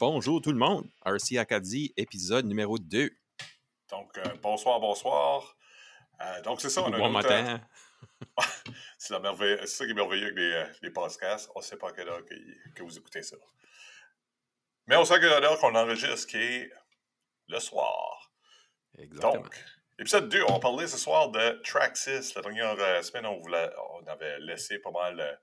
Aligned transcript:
Bonjour 0.00 0.40
tout 0.40 0.50
le 0.52 0.58
monde. 0.58 0.88
RC 1.04 1.36
Acadie, 1.36 1.92
épisode 1.98 2.46
numéro 2.46 2.78
2. 2.78 3.10
Donc, 3.90 4.16
euh, 4.16 4.34
bonsoir, 4.42 4.80
bonsoir. 4.80 5.56
Euh, 6.22 6.40
donc, 6.40 6.62
c'est 6.62 6.70
ça, 6.70 6.82
on 6.82 6.90
a 6.90 6.96
bon 6.96 7.10
matin. 7.10 7.60
euh, 8.38 8.42
c'est, 8.98 9.12
la 9.12 9.20
merveille- 9.20 9.58
c'est 9.60 9.66
ça 9.66 9.84
qui 9.84 9.90
est 9.90 9.94
merveilleux 9.94 10.28
avec 10.28 10.38
les, 10.38 10.64
les 10.82 10.90
podcasts. 10.90 11.50
On 11.54 11.58
ne 11.60 11.64
sait 11.64 11.76
pas 11.76 11.90
à 11.90 11.92
quelle 11.92 12.08
heure 12.08 12.24
que, 12.24 12.34
que 12.74 12.82
vous 12.82 12.96
écoutez 12.96 13.22
ça. 13.22 13.36
Mais 14.86 14.96
on 14.96 15.04
sait 15.04 15.14
à 15.14 15.18
quelle 15.18 15.32
heure 15.44 15.58
qu'on 15.58 15.74
enregistre, 15.74 16.26
qui 16.28 16.38
est 16.38 16.70
le 17.48 17.60
soir. 17.60 18.32
Exactement. 18.96 19.34
Donc, 19.34 19.54
épisode 19.98 20.30
2, 20.30 20.44
on 20.48 20.60
parlait 20.60 20.86
ce 20.86 20.96
soir 20.96 21.28
de 21.30 21.60
Track 21.62 21.94
6. 21.98 22.34
La 22.36 22.40
dernière 22.40 23.04
semaine, 23.04 23.26
on, 23.26 23.38
voulait- 23.38 23.70
on 23.92 24.06
avait 24.06 24.38
laissé 24.40 24.78
pas 24.78 24.92
mal. 24.92 25.40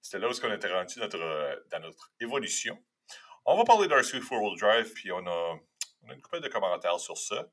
c'était 0.00 0.18
là 0.18 0.28
où 0.28 0.32
on 0.42 0.52
était 0.52 0.72
rendu 0.72 0.98
notre, 0.98 1.64
dans 1.70 1.78
notre 1.78 2.10
évolution. 2.18 2.76
On 3.44 3.56
va 3.56 3.64
parler 3.64 3.88
d'RC 3.88 4.20
Four-Wheel 4.20 4.58
Drive, 4.58 4.92
puis 4.92 5.10
on 5.12 5.26
a, 5.26 5.58
on 6.02 6.10
a 6.10 6.14
une 6.14 6.20
couple 6.20 6.40
de 6.40 6.48
commentaires 6.48 7.00
sur 7.00 7.16
ça. 7.16 7.46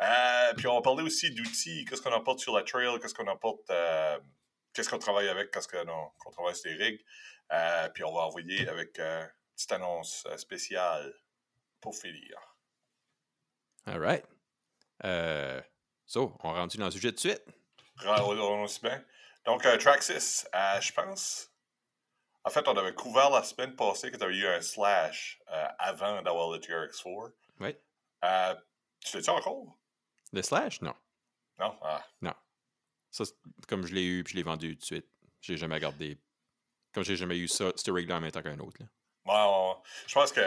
Euh, 0.00 0.54
puis 0.56 0.66
on 0.66 0.74
va 0.74 0.82
parler 0.82 1.02
aussi 1.02 1.30
d'outils, 1.32 1.84
qu'est-ce 1.84 2.02
qu'on 2.02 2.12
apporte 2.12 2.40
sur 2.40 2.56
la 2.56 2.62
trail, 2.62 2.98
qu'est-ce 3.00 3.14
qu'on 3.14 3.26
apporte, 3.26 3.68
euh, 3.70 4.18
qu'est-ce 4.72 4.88
qu'on 4.88 4.98
travaille 4.98 5.28
avec, 5.28 5.50
qu'est-ce 5.50 5.68
qu'on 5.68 6.30
travaille 6.30 6.54
sur 6.54 6.70
les 6.70 6.76
rigs. 6.76 7.04
Euh, 7.52 7.88
puis 7.90 8.04
on 8.04 8.14
va 8.14 8.20
envoyer 8.22 8.68
avec 8.68 8.98
une 8.98 9.28
petite 9.56 9.72
annonce 9.72 10.26
spéciale 10.36 11.14
pour 11.80 11.96
finir. 11.96 12.38
All 13.86 13.98
right. 13.98 14.24
So, 16.06 16.34
on 16.42 16.52
rentre 16.52 16.76
dans 16.78 16.86
le 16.86 16.90
sujet 16.90 17.12
de 17.12 17.18
suite. 17.18 17.42
Rendons 17.98 18.62
aussi 18.62 18.80
bien. 18.80 19.04
Donc, 19.44 19.62
Track 19.62 20.02
6, 20.02 20.46
euh, 20.54 20.80
je 20.80 20.92
pense. 20.92 21.50
En 22.48 22.50
fait, 22.50 22.66
on 22.66 22.76
avait 22.78 22.94
couvert 22.94 23.28
la 23.28 23.42
semaine 23.42 23.76
passée 23.76 24.10
que 24.10 24.16
tu 24.16 24.24
avais 24.24 24.34
eu 24.34 24.46
un 24.46 24.62
slash 24.62 25.38
euh, 25.50 25.66
avant 25.78 26.22
d'avoir 26.22 26.50
le 26.50 26.58
TRX4. 26.58 27.30
Oui. 27.60 27.76
Euh, 28.24 28.54
tu 29.04 29.16
l'as-tu 29.18 29.28
encore? 29.28 29.76
Le 30.32 30.40
slash? 30.40 30.80
Non. 30.80 30.94
Non? 31.58 31.76
Ah. 31.82 32.02
Ça, 33.10 33.26
c'est- 33.26 33.36
comme 33.68 33.86
je 33.86 33.94
l'ai 33.94 34.04
eu 34.04 34.24
puis 34.24 34.32
je 34.32 34.36
l'ai 34.38 34.42
vendu 34.42 34.74
tout 34.76 34.80
de 34.80 34.84
suite, 34.84 35.06
j'ai 35.42 35.58
jamais 35.58 35.78
gardé. 35.78 36.18
Comme 36.94 37.04
j'ai 37.04 37.16
jamais 37.16 37.36
eu 37.36 37.48
ça, 37.48 37.70
ce 37.76 37.90
rig-là 37.90 38.16
en 38.16 38.20
même 38.22 38.30
temps 38.30 38.40
qu'un 38.42 38.58
autre. 38.60 38.80
là. 38.80 38.86
Ouais. 39.26 39.74
Je 40.06 40.14
pense 40.14 40.32
que. 40.32 40.40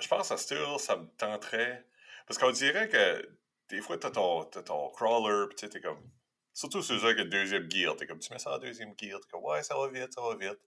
Je 0.00 0.08
pense 0.08 0.32
à 0.32 0.36
Steel, 0.36 0.78
ça 0.80 0.96
me 0.96 1.06
tenterait. 1.16 1.86
Parce 2.26 2.38
qu'on 2.38 2.50
dirait 2.50 2.88
que 2.88 3.38
des 3.68 3.80
fois, 3.80 3.96
t'as 3.98 4.10
ton, 4.10 4.44
ton 4.46 4.90
crawler, 4.90 5.46
pis 5.54 5.68
t'es 5.68 5.80
comme. 5.80 6.10
Surtout 6.52 6.78
avec 6.78 7.18
le 7.18 7.24
deuxième 7.26 7.70
gear. 7.70 7.94
T'es 7.96 8.06
comme, 8.08 8.18
tu 8.18 8.32
mets 8.32 8.38
ça 8.40 8.54
en 8.56 8.58
deuxième 8.58 8.94
gear, 8.98 9.20
t'es 9.20 9.28
comme, 9.30 9.44
ouais, 9.44 9.62
ça 9.62 9.76
va 9.76 9.86
vite, 9.88 10.12
ça 10.12 10.20
va 10.20 10.34
vite. 10.34 10.58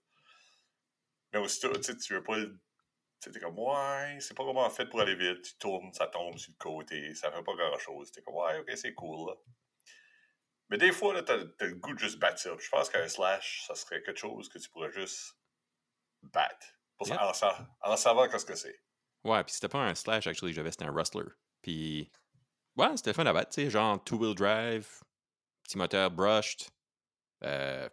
Mais 1.32 1.38
aussitôt, 1.38 1.72
tu 1.72 1.82
sais, 1.82 1.96
tu 1.96 2.14
veux 2.14 2.22
pas 2.22 2.36
le. 2.36 2.58
Tu 3.20 3.30
t'es 3.32 3.40
comme, 3.40 3.58
ouais, 3.58 4.18
c'est 4.20 4.34
pas 4.36 4.44
vraiment 4.44 4.68
fait 4.70 4.86
pour 4.86 5.00
aller 5.00 5.16
vite. 5.16 5.42
Tu 5.42 5.56
tournes, 5.58 5.92
ça 5.92 6.06
tombe 6.06 6.38
sur 6.38 6.52
le 6.52 6.56
côté, 6.58 7.14
ça 7.14 7.32
fait 7.32 7.42
pas 7.42 7.54
grand 7.54 7.76
chose. 7.78 8.12
T'es 8.12 8.22
comme, 8.22 8.36
ouais, 8.36 8.60
ok, 8.60 8.70
c'est 8.76 8.94
cool, 8.94 9.28
là. 9.30 9.34
Mais 10.70 10.78
des 10.78 10.92
fois, 10.92 11.14
là, 11.14 11.22
t'as 11.22 11.36
le 11.36 11.74
goût 11.76 11.94
de 11.94 11.98
juste 11.98 12.18
battre 12.18 12.38
ça. 12.38 12.50
Je 12.58 12.68
pense 12.68 12.88
qu'un 12.90 13.08
slash, 13.08 13.64
ça 13.66 13.74
serait 13.74 14.02
quelque 14.02 14.18
chose 14.18 14.48
que 14.48 14.58
tu 14.58 14.68
pourrais 14.70 14.92
juste 14.92 15.34
battre. 16.22 16.66
Pour 16.96 17.08
Yeah. 17.08 17.28
en, 17.28 17.32
sa- 17.32 17.68
en 17.80 17.96
savoir 17.96 18.28
qu'est-ce 18.28 18.44
que 18.44 18.54
c'est. 18.56 18.78
Ouais, 19.24 19.42
puis 19.44 19.54
c'était 19.54 19.68
pas 19.68 19.78
un 19.78 19.94
slash, 19.94 20.26
actually, 20.26 20.52
j'avais, 20.52 20.70
c'était 20.70 20.84
un 20.84 20.92
rustler. 20.92 21.24
Puis, 21.62 22.10
ouais, 22.76 22.96
c'était 22.96 23.12
fun 23.14 23.24
à 23.26 23.32
battre, 23.32 23.50
tu 23.50 23.62
sais, 23.62 23.70
genre 23.70 24.02
two-wheel 24.04 24.34
drive, 24.34 25.00
petit 25.64 25.78
moteur 25.78 26.10
brushed, 26.10 26.68
euh, 27.44 27.88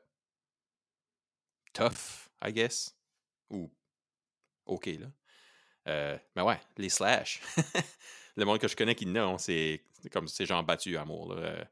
tough, 1.74 2.30
I 2.44 2.52
guess, 2.52 2.95
ou 3.50 3.72
OK, 4.66 4.88
là. 4.88 5.08
Euh, 5.88 6.18
mais 6.36 6.42
ouais, 6.42 6.60
les 6.78 6.90
slash. 6.90 7.42
le 8.36 8.46
monde 8.46 8.60
que 8.60 8.68
je 8.68 8.76
connais 8.76 8.96
qui 8.96 9.06
a, 9.18 9.38
c'est 9.38 9.84
comme, 10.12 10.28
c'est 10.28 10.46
genre 10.46 10.64
battu 10.64 10.98
amour, 10.98 11.34
là. 11.34 11.42
Euh, 11.42 11.66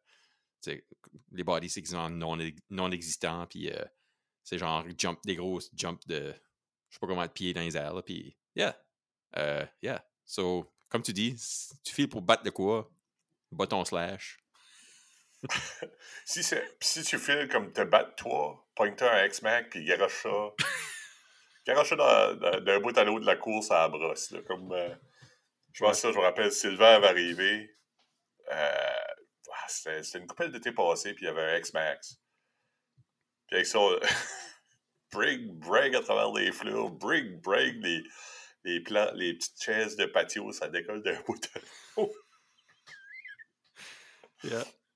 les 1.32 1.44
bodies, 1.44 1.70
c'est 1.70 1.82
qu'ils 1.82 1.92
sont 1.92 2.10
non, 2.10 2.38
non 2.70 2.92
existants, 2.92 3.46
puis 3.48 3.70
euh, 3.70 3.84
c'est 4.44 4.58
genre 4.58 4.86
jump, 4.98 5.20
des 5.26 5.36
grosses 5.36 5.70
jumps 5.76 6.06
de, 6.08 6.34
je 6.90 6.94
sais 6.96 7.00
pas 7.00 7.08
comment, 7.08 7.26
de 7.26 7.32
pieds 7.32 7.54
dans 7.54 7.62
les 7.62 7.76
airs, 7.76 7.94
là, 7.94 8.02
puis 8.02 8.38
yeah. 8.56 8.78
Euh, 9.38 9.66
yeah. 9.82 10.06
So, 10.26 10.72
comme 10.90 11.02
tu 11.02 11.14
dis, 11.14 11.36
si 11.38 11.74
tu 11.84 11.94
files 11.94 12.10
pour 12.10 12.22
battre 12.22 12.44
de 12.44 12.50
quoi, 12.50 12.90
bats 13.52 13.68
ton 13.68 13.84
slash. 13.86 14.38
Si, 16.26 16.42
si 16.42 17.04
tu 17.04 17.20
files 17.20 17.50
comme 17.50 17.74
te 17.74 17.82
battre 17.82 18.16
toi, 18.16 18.66
pointe 18.76 19.02
un 19.02 19.26
X-Mac 19.26 19.70
puis 19.70 19.84
garoche 19.84 20.24
ça. 20.24 20.30
dans- 21.66 22.60
d'un 22.62 22.80
bout 22.80 22.98
à 22.98 23.04
l'autre 23.04 23.22
de 23.22 23.26
la 23.26 23.36
course 23.36 23.72
à 23.72 23.82
la 23.84 23.90
brosse. 23.90 24.34
Euh, 24.34 24.96
je 25.74 25.84
vois 25.84 25.94
ça, 25.94 26.12
je 26.12 26.18
me 26.18 26.22
rappelle, 26.24 26.52
Sylvain 26.52 26.96
avait 26.96 27.08
arrivé. 27.08 27.76
Euh, 28.52 29.04
ah, 29.52 29.66
c'était 29.68 30.20
une 30.20 30.28
couple 30.28 30.52
d'été 30.52 30.72
passé, 30.72 31.14
puis 31.14 31.26
il 31.26 31.28
y 31.28 31.32
avait 31.32 31.42
un 31.54 31.58
X-Max. 31.58 32.20
Puis 33.48 33.56
avec 33.56 33.66
ça, 33.66 33.80
on- 33.80 34.00
break, 35.12 35.48
break 35.60 35.96
à 35.96 36.02
travers 36.02 36.32
les 36.34 36.52
fleurs, 36.52 36.90
break, 36.90 37.42
break, 37.42 37.76
les, 37.82 38.04
les, 38.66 38.84
les 39.16 39.34
petites 39.36 39.62
chaises 39.64 39.96
de 39.96 40.06
patio, 40.06 40.52
ça 40.52 40.68
décolle 40.68 41.02
d'un 41.04 41.20
bout 41.28 41.40
à 41.56 41.60
l'autre. 41.98 42.14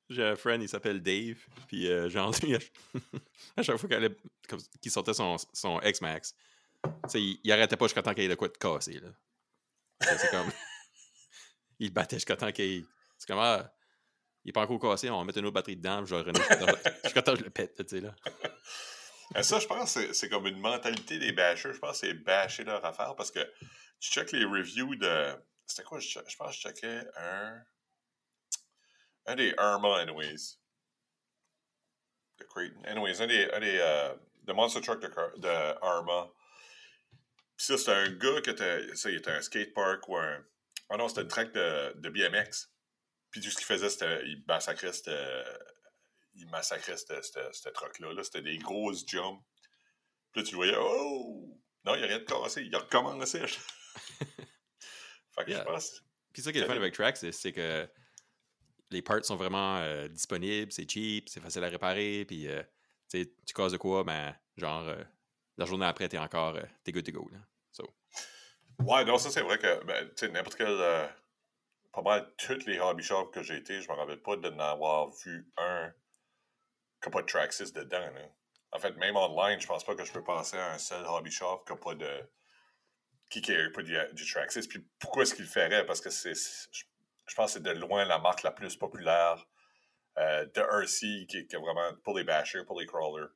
J'ai 0.10 0.24
un 0.24 0.36
friend, 0.38 0.62
il 0.64 0.70
s'appelle 0.70 1.02
Dave, 1.02 1.38
puis 1.68 1.90
euh, 1.92 2.08
genre, 2.10 2.30
à 2.30 2.34
ch- 2.34 2.72
à 3.58 3.62
chaque 3.62 3.76
fois 3.78 3.90
qu'il 3.90 4.16
qu'il 4.82 4.92
sortait 4.92 5.14
son 5.14 5.82
X-Max, 5.84 6.34
il, 7.14 7.52
arrêtait 7.52 7.78
pas 7.78 7.86
jusqu'à 7.86 8.02
temps 8.02 8.14
qu'il 8.14 8.24
ait 8.24 8.30
de 8.30 8.36
quoi 8.36 8.48
de 8.48 8.58
casser. 8.58 9.02
C'est 10.02 10.30
comme... 10.32 10.52
il 11.80 11.92
battait 11.92 12.18
jusqu'à 12.18 12.36
temps 12.36 12.52
qu'il... 12.52 12.86
C'est 13.18 13.28
comme, 13.28 13.40
ah, 13.40 13.72
il 14.44 14.50
est 14.50 14.54
pas 14.54 14.62
encore 14.62 14.80
cassé, 14.80 15.10
on 15.10 15.18
va 15.18 15.26
mettre 15.26 15.40
une 15.40 15.46
autre 15.46 15.54
batterie 15.56 15.76
dedans, 15.76 16.06
je 16.06 16.16
vais 16.16 16.32
jusqu'à 17.04 17.22
temps- 17.22 17.34
que 17.34 17.40
je 17.40 17.44
le 17.44 17.50
pète, 17.50 17.76
tu 17.86 17.98
sais, 17.98 18.02
là. 18.02 18.16
Euh, 19.36 19.44
Ça, 19.44 19.60
je 19.60 19.68
pense 19.68 19.94
que 19.96 20.14
c'est- 20.14 20.30
comme 20.30 20.48
une 20.48 20.60
mentalité 20.60 21.20
des 21.20 21.34
bashers. 21.34 21.74
Je 21.74 21.80
pense 21.80 22.00
que 22.00 22.08
c'est 22.08 22.14
bâcher 22.14 22.64
leur 22.64 22.84
affaire 22.86 23.16
parce 23.16 23.32
que 23.32 23.44
tu 24.00 24.12
checkes 24.12 24.32
les 24.32 24.46
reviews 24.46 24.96
de. 24.96 25.36
C'était 25.66 25.84
quoi 25.84 26.00
Je, 26.00 26.20
pense 26.38 26.52
que 26.52 26.54
je 26.54 26.60
checkais 26.60 27.02
un. 27.18 27.62
Un 29.26 29.36
des 29.36 29.54
Irma, 29.58 29.98
anyways. 30.00 30.58
De 32.40 32.46
Creighton. 32.46 32.82
Anyways, 32.86 33.22
un 33.22 33.28
des. 33.28 33.52
Un 33.52 33.60
des 33.60 33.78
euh, 33.82 34.16
de 34.44 34.54
Monster 34.54 34.80
Truck 34.80 35.02
de, 35.02 35.40
de 35.42 35.84
Arma. 35.84 36.30
Puis 37.58 37.66
ça, 37.66 37.78
c'était 37.78 37.92
un 37.92 38.10
gars 38.12 38.42
qui 38.42 38.50
était. 38.52 38.96
Ça, 38.96 39.10
il 39.10 39.18
était 39.18 39.32
un 39.32 39.42
skatepark 39.42 40.08
ou 40.08 40.18
un. 40.18 40.46
Ah 40.90 40.98
non, 40.98 41.08
c'était 41.10 41.22
une 41.22 41.28
track 41.28 41.52
de, 41.54 41.94
de 42.00 42.10
BMX. 42.10 42.70
Puis 43.32 43.42
tout 43.42 43.50
ce 43.50 43.56
qu'il 43.58 43.66
faisait, 43.66 43.90
c'était. 43.90 44.26
Il 44.26 44.44
massacrait 44.48 44.94
cette 44.94 45.12
il 46.36 46.48
massacrait 46.50 46.98
ce 46.98 47.06
ce 47.52 47.70
truc-là. 47.70 48.14
-là, 48.14 48.24
C'était 48.24 48.42
des 48.44 48.58
grosses 48.60 49.06
jumps. 49.08 49.42
Puis 50.32 50.42
là, 50.42 50.44
tu 50.44 50.52
le 50.52 50.58
voyais, 50.58 50.76
oh! 50.78 51.60
Non, 51.84 51.96
il 51.96 52.04
a 52.04 52.08
rien 52.08 52.20
de 52.20 52.24
cassé. 52.26 52.62
Il 52.64 52.76
a 52.76 52.80
recommencé. 52.80 53.40
fait 53.48 55.46
que 55.46 55.50
Yeah. 55.50 55.60
je 55.60 55.64
pense. 55.66 56.04
Puis 56.34 56.42
ça 56.44 56.52
qui 56.52 56.60
est 56.60 56.62
le 56.62 56.68
fun 56.68 56.76
avec 56.76 56.94
Trax, 56.94 57.30
c'est- 57.32 57.52
que 57.52 57.90
les 58.92 59.02
parts 59.02 59.26
sont 59.26 59.36
vraiment 59.36 59.78
euh, 59.80 60.08
disponibles, 60.08 60.72
c'est 60.72 60.90
cheap, 60.90 61.30
c'est 61.30 61.40
facile 61.42 61.64
à 61.64 61.70
réparer, 61.70 62.26
puis 62.26 62.48
euh, 62.48 62.62
tu 63.10 63.24
sais, 63.24 63.34
tu 63.46 63.54
casses 63.54 63.72
de 63.72 63.78
quoi, 63.78 64.04
ben, 64.04 64.36
genre, 64.56 64.88
euh, 64.88 65.04
la 65.58 65.66
journée 65.66 65.86
après, 65.86 66.08
t'es 66.08 66.18
encore, 66.18 66.56
euh, 66.56 66.64
t'es 66.84 66.92
good 66.92 67.06
to 67.06 67.12
go, 67.12 67.30
là. 67.32 67.40
So, 67.72 67.84
Ouais, 68.80 69.04
non, 69.06 69.18
ça, 69.18 69.32
c'est 69.32 69.42
vrai 69.42 69.58
que, 69.58 69.84
ben, 69.86 70.10
n'importe 70.32 70.56
quel. 70.56 70.68
euh, 70.68 71.08
pas 71.92 72.02
mal 72.04 72.32
toutes 72.38 72.66
les 72.66 72.80
hobby 72.80 73.04
shops 73.04 73.32
que 73.32 73.42
j'ai 73.42 73.56
été, 73.58 73.82
je 73.82 73.90
me 73.90 73.96
rappelle 73.96 74.22
pas 74.22 74.36
de 74.36 74.50
n'avoir 74.50 75.10
vu 75.10 75.52
un 75.58 75.92
qui 77.02 77.10
n'a 77.10 77.12
pas 77.12 77.22
de 77.22 77.28
Traxxas 77.28 77.72
dedans. 77.74 78.00
Là. 78.00 78.22
En 78.72 78.80
fait, 78.80 78.96
même 78.98 79.16
online, 79.16 79.60
je 79.60 79.66
pense 79.68 79.84
pas 79.84 79.96
que 79.96 80.06
je 80.06 80.12
peux 80.12 80.24
penser 80.24 80.58
à 80.58 80.74
un 80.74 80.78
seul 80.78 81.04
hobby 81.06 81.32
shop 81.32 81.64
qui 81.66 81.74
n'a 81.74 81.80
pas 81.80 81.96
de. 81.96 82.30
qui 83.32 83.42
n'a 83.52 83.70
pas 83.72 83.82
du, 83.82 83.98
du. 84.14 84.68
Puis 84.70 84.88
pourquoi 85.00 85.24
est-ce 85.24 85.34
qu'il 85.34 85.46
le 85.46 85.50
ferait? 85.50 85.86
Parce 85.86 86.02
que 86.02 86.12
c'est. 86.12 86.36
je 86.36 87.36
pense 87.36 87.54
que 87.54 87.60
c'est 87.60 87.64
de 87.64 87.72
loin 87.72 88.06
la 88.06 88.20
marque 88.20 88.44
la 88.44 88.52
plus 88.52 88.76
populaire 88.76 89.48
euh, 90.18 90.46
de 90.46 90.62
RC 90.62 91.26
qui, 91.28 91.48
qui 91.48 91.56
est 91.56 91.60
vraiment 91.60 91.94
pour 92.04 92.16
les 92.18 92.24
bashers, 92.24 92.64
pour 92.66 92.80
les 92.80 92.86
crawlers. 92.86 93.30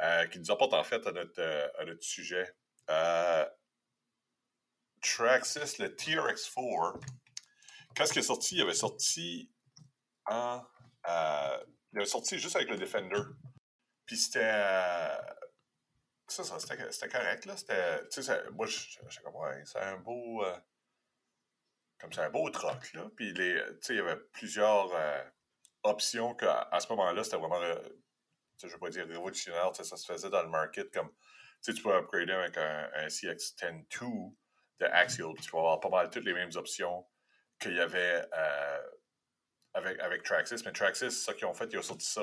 Euh, 0.00 0.26
qui 0.28 0.38
nous 0.38 0.50
apporte 0.52 0.74
en 0.74 0.84
fait 0.84 1.04
à 1.08 1.12
notre, 1.12 1.40
euh, 1.40 1.96
sujet. 2.00 2.54
Euh, 2.88 3.44
Traxxas, 5.02 5.76
le 5.80 5.88
TRX4, 5.88 7.00
quand 7.96 8.04
est-ce 8.04 8.12
qu'il 8.12 8.20
est 8.20 8.26
sorti? 8.26 8.56
Il 8.56 8.62
avait 8.62 8.74
sorti 8.74 9.50
en. 10.26 10.62
il 11.04 11.98
avait 11.98 12.06
sorti 12.06 12.38
juste 12.38 12.54
avec 12.54 12.68
le 12.68 12.76
Defender. 12.76 13.22
Puis 14.06 14.16
c'était. 14.16 14.40
ça, 16.28 16.44
ça 16.44 16.58
c'était 16.60 17.08
correct, 17.08 17.44
là. 17.46 17.56
C'était. 17.56 18.50
Moi, 18.52 18.66
j'étais 18.66 19.22
comme, 19.24 19.34
ouais, 19.36 19.62
c'est 19.64 19.80
un 19.80 19.96
beau. 19.98 20.44
comme 21.98 22.12
c'est 22.12 22.22
un 22.22 22.30
beau 22.30 22.48
truck, 22.50 22.92
là. 22.94 23.08
Puis, 23.16 23.32
les, 23.34 23.60
il 23.88 23.96
y 23.96 23.98
avait 23.98 24.16
plusieurs 24.32 24.92
options 25.82 26.34
qu'à 26.34 26.68
à 26.70 26.78
ce 26.78 26.88
moment-là, 26.88 27.24
c'était 27.24 27.36
vraiment. 27.36 27.60
Tu 28.58 28.68
je 28.68 28.72
vais 28.74 28.78
pas 28.78 28.90
dire 28.90 29.06
révolutionnaire, 29.06 29.72
tu 29.72 29.84
ça 29.84 29.96
se 29.96 30.10
faisait 30.12 30.30
dans 30.30 30.42
le 30.42 30.48
market 30.48 30.92
comme 30.92 31.10
tu 31.62 31.74
peux 31.82 31.94
upgrader 31.94 32.32
avec 32.32 32.56
un, 32.56 32.90
un 32.94 33.06
CX-10-2 33.06 34.34
de 34.80 34.84
Axial, 34.86 35.32
tu 35.40 35.50
peux 35.50 35.58
avoir 35.58 35.80
pas 35.80 35.88
mal 35.88 36.10
toutes 36.10 36.24
les 36.24 36.34
mêmes 36.34 36.50
options 36.54 37.04
qu'il 37.58 37.74
y 37.74 37.80
avait 37.80 38.24
euh, 38.32 38.82
avec, 39.74 39.98
avec 39.98 40.22
Traxxas. 40.22 40.62
Mais 40.64 40.72
Traxxas, 40.72 41.10
ce 41.10 41.32
qu'ils 41.32 41.46
ont 41.46 41.54
fait, 41.54 41.68
ils 41.72 41.78
ont 41.78 41.82
sorti 41.82 42.06
ça 42.06 42.22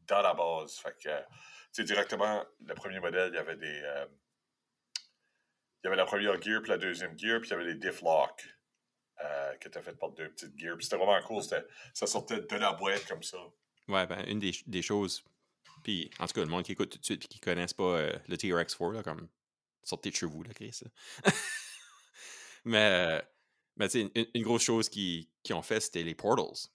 dans 0.00 0.22
la 0.22 0.34
base. 0.34 0.82
Que, 1.02 1.08
tu 1.72 1.84
directement, 1.84 2.44
le 2.64 2.74
premier 2.74 3.00
modèle, 3.00 3.30
il 3.32 3.36
y 3.36 3.38
avait 3.38 3.56
des. 3.56 3.80
euh, 3.82 4.06
il 5.82 5.86
y 5.86 5.88
avait 5.88 5.96
la 5.96 6.06
première 6.06 6.40
gear, 6.42 6.60
puis 6.62 6.70
la 6.70 6.78
deuxième 6.78 7.16
gear, 7.18 7.40
puis 7.40 7.48
il 7.48 7.52
y 7.52 7.54
avait 7.54 7.66
des 7.66 7.76
diff 7.76 8.02
locks 8.02 8.46
euh, 9.22 9.54
qui 9.56 9.68
étaient 9.68 9.82
faites 9.82 9.98
par 9.98 10.10
deux 10.10 10.28
petites 10.30 10.58
gears. 10.58 10.76
Puis 10.76 10.84
c'était 10.84 10.96
vraiment 10.96 11.22
cool. 11.22 11.42
Ça 11.42 12.06
sortait 12.06 12.40
de 12.40 12.56
la 12.56 12.72
boîte 12.72 13.06
comme 13.06 13.22
ça. 13.22 13.38
Ouais, 13.88 14.06
ben, 14.06 14.22
une 14.26 14.40
des, 14.40 14.52
des 14.66 14.82
choses. 14.82 15.24
En 16.18 16.26
tout 16.26 16.34
cas, 16.34 16.40
le 16.40 16.46
monde 16.46 16.64
qui 16.64 16.72
écoute 16.72 16.90
tout 16.90 16.98
de 16.98 17.04
suite 17.04 17.24
et 17.24 17.28
qui 17.28 17.38
ne 17.38 17.44
connaissent 17.44 17.74
pas 17.74 17.98
euh, 17.98 18.12
le 18.28 18.36
TRX4, 18.36 18.92
là, 18.92 19.02
comme 19.02 19.28
sortez 19.82 20.10
de 20.10 20.16
chez 20.16 20.26
vous, 20.26 20.42
là, 20.42 20.52
Chris. 20.52 20.80
mais, 22.64 22.78
euh, 22.78 23.22
mais 23.76 23.86
une, 23.94 24.42
grosse 24.42 24.62
chose 24.62 24.88
qu'ils 24.88 25.28
qui 25.42 25.52
ont 25.52 25.62
fait, 25.62 25.80
c'était 25.80 26.02
les 26.02 26.14
portals. 26.14 26.68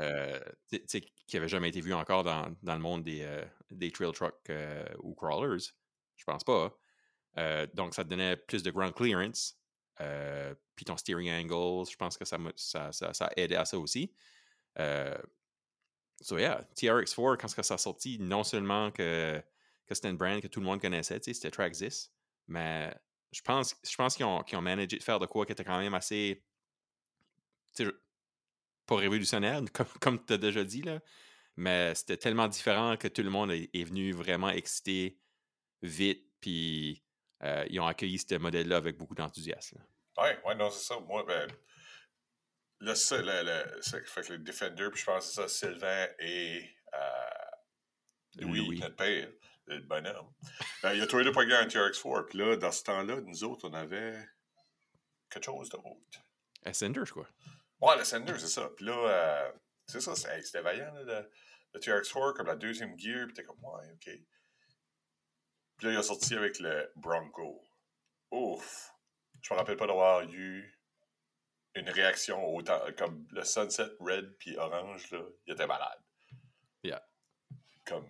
Euh, 0.00 0.40
qui 0.68 1.36
n'avaient 1.36 1.48
jamais 1.48 1.68
été 1.68 1.80
vus 1.80 1.94
encore 1.94 2.24
dans, 2.24 2.54
dans 2.62 2.74
le 2.74 2.80
monde 2.80 3.04
des, 3.04 3.44
des 3.70 3.90
trail 3.90 4.12
trucks 4.12 4.50
ou 5.00 5.14
crawlers. 5.14 5.72
Je 6.16 6.24
pense 6.24 6.44
pas. 6.44 6.76
Donc, 7.74 7.94
ça 7.94 8.04
donnait 8.04 8.36
plus 8.36 8.62
de 8.62 8.70
ground 8.70 8.94
clearance. 8.94 9.58
Puis 9.96 10.84
ton 10.84 10.96
steering 10.96 11.30
angle, 11.30 11.88
je 11.88 11.96
pense 11.96 12.16
que 12.16 12.24
ça, 12.24 12.38
ça, 12.56 12.92
ça, 12.92 13.30
aidait 13.36 13.56
à 13.56 13.64
ça 13.64 13.78
aussi. 13.78 14.12
So 16.22 16.38
yeah, 16.38 16.64
TRX4, 16.76 17.36
quand 17.36 17.48
ça 17.48 17.74
a 17.74 17.78
sorti, 17.78 18.18
non 18.18 18.44
seulement 18.44 18.90
que, 18.90 19.42
c'était 19.90 20.08
une 20.08 20.16
brand 20.16 20.40
que 20.40 20.46
tout 20.46 20.60
le 20.60 20.66
monde 20.66 20.80
connaissait, 20.80 21.20
c'était 21.22 21.50
Traxxas, 21.50 22.08
mais 22.48 22.94
je 23.30 23.42
pense, 23.42 23.76
je 23.84 23.94
pense 23.96 24.16
qu'ils 24.16 24.24
ont, 24.24 24.42
qu'ils 24.42 24.56
ont 24.56 24.62
managé 24.62 24.96
de 24.96 25.02
faire 25.02 25.18
de 25.18 25.26
quoi 25.26 25.44
qui 25.44 25.52
était 25.52 25.64
quand 25.64 25.78
même 25.78 25.94
assez, 25.94 26.42
pas 28.86 28.96
révolutionnaire, 28.96 29.60
comme, 29.72 29.86
comme 30.00 30.24
tu 30.24 30.32
as 30.32 30.38
déjà 30.38 30.64
dit, 30.64 30.82
là, 30.82 31.00
mais 31.56 31.94
c'était 31.94 32.16
tellement 32.16 32.48
différent 32.48 32.96
que 32.96 33.08
tout 33.08 33.22
le 33.22 33.30
monde 33.30 33.50
est, 33.50 33.84
venu 33.84 34.12
vraiment 34.12 34.48
excité 34.48 35.18
vite, 35.82 36.24
puis 36.40 37.02
euh, 37.42 37.66
ils 37.68 37.80
ont 37.80 37.86
accueilli 37.86 38.18
ce 38.18 38.36
modèle-là 38.36 38.76
avec 38.76 38.96
beaucoup 38.96 39.14
d'enthousiasme. 39.14 39.78
Ouais, 40.16 40.38
ouais, 40.46 40.54
non, 40.54 40.70
c'est 40.70 40.84
ça. 40.84 41.00
Moi, 41.00 41.24
ben. 41.26 41.50
Là, 42.82 42.96
ça, 42.96 43.16
ça 43.80 44.00
fait 44.04 44.22
que 44.22 44.32
le 44.32 44.38
Defender, 44.40 44.88
puis 44.90 45.00
je 45.00 45.06
pense 45.06 45.24
que 45.28 45.32
c'est 45.32 45.40
ça, 45.42 45.48
Sylvain 45.48 46.08
et 46.18 46.68
euh, 46.94 48.40
Louis, 48.40 48.66
Louis. 48.66 48.80
notre 48.80 48.96
père, 48.96 49.28
le 49.66 49.78
bonhomme. 49.82 50.32
Ben, 50.82 50.92
il 50.92 51.00
a 51.00 51.06
trouvé 51.06 51.22
le 51.22 51.30
programme 51.30 51.64
un 51.64 51.68
TRX4. 51.68 52.26
Puis 52.26 52.38
là, 52.38 52.56
dans 52.56 52.72
ce 52.72 52.82
temps-là, 52.82 53.20
nous 53.20 53.44
autres, 53.44 53.68
on 53.68 53.72
avait 53.74 54.18
quelque 55.30 55.44
chose 55.44 55.68
d'autre. 55.68 55.86
Ascender, 56.64 57.02
je 57.04 57.12
crois. 57.12 57.28
Ouais, 57.80 57.96
le 57.96 58.04
Sender, 58.04 58.36
c'est 58.36 58.48
ça. 58.48 58.68
Puis 58.76 58.84
là, 58.84 58.96
euh, 58.96 59.52
c'est 59.86 60.00
ça, 60.00 60.16
c'était 60.16 60.62
vaillant, 60.62 60.92
là, 60.92 61.02
le, 61.04 61.30
le 61.74 61.80
TRX4, 61.80 62.34
comme 62.34 62.48
la 62.48 62.56
deuxième 62.56 62.98
gear, 62.98 63.26
puis 63.26 63.34
t'es 63.34 63.44
comme, 63.44 63.62
ouais, 63.62 63.92
ok. 63.92 64.10
Puis 65.76 65.86
là, 65.86 65.92
il 65.92 65.96
a 65.96 66.02
sorti 66.02 66.34
avec 66.34 66.58
le 66.58 66.90
Bronco. 66.96 67.64
Ouf! 68.32 68.90
Je 69.40 69.54
me 69.54 69.58
rappelle 69.58 69.76
pas 69.76 69.86
d'avoir 69.86 70.22
eu 70.22 70.71
une 71.74 71.88
réaction 71.88 72.44
autant, 72.54 72.80
comme 72.98 73.26
le 73.30 73.44
Sunset 73.44 73.88
Red 74.00 74.36
puis 74.38 74.56
Orange, 74.58 75.10
là, 75.10 75.20
il 75.46 75.54
était 75.54 75.66
malade. 75.66 75.98
Yeah. 76.82 77.02
Comme 77.86 78.06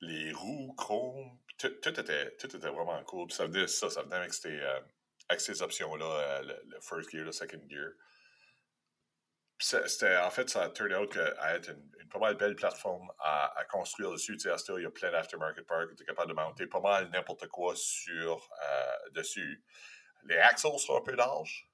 les 0.00 0.32
roues, 0.32 0.74
chrome, 0.76 1.38
tout, 1.58 1.68
tout 1.82 2.00
était, 2.00 2.36
tout 2.36 2.54
était 2.54 2.68
vraiment 2.68 3.02
cool. 3.04 3.26
Puis 3.28 3.36
ça 3.36 3.46
venait, 3.46 3.66
ça, 3.66 3.90
ça 3.90 4.02
venait 4.02 4.16
avec 4.16 4.34
ces, 4.34 4.60
euh, 4.60 4.80
avec 5.28 5.40
ces 5.40 5.62
options-là, 5.62 6.04
euh, 6.04 6.42
le, 6.42 6.62
le 6.66 6.80
first 6.80 7.10
gear, 7.10 7.24
le 7.24 7.32
second 7.32 7.62
gear. 7.68 7.90
Puis 9.58 9.68
c'était, 9.86 10.18
en 10.18 10.30
fait, 10.30 10.50
ça 10.50 10.64
a 10.64 10.68
turned 10.70 10.92
out 10.92 11.10
que- 11.10 11.34
à 11.38 11.54
être 11.56 11.70
une, 11.70 11.90
une 12.00 12.08
pas 12.10 12.18
mal 12.18 12.36
belle 12.36 12.54
plateforme 12.54 13.10
à, 13.18 13.58
à 13.58 13.64
construire 13.64 14.12
dessus. 14.12 14.36
Tu 14.36 14.50
sais, 14.50 14.72
il 14.76 14.82
y 14.82 14.86
a 14.86 14.90
plein 14.90 15.10
d'aftermarket 15.10 15.66
parts 15.66 15.88
que 15.88 15.94
tu 15.94 16.02
es 16.02 16.06
capable 16.06 16.28
de 16.28 16.34
monter 16.34 16.66
pas 16.66 16.80
mal 16.80 17.08
n'importe 17.10 17.48
quoi 17.48 17.74
sur, 17.74 18.50
euh, 18.62 19.10
dessus. 19.12 19.64
Les 20.24 20.36
axles 20.36 20.68
sont 20.78 20.96
un 20.96 21.00
peu 21.00 21.12
larges. 21.14 21.68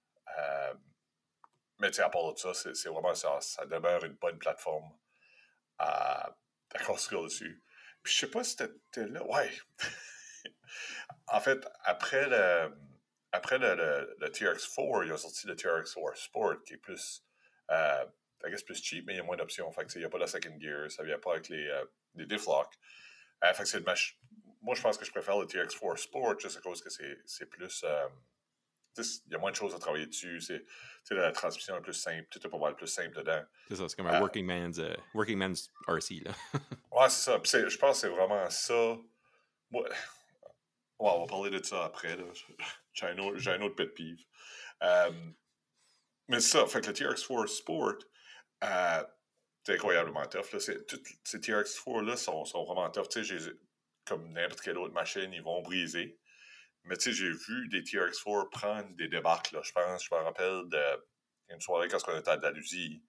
Euh, 1.82 1.90
mais 1.90 2.00
à 2.00 2.08
part 2.08 2.32
de 2.32 2.38
ça, 2.38 2.54
c'est, 2.54 2.88
vraiment 2.88 3.14
ça. 3.14 3.40
Ça 3.40 3.66
demeure 3.66 4.04
une 4.04 4.14
bonne 4.14 4.38
plateforme 4.38 4.90
à, 5.78 6.36
construire 6.86 7.22
dessus. 7.22 7.62
Puis 8.02 8.12
je 8.12 8.18
sais 8.20 8.30
pas 8.30 8.44
si 8.44 8.56
c'était 8.56 9.06
là. 9.06 9.22
Ouais. 9.24 9.50
en 11.28 11.40
fait, 11.40 11.66
après 11.84 12.28
le, 12.28 12.72
après 13.32 13.58
le, 13.58 13.74
le, 13.74 14.16
le 14.18 14.28
TRX4, 14.28 15.06
ils 15.06 15.12
ont 15.12 15.16
sorti 15.16 15.46
le 15.46 15.54
TRX4 15.54 16.16
Sport 16.16 16.62
qui 16.64 16.74
est 16.74 16.78
plus. 16.78 17.24
Euh, 17.70 18.04
I 18.44 18.62
plus 18.64 18.82
cheap, 18.82 19.06
mais 19.06 19.14
il 19.14 19.16
y 19.18 19.20
a 19.20 19.22
moins 19.22 19.36
d'options. 19.36 19.70
Fait 19.70 19.84
que 19.84 19.92
il 19.94 19.98
n'y 19.98 20.04
a 20.04 20.08
pas 20.08 20.18
la 20.18 20.26
second 20.26 20.58
gear, 20.58 20.90
ça 20.90 21.04
vient 21.04 21.18
pas 21.18 21.34
avec 21.34 21.48
les, 21.48 21.68
euh, 21.68 21.84
les 22.16 22.26
diff. 22.26 22.48
Euh, 22.48 23.52
fait 23.54 23.62
que 23.62 23.68
c'est 23.68 23.84
Moi, 24.60 24.74
je 24.74 24.82
pense 24.82 24.98
que 24.98 25.04
je 25.04 25.12
préfère 25.12 25.38
le 25.38 25.46
TRX4 25.46 25.96
Sport 25.96 26.40
juste 26.40 26.56
à 26.56 26.60
cause 26.60 26.82
que 26.82 26.90
c'est, 26.90 27.20
c'est 27.24 27.46
plus. 27.46 27.84
Euh, 28.98 29.02
il 29.26 29.32
y 29.32 29.34
a 29.34 29.38
moins 29.38 29.50
de 29.50 29.56
choses 29.56 29.74
à 29.74 29.78
travailler 29.78 30.06
dessus. 30.06 30.40
C'est, 30.40 30.64
tu 30.64 30.66
sais, 31.04 31.14
la 31.14 31.32
transmission 31.32 31.76
est 31.76 31.80
plus 31.80 31.92
simple. 31.94 32.26
Tout 32.30 32.46
est 32.46 32.58
mal 32.58 32.74
plus 32.76 32.86
simple 32.86 33.16
dedans. 33.16 33.42
C'est 33.68 33.76
ça, 33.76 33.88
c'est 33.88 33.96
comme 33.96 34.06
un 34.06 34.14
Ah. 34.14 34.20
working 34.20 34.44
man's, 34.46 34.78
euh, 34.78 34.94
working 35.14 35.38
man's 35.38 35.70
RC, 35.88 36.20
là. 36.24 36.32
Ouais, 36.92 37.08
c'est 37.08 37.30
ça. 37.30 37.38
Puis 37.38 37.50
je 37.70 37.78
pense 37.78 37.96
que 37.96 38.00
c'est 38.08 38.14
vraiment 38.14 38.48
ça. 38.50 38.96
Moi, 39.70 39.82
ouais, 39.88 39.90
on 40.98 41.20
va 41.20 41.26
parler 41.26 41.50
de 41.50 41.62
ça 41.64 41.84
après. 41.84 42.16
là. 42.16 42.24
J'ai 42.92 43.06
un, 43.06 43.18
autre- 43.18 43.38
j'ai 43.38 43.50
un 43.52 43.62
autre 43.62 43.74
pet 43.76 43.86
peeve. 43.94 44.22
Euh, 44.82 45.10
mais 46.28 46.40
c'est 46.40 46.58
ça. 46.58 46.66
Fait 46.66 46.80
que 46.80 46.88
le 46.88 46.92
TRX4 46.92 47.46
Sport, 47.48 47.94
euh, 48.64 49.04
c'est 49.64 49.74
incroyablement 49.74 50.26
tough. 50.26 50.52
Là. 50.52 50.58
Toutes 50.86 51.06
ces 51.24 51.38
TRX4-là 51.40 52.16
sont, 52.16 52.44
sont 52.44 52.64
vraiment 52.64 52.90
tough. 52.90 53.08
Tu 53.08 53.24
sais, 53.24 53.38
j'ai- 53.38 53.52
comme 54.04 54.32
n'importe 54.32 54.60
quelle 54.60 54.76
autre 54.78 54.92
machine, 54.92 55.32
ils 55.32 55.42
vont 55.42 55.62
briser. 55.62 56.18
Mais 56.84 56.96
tu 56.96 57.04
sais, 57.04 57.12
j'ai 57.12 57.30
vu 57.30 57.68
des 57.68 57.82
TRX4 57.82 58.50
prendre 58.50 58.94
des 58.96 59.08
débarques. 59.08 59.52
Là. 59.52 59.60
Je 59.62 59.72
pense, 59.72 60.04
je 60.04 60.14
me 60.14 60.20
rappelle 60.20 60.68
de 60.68 61.06
une 61.50 61.60
soirée 61.60 61.88
quand 61.88 61.98
on 62.08 62.18
était 62.18 62.30
à 62.30 62.36
Dalhousie, 62.36 63.02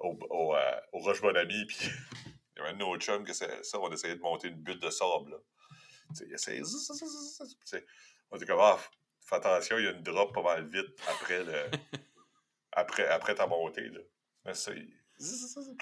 au, 0.00 0.18
au, 0.30 0.54
euh, 0.54 0.80
au 0.92 0.98
Roche 0.98 1.20
Bonami, 1.20 1.64
puis 1.68 1.78
il 1.82 2.58
y 2.58 2.60
avait 2.60 2.70
un 2.70 2.80
autre 2.80 3.02
chum 3.02 3.24
que 3.24 3.32
c'est 3.32 3.64
ça, 3.64 3.78
on 3.78 3.90
essayait 3.92 4.16
de 4.16 4.20
monter 4.20 4.48
une 4.48 4.60
butte 4.60 4.82
de 4.82 4.90
sable. 4.90 5.30
Là. 5.30 5.36
Tu 6.08 6.16
sais, 6.16 6.26
il 6.26 6.34
essayait. 6.34 7.82
On 8.30 8.36
était 8.36 8.46
comme, 8.46 8.60
ah, 8.60 8.78
fais 9.20 9.36
attention, 9.36 9.78
il 9.78 9.84
y 9.84 9.88
a 9.88 9.92
une 9.92 10.02
drop 10.02 10.34
pas 10.34 10.42
mal 10.42 10.66
vite 10.68 11.00
après, 11.08 11.44
le, 11.44 11.70
après, 12.72 13.06
après 13.06 13.34
ta 13.34 13.46
montée. 13.46 13.88
Là. 13.88 14.00
Mais 14.44 14.54
ça, 14.54 14.72
il, 14.72 14.92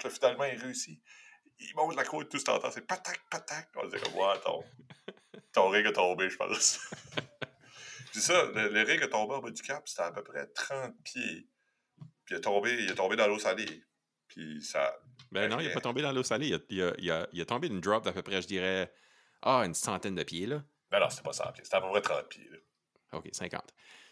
finalement, 0.09 0.45
il 0.45 0.59
réussit. 0.59 1.01
Il 1.59 1.75
monte 1.75 1.95
la 1.95 2.05
côte, 2.05 2.29
tout 2.29 2.37
ce 2.37 2.45
temps, 2.45 2.59
c'est 2.71 2.85
patac, 2.85 3.19
patac. 3.29 3.69
On 3.75 3.85
disait 3.85 3.99
comme, 3.99 4.15
ouais, 4.15 4.39
ton, 4.43 4.63
ton 5.53 5.69
rig 5.69 5.85
est 5.85 5.93
tombé, 5.93 6.29
je 6.29 6.37
pense. 6.37 6.79
Puis 8.11 8.21
ça, 8.21 8.45
le, 8.53 8.69
le 8.69 8.81
rig 8.83 9.01
est 9.01 9.09
tombé 9.09 9.35
en 9.35 9.39
bas 9.39 9.51
du 9.51 9.61
cap, 9.61 9.87
c'était 9.87 10.03
à 10.03 10.11
peu 10.11 10.23
près 10.23 10.47
30 10.47 10.95
pieds. 11.03 11.47
Puis 12.25 12.35
il 12.35 12.37
est 12.37 12.41
tombé, 12.41 12.73
il 12.83 12.89
est 12.91 12.95
tombé 12.95 13.15
dans 13.15 13.27
l'eau 13.27 13.39
salée. 13.39 13.83
Puis 14.27 14.61
ça. 14.63 14.97
Ben 15.31 15.49
non, 15.49 15.59
il 15.59 15.67
n'est 15.67 15.73
pas 15.73 15.81
tombé 15.81 16.01
dans 16.01 16.11
l'eau 16.11 16.23
salée. 16.23 16.47
Il 16.47 16.53
a, 16.55 16.59
il 16.69 16.81
a- 16.81 16.93
il 16.97 17.11
a- 17.11 17.27
il 17.33 17.41
a 17.41 17.45
tombé 17.45 17.69
d'une 17.69 17.81
drop 17.81 18.03
d'à 18.03 18.11
peu 18.11 18.21
près, 18.21 18.41
je 18.41 18.47
dirais, 18.47 18.91
ah, 19.41 19.61
une 19.65 19.73
centaine 19.73 20.15
de 20.15 20.23
pieds, 20.23 20.45
là. 20.45 20.63
Non, 20.91 20.99
non, 21.01 21.09
c'était 21.09 21.23
pas 21.23 21.33
100 21.33 21.51
pieds, 21.53 21.63
c'était 21.63 21.77
à 21.77 21.81
peu 21.81 21.89
près 21.89 22.01
30 22.01 22.27
pieds. 22.29 22.49
là. 22.49 22.57
OK, 23.13 23.29
50. 23.31 23.61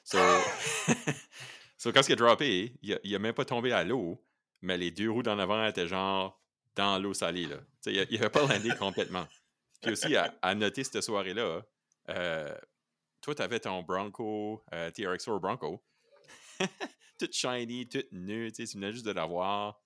So, 0.03 0.17
so 1.77 1.91
quand 1.91 2.07
il 2.07 2.13
a 2.13 2.15
droppé, 2.15 2.73
il 2.81 2.93
a, 2.93 2.99
il 3.03 3.15
a 3.15 3.19
même 3.19 3.33
pas 3.33 3.45
tombé 3.45 3.71
à 3.71 3.83
l'eau, 3.83 4.23
mais 4.61 4.77
les 4.77 4.91
deux 4.91 5.09
roues 5.09 5.23
d'en 5.23 5.39
avant 5.39 5.65
étaient 5.65 5.87
genre 5.87 6.41
dans 6.75 6.99
l'eau 6.99 7.13
salée, 7.13 7.45
là. 7.47 7.57
Tu 7.57 7.63
sais, 7.81 7.93
il 7.93 7.99
a- 7.99 8.05
il 8.09 8.17
avait 8.17 8.29
pas 8.29 8.41
landé 8.45 8.69
complètement. 8.79 9.27
Puis 9.81 9.91
aussi, 9.91 10.15
à, 10.15 10.33
à 10.41 10.55
noter 10.55 10.83
cette 10.83 11.01
soirée-là, 11.01 11.61
euh, 12.09 12.57
toi, 13.21 13.35
tu 13.35 13.41
avais 13.41 13.59
ton 13.59 13.81
Bronco, 13.83 14.63
euh, 14.73 14.91
TRX4 14.91 15.39
Bronco, 15.39 15.83
tout 17.19 17.29
shiny, 17.31 17.87
tout 17.87 18.03
nu, 18.11 18.51
tu 18.51 18.65
sais, 18.65 18.71
tu 18.71 18.77
venais 18.77 18.91
juste 18.91 19.05
de 19.05 19.11
l'avoir. 19.11 19.81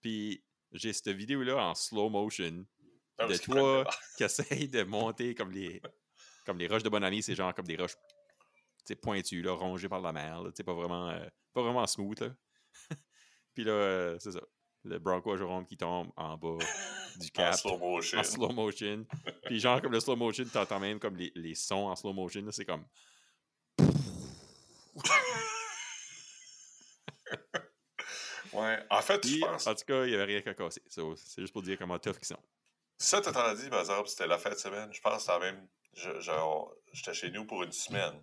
Puis 0.00 0.44
j'ai 0.72 0.92
cette 0.92 1.08
vidéo-là 1.08 1.56
en 1.56 1.74
slow 1.74 2.08
motion 2.08 2.64
Non, 3.18 3.26
de 3.26 3.36
toi 3.36 3.84
qui 4.16 4.24
essaye 4.24 4.68
de 4.68 4.82
monter 4.84 5.34
comme 5.34 5.50
les, 5.50 5.80
comme 6.44 6.58
les 6.58 6.68
roches 6.68 6.82
de 6.82 6.88
Bonami, 6.88 7.22
c'est 7.22 7.34
genre 7.34 7.54
comme 7.54 7.66
des 7.66 7.76
roches 7.76 7.96
pointues, 8.94 9.42
là, 9.42 9.52
rongées 9.52 9.88
par 9.88 10.00
la 10.00 10.12
mer, 10.12 10.42
là, 10.42 10.50
pas 10.64 10.74
vraiment, 10.74 11.10
euh, 11.10 11.26
pas 11.52 11.62
vraiment 11.62 11.86
smooth. 11.86 12.20
Là. 12.20 12.34
Puis 13.54 13.64
là, 13.64 13.72
euh, 13.72 14.16
c'est 14.20 14.32
ça. 14.32 14.40
Le 14.86 14.98
Bronco 14.98 15.32
à 15.32 15.36
Jérôme 15.36 15.66
qui 15.66 15.76
tombe 15.76 16.10
en 16.16 16.36
bas 16.36 16.58
du 17.16 17.26
En 17.26 17.30
cap 17.34 17.54
slow 17.54 17.78
motion. 17.78 18.18
en 18.18 18.22
slow 18.22 18.48
motion. 18.50 19.04
Puis 19.44 19.58
genre 19.60 19.82
comme 19.82 19.92
le 19.92 20.00
slow 20.00 20.16
motion, 20.16 20.44
t'entends 20.44 20.80
même 20.80 20.98
comme 20.98 21.16
les, 21.16 21.32
les 21.34 21.54
sons 21.54 21.88
en 21.88 21.96
slow 21.96 22.12
motion, 22.12 22.44
c'est 22.50 22.64
comme 22.64 22.84
Ouais. 28.52 28.78
En 28.88 29.02
fait, 29.02 29.26
je 29.26 29.38
pense. 29.40 29.66
en 29.66 29.74
tout 29.74 29.84
cas, 29.84 30.04
il 30.04 30.08
n'y 30.10 30.14
avait 30.14 30.24
rien 30.24 30.40
qu'à 30.40 30.54
casser. 30.54 30.80
So, 30.88 31.14
c'est 31.16 31.42
juste 31.42 31.52
pour 31.52 31.62
dire 31.62 31.76
comment 31.78 31.98
tough 31.98 32.16
qu'ils 32.16 32.26
sont. 32.28 32.38
Ça, 32.96 33.20
t'as 33.20 33.54
dit, 33.54 33.68
par 33.68 33.80
exemple, 33.80 34.08
c'était 34.08 34.26
la 34.26 34.38
fin 34.38 34.50
de 34.50 34.54
semaine. 34.54 34.90
Je 34.92 35.00
pense 35.00 35.26
la 35.26 35.38
même 35.38 35.68
j'étais 36.92 37.14
chez 37.14 37.30
nous 37.30 37.44
pour 37.44 37.62
une 37.62 37.72
semaine. 37.72 38.14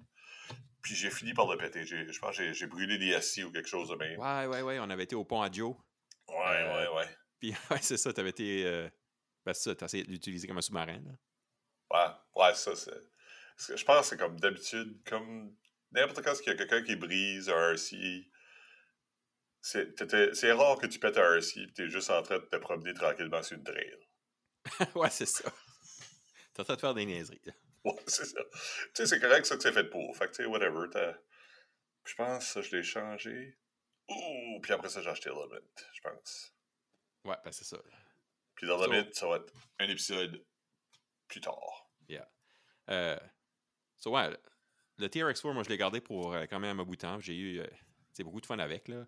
Puis 0.82 0.96
j'ai 0.96 1.10
fini 1.10 1.34
par 1.34 1.48
le 1.48 1.58
péter. 1.58 1.86
Je 1.86 2.20
pense 2.20 2.38
que 2.38 2.52
j'ai 2.54 2.68
brûlé 2.68 2.98
des 2.98 3.14
assis 3.14 3.44
ou 3.44 3.52
quelque 3.52 3.70
chose 3.70 3.90
de 3.90 3.96
même. 3.96 4.20
Ouais, 4.20 4.48
ouais, 4.48 4.62
ouais. 4.62 4.80
On 4.80 4.90
avait 4.90 5.04
été 5.04 5.16
au 5.16 5.24
pont 5.24 5.42
à 5.42 5.52
Joe. 5.52 5.76
Ouais, 6.34 6.64
ouais, 6.64 6.88
ouais. 6.96 7.18
Puis 7.40 7.54
ouais, 7.72 7.80
c'est 7.82 7.98
ça, 7.98 8.14
t'avais 8.14 8.30
été. 8.30 8.66
Euh... 8.66 8.90
Ben, 9.46 9.54
ça, 9.54 9.76
t'as 9.76 9.86
essayé 9.86 10.04
de 10.04 10.10
l'utiliser 10.10 10.48
comme 10.48 10.58
un 10.58 10.62
sous-marin, 10.62 11.02
là. 11.02 11.12
Ouais, 11.92 12.42
ouais, 12.42 12.54
ça, 12.56 12.76
c'est. 12.76 13.76
Je 13.76 13.84
pense 13.84 14.02
que 14.02 14.06
c'est 14.08 14.18
comme 14.18 14.40
d'habitude, 14.40 15.02
comme 15.06 15.56
n'importe 15.92 16.24
quand 16.24 16.34
il 16.42 16.48
y 16.48 16.50
a 16.50 16.56
quelqu'un 16.56 16.82
qui 16.82 16.96
brise 16.96 17.50
un 17.50 17.74
RC, 17.74 18.30
c'est 19.62 20.52
rare 20.52 20.78
que 20.78 20.88
tu 20.88 21.00
pètes 21.00 21.18
un 21.18 21.36
RC 21.36 21.62
et 21.62 21.74
t'es 21.74 21.90
juste 21.90 22.10
en 22.10 22.22
train 22.24 22.40
de 22.40 22.46
te 22.46 22.56
promener 22.58 22.94
tranquillement 22.94 23.44
sur 23.44 23.58
une 23.58 23.64
trail. 23.64 23.98
ouais, 24.96 25.10
c'est 25.10 25.26
ça. 25.26 25.52
T'es 26.54 26.62
en 26.62 26.64
train 26.66 26.76
de 26.76 26.80
faire 26.80 26.94
des 26.94 27.06
niaiseries. 27.06 27.42
Ouais, 27.84 27.96
c'est 28.08 28.26
ça. 28.26 28.42
Tu 28.52 28.90
sais, 28.94 29.06
c'est 29.06 29.20
correct 29.20 29.46
ça 29.46 29.56
que 29.56 29.64
c'est 29.64 29.72
fait 29.72 29.86
pour. 29.86 30.16
Fait 30.18 30.28
que, 30.28 30.32
tu 30.32 30.44
sais, 30.44 30.46
whatever. 30.46 30.88
Je 32.06 32.16
pense 32.16 32.54
que 32.54 32.62
je 32.62 32.76
l'ai 32.76 32.84
changé. 32.84 33.58
Ouh, 34.10 34.60
puis 34.62 34.74
après 34.74 34.90
ça, 34.90 35.02
j'ai 35.02 35.10
acheté 35.10 35.30
Limit, 35.30 35.62
je 35.94 36.02
pense. 36.02 36.54
Ouais, 37.26 37.38
ben 37.44 37.52
c'est 37.52 37.64
ça. 37.64 37.78
Puis 38.56 38.68
dans 38.68 38.84
Limit, 38.86 39.10
ça 39.14 39.28
va 39.28 39.38
être 39.38 39.54
un 39.80 39.88
épisode 39.88 40.46
plus 41.28 41.42
tard. 41.42 41.90
Yeah. 42.08 42.30
Euh, 42.90 43.20
so, 43.98 44.12
ouais, 44.12 44.30
le 44.98 45.08
TRX4, 45.08 45.54
moi, 45.54 45.64
je 45.64 45.70
l'ai 45.70 45.78
gardé 45.78 46.02
pour 46.02 46.34
euh, 46.34 46.46
quand 46.50 46.60
même 46.60 46.80
un 46.80 46.84
bout 46.84 46.96
de 46.96 47.02
temps. 47.02 47.20
J'ai 47.20 47.36
eu 47.36 47.60
euh, 47.60 47.68
beaucoup 48.24 48.42
de 48.42 48.46
fun 48.46 48.60
avec. 48.60 48.88
là. 48.88 49.06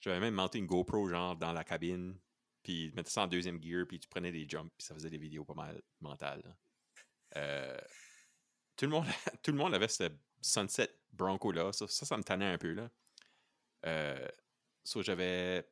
J'avais 0.00 0.20
même 0.20 0.34
monté 0.34 0.58
une 0.58 0.66
GoPro, 0.66 1.08
genre, 1.08 1.36
dans 1.36 1.52
la 1.52 1.64
cabine. 1.64 2.18
Puis, 2.62 2.88
tu 2.90 2.96
mettais 2.96 3.10
ça 3.10 3.22
en 3.22 3.26
deuxième 3.26 3.62
gear, 3.62 3.86
puis 3.86 3.98
tu 3.98 4.08
prenais 4.08 4.32
des 4.32 4.46
jumps, 4.48 4.70
puis 4.76 4.86
ça 4.86 4.94
faisait 4.94 5.10
des 5.10 5.18
vidéos 5.18 5.44
pas 5.44 5.54
mal 5.54 5.80
mentales. 6.00 6.56
Euh, 7.36 7.78
tout, 8.76 8.86
le 8.86 8.90
monde, 8.90 9.06
tout 9.42 9.50
le 9.50 9.58
monde 9.58 9.74
avait 9.74 9.88
ce 9.88 10.10
Sunset 10.40 10.90
Bronco-là. 11.12 11.72
Ça, 11.72 11.86
ça, 11.88 12.16
me 12.16 12.22
tannait 12.22 12.46
un 12.46 12.58
peu. 12.58 12.72
là. 12.72 12.90
Euh, 13.86 14.28
j'avais 15.02 15.64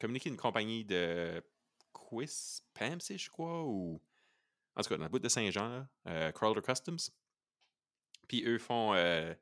communiqué 0.00 0.28
une 0.28 0.36
compagnie 0.36 0.84
de 0.84 1.42
Quiz 1.92 2.62
Pamsi, 2.74 3.18
je 3.18 3.30
crois, 3.30 3.62
ou 3.64 4.00
en 4.76 4.82
tout 4.82 4.88
cas, 4.88 4.96
dans 4.96 5.04
le 5.04 5.10
bout 5.10 5.18
de 5.18 5.28
Saint-Jean, 5.28 5.86
euh, 6.06 6.32
Crawler 6.32 6.62
Customs. 6.62 7.10
Puis 8.28 8.44
eux 8.46 8.58
font, 8.58 8.94
euh, 8.94 9.34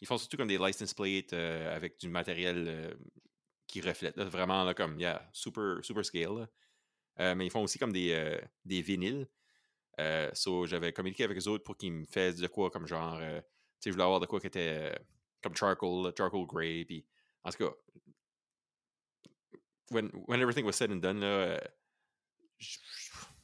ils 0.00 0.06
font 0.06 0.18
surtout 0.18 0.36
comme 0.36 0.48
des 0.48 0.58
license 0.58 0.94
plates 0.94 1.32
euh, 1.32 1.74
avec 1.74 1.98
du 2.00 2.08
matériel 2.08 2.96
qui 3.66 3.80
reflète, 3.80 4.18
vraiment 4.18 4.64
là, 4.64 4.74
comme, 4.74 4.98
yeah, 4.98 5.28
super, 5.32 5.78
super 5.82 6.04
scale. 6.04 6.48
mais 7.18 7.46
ils 7.46 7.50
font 7.50 7.62
aussi 7.62 7.78
comme 7.78 7.92
des, 7.92 8.40
des 8.64 8.82
vinyles. 8.82 9.28
so, 10.34 10.66
j'avais 10.66 10.92
communiqué 10.92 11.24
avec 11.24 11.38
eux 11.38 11.48
autres 11.48 11.64
pour 11.64 11.76
qu'ils 11.76 11.92
me 11.92 12.04
fassent 12.04 12.36
de 12.36 12.48
quoi, 12.48 12.70
comme 12.70 12.86
genre, 12.86 13.18
tu 13.18 13.24
sais, 13.24 13.90
je 13.90 13.90
voulais 13.92 14.04
avoir 14.04 14.20
de 14.20 14.26
quoi 14.26 14.40
qui 14.40 14.48
était 14.48 14.92
comme 15.42 15.56
charcoal, 15.56 16.12
charcoal 16.16 16.46
gray, 16.46 16.84
puis 16.84 17.06
en 17.44 17.50
tout 17.50 17.58
cas, 17.58 17.74
when, 19.90 20.08
when 20.26 20.40
everything 20.40 20.64
was 20.64 20.72
said 20.72 20.90
and 20.90 21.00
done, 21.00 21.22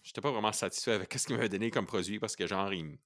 j'étais 0.08 0.20
pas 0.20 0.30
vraiment 0.30 0.52
satisfait 0.52 0.92
avec 0.92 1.12
ce 1.18 1.26
qu'il 1.26 1.36
m'avait 1.36 1.48
donné 1.48 1.70
comme 1.70 1.86
produit 1.86 2.18
parce 2.18 2.36
que 2.36 2.46
genre, 2.46 2.72
il, 2.72 2.98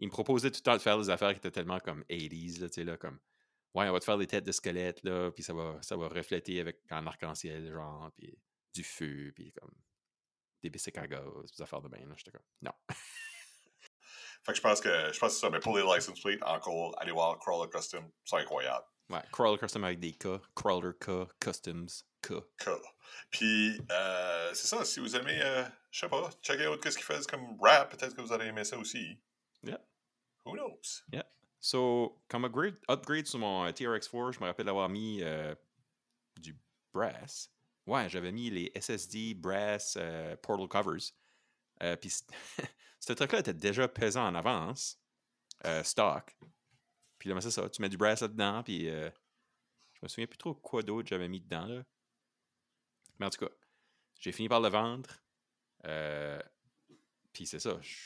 me 0.00 0.08
proposait 0.08 0.50
tout 0.50 0.58
le 0.60 0.62
temps 0.62 0.76
de 0.76 0.82
faire 0.82 0.98
des 0.98 1.10
affaires 1.10 1.32
qui 1.32 1.38
étaient 1.38 1.50
tellement 1.50 1.80
comme 1.80 2.04
80s, 2.08 2.60
là, 2.60 2.68
tu 2.68 2.74
sais, 2.74 2.84
là, 2.84 2.96
comme 2.96 3.18
ouais, 3.74 3.88
on 3.88 3.92
va 3.92 4.00
te 4.00 4.04
faire 4.04 4.18
des 4.18 4.26
têtes 4.26 4.44
de 4.44 4.52
squelettes, 4.52 5.02
là, 5.02 5.30
puis 5.30 5.42
ça 5.42 5.52
va, 5.52 5.78
ça 5.82 5.96
va 5.96 6.08
refléter 6.08 6.60
avec 6.60 6.80
un 6.90 7.06
arc-en-ciel, 7.06 7.70
genre, 7.70 8.10
puis 8.16 8.38
du 8.74 8.84
feu, 8.84 9.32
puis 9.34 9.52
comme 9.52 9.72
des 10.62 10.70
bicycles 10.70 11.00
à 11.00 11.06
gaz, 11.06 11.52
des 11.56 11.62
affaires 11.62 11.82
de 11.82 11.88
bain, 11.88 12.04
là, 12.06 12.14
j'étais 12.16 12.30
comme, 12.30 12.46
non. 12.62 12.72
fait 12.88 14.52
que 14.52 14.54
je 14.54 14.62
pense 14.62 14.80
que, 14.80 15.12
je 15.12 15.18
pense 15.18 15.34
que 15.34 15.40
ça, 15.40 15.50
mais 15.50 15.60
pour 15.60 15.76
les 15.76 15.82
license 15.82 16.20
plates, 16.20 16.42
encore, 16.42 16.94
aller 17.00 17.12
voir 17.12 17.38
Crawler 17.38 17.70
Custom, 17.70 18.10
c'est 18.24 18.36
incroyable. 18.36 18.86
Ouais, 19.10 19.22
Crawler 19.32 19.58
Custom 19.58 19.84
avec 19.84 20.00
des 20.00 20.12
K, 20.12 20.40
Crawler 20.54 20.92
K, 21.00 21.28
Customs, 21.40 22.04
K. 22.20 22.34
K. 22.58 22.68
Puis, 23.30 23.80
euh, 23.90 24.50
c'est 24.52 24.66
ça, 24.66 24.84
si 24.84 25.00
vous 25.00 25.16
aimez, 25.16 25.40
euh, 25.42 25.64
je 25.90 26.00
sais 26.00 26.08
pas, 26.08 26.30
checker 26.42 26.66
out 26.66 26.82
qu'est-ce 26.82 26.98
qu'ils 26.98 27.06
font 27.06 27.20
comme 27.28 27.58
rap, 27.60 27.90
peut-être 27.90 28.14
que 28.14 28.20
vous 28.20 28.32
allez 28.32 28.46
aimer 28.46 28.64
ça 28.64 28.76
aussi. 28.76 29.18
Yeah. 29.62 29.80
Who 30.44 30.54
knows? 30.54 31.02
Yeah. 31.12 31.24
So, 31.60 32.22
comme 32.28 32.44
upgrade, 32.44 32.76
upgrade 32.88 33.26
sur 33.26 33.38
mon 33.38 33.64
euh, 33.64 33.70
TRX4, 33.70 34.32
je 34.32 34.40
me 34.40 34.46
rappelle 34.46 34.66
d'avoir 34.66 34.88
mis 34.88 35.22
euh, 35.22 35.54
du 36.36 36.56
brass. 36.92 37.50
Ouais, 37.86 38.08
j'avais 38.10 38.32
mis 38.32 38.50
les 38.50 38.70
SSD 38.78 39.34
brass 39.34 39.96
portal 40.42 40.68
covers. 40.68 41.12
Puis, 42.00 42.12
ce 43.00 43.12
truc-là 43.14 43.38
était 43.38 43.54
déjà 43.54 43.88
pesant 43.88 44.26
en 44.26 44.34
avance, 44.34 44.98
stock. 45.82 46.36
Puis 47.18 47.28
là, 47.28 47.40
c'est 47.40 47.50
ça, 47.50 47.68
tu 47.68 47.82
mets 47.82 47.88
du 47.88 47.96
brass 47.96 48.20
là-dedans, 48.20 48.62
puis 48.62 48.86
je 48.86 50.00
me 50.02 50.08
souviens 50.08 50.26
plus 50.26 50.38
trop 50.38 50.54
quoi 50.54 50.82
d'autre 50.82 51.08
j'avais 51.08 51.28
mis 51.28 51.40
dedans, 51.40 51.66
là. 51.66 51.82
Mais 53.18 53.26
en 53.26 53.30
tout 53.30 53.44
cas, 53.44 53.52
j'ai 54.20 54.32
fini 54.32 54.48
par 54.48 54.60
le 54.60 54.68
vendre. 54.68 55.10
puis 57.32 57.46
c'est 57.46 57.60
ça, 57.60 57.78
je 57.82 57.96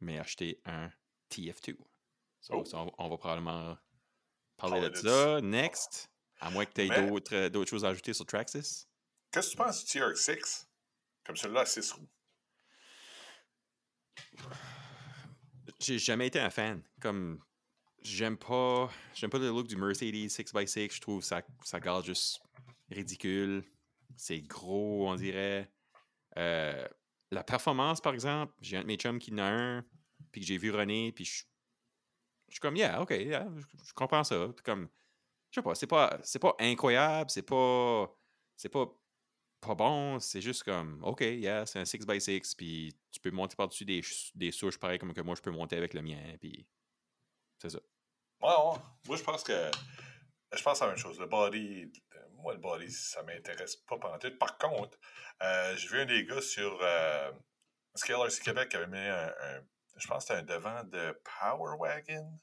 m'ai 0.00 0.18
acheté 0.18 0.60
un 0.64 0.90
TF2. 1.30 1.76
Oh. 2.50 2.62
on, 2.98 3.08
va 3.08 3.16
probablement 3.16 3.76
parler 4.56 4.88
de 4.88 4.94
ça. 4.94 5.40
Next, 5.40 6.08
à 6.40 6.50
moins 6.50 6.64
que 6.64 6.72
tu 6.72 6.82
aies 6.82 6.90
euh, 7.32 7.48
d'autres 7.50 7.70
choses 7.70 7.84
à 7.84 7.88
ajouter 7.88 8.12
sur 8.12 8.26
Traxxas. 8.26 8.86
Qu'est-ce 9.30 9.48
que 9.48 9.52
tu 9.52 9.56
penses 9.56 9.84
du 9.84 9.98
TRX6 9.98 10.66
Comme 11.24 11.36
celui-là 11.36 11.62
à 11.62 11.66
6 11.66 11.92
roues 11.92 12.08
J'ai 15.80 15.98
jamais 15.98 16.28
été 16.28 16.38
un 16.38 16.50
fan. 16.50 16.82
Comme 17.00 17.42
j'aime 18.06 18.36
pas 18.36 18.90
j'aime 19.14 19.30
pas 19.30 19.38
le 19.38 19.48
look 19.48 19.66
du 19.66 19.76
Mercedes 19.76 20.28
6x6. 20.28 20.94
Je 20.94 21.00
trouve 21.00 21.22
ça, 21.22 21.42
ça 21.64 21.80
garde 21.80 22.04
juste 22.04 22.40
ridicule. 22.90 23.64
C'est 24.16 24.40
gros, 24.40 25.08
on 25.08 25.14
dirait. 25.16 25.70
Euh, 26.38 26.86
la 27.30 27.44
performance, 27.44 28.00
par 28.00 28.14
exemple, 28.14 28.54
j'ai 28.60 28.76
un 28.76 28.82
de 28.82 28.86
mes 28.86 28.96
chums 28.96 29.18
qui 29.18 29.32
en 29.32 29.38
a 29.38 29.44
un, 29.44 29.84
puis 30.30 30.40
que 30.40 30.46
j'ai 30.46 30.58
vu 30.58 30.70
René, 30.70 31.12
puis 31.12 31.24
je 31.24 31.44
suis 32.50 32.60
comme, 32.60 32.76
yeah, 32.76 33.00
ok, 33.00 33.12
je, 33.12 33.92
comprends 33.94 34.24
ça. 34.24 34.48
Comme, 34.64 34.88
je 35.50 35.60
sais 35.60 35.62
pas, 35.62 35.74
c'est 35.74 35.86
pas, 35.86 36.18
c'est 36.22 36.38
pas 36.38 36.54
incroyable, 36.60 37.30
c'est 37.30 37.42
pas, 37.42 38.14
c'est 38.56 38.68
pas, 38.68 38.86
pas 39.60 39.74
bon, 39.74 40.20
c'est 40.20 40.40
juste 40.40 40.62
comme, 40.62 41.02
ok, 41.02 41.20
yeah, 41.22 41.66
c'est 41.66 41.80
un 41.80 41.84
6x6, 41.84 42.54
puis 42.56 42.96
tu 43.10 43.20
peux 43.20 43.30
monter 43.30 43.56
par-dessus 43.56 43.84
des, 43.84 44.02
des 44.34 44.52
souches 44.52 44.78
pareil 44.78 44.98
comme 44.98 45.12
que 45.12 45.20
moi 45.20 45.34
je 45.34 45.42
peux 45.42 45.50
monter 45.50 45.76
avec 45.76 45.94
le 45.94 46.02
mien, 46.02 46.36
puis 46.40 46.66
c'est 47.58 47.70
ça. 47.70 47.80
Moi, 49.06 49.16
je 49.16 49.22
pense 49.22 49.42
que, 49.42 49.70
je 50.54 50.62
pense 50.62 50.82
à 50.82 50.86
la 50.86 50.92
même 50.92 51.00
chose. 51.00 51.18
Le 51.18 51.26
body, 51.26 51.92
moi, 52.34 52.54
le 52.54 52.60
body, 52.60 52.90
ça 52.90 53.22
m'intéresse 53.22 53.76
pas 53.76 53.98
pendant 53.98 54.18
tout. 54.18 54.36
Par 54.38 54.58
contre, 54.58 54.98
euh, 55.42 55.76
j'ai 55.76 55.88
vu 55.88 56.00
un 56.00 56.06
des 56.06 56.24
gars 56.24 56.40
sur 56.40 56.78
euh, 56.82 57.32
RC 57.94 58.42
Québec 58.42 58.68
qui 58.68 58.76
avait 58.76 58.86
mis 58.86 58.98
un 58.98 59.62
je 59.96 60.06
pense 60.06 60.24
que 60.24 60.34
c'était 60.34 60.40
un 60.40 60.56
devant 60.56 60.84
de 60.84 61.20
Power 61.40 61.76
Wagon 61.78 62.38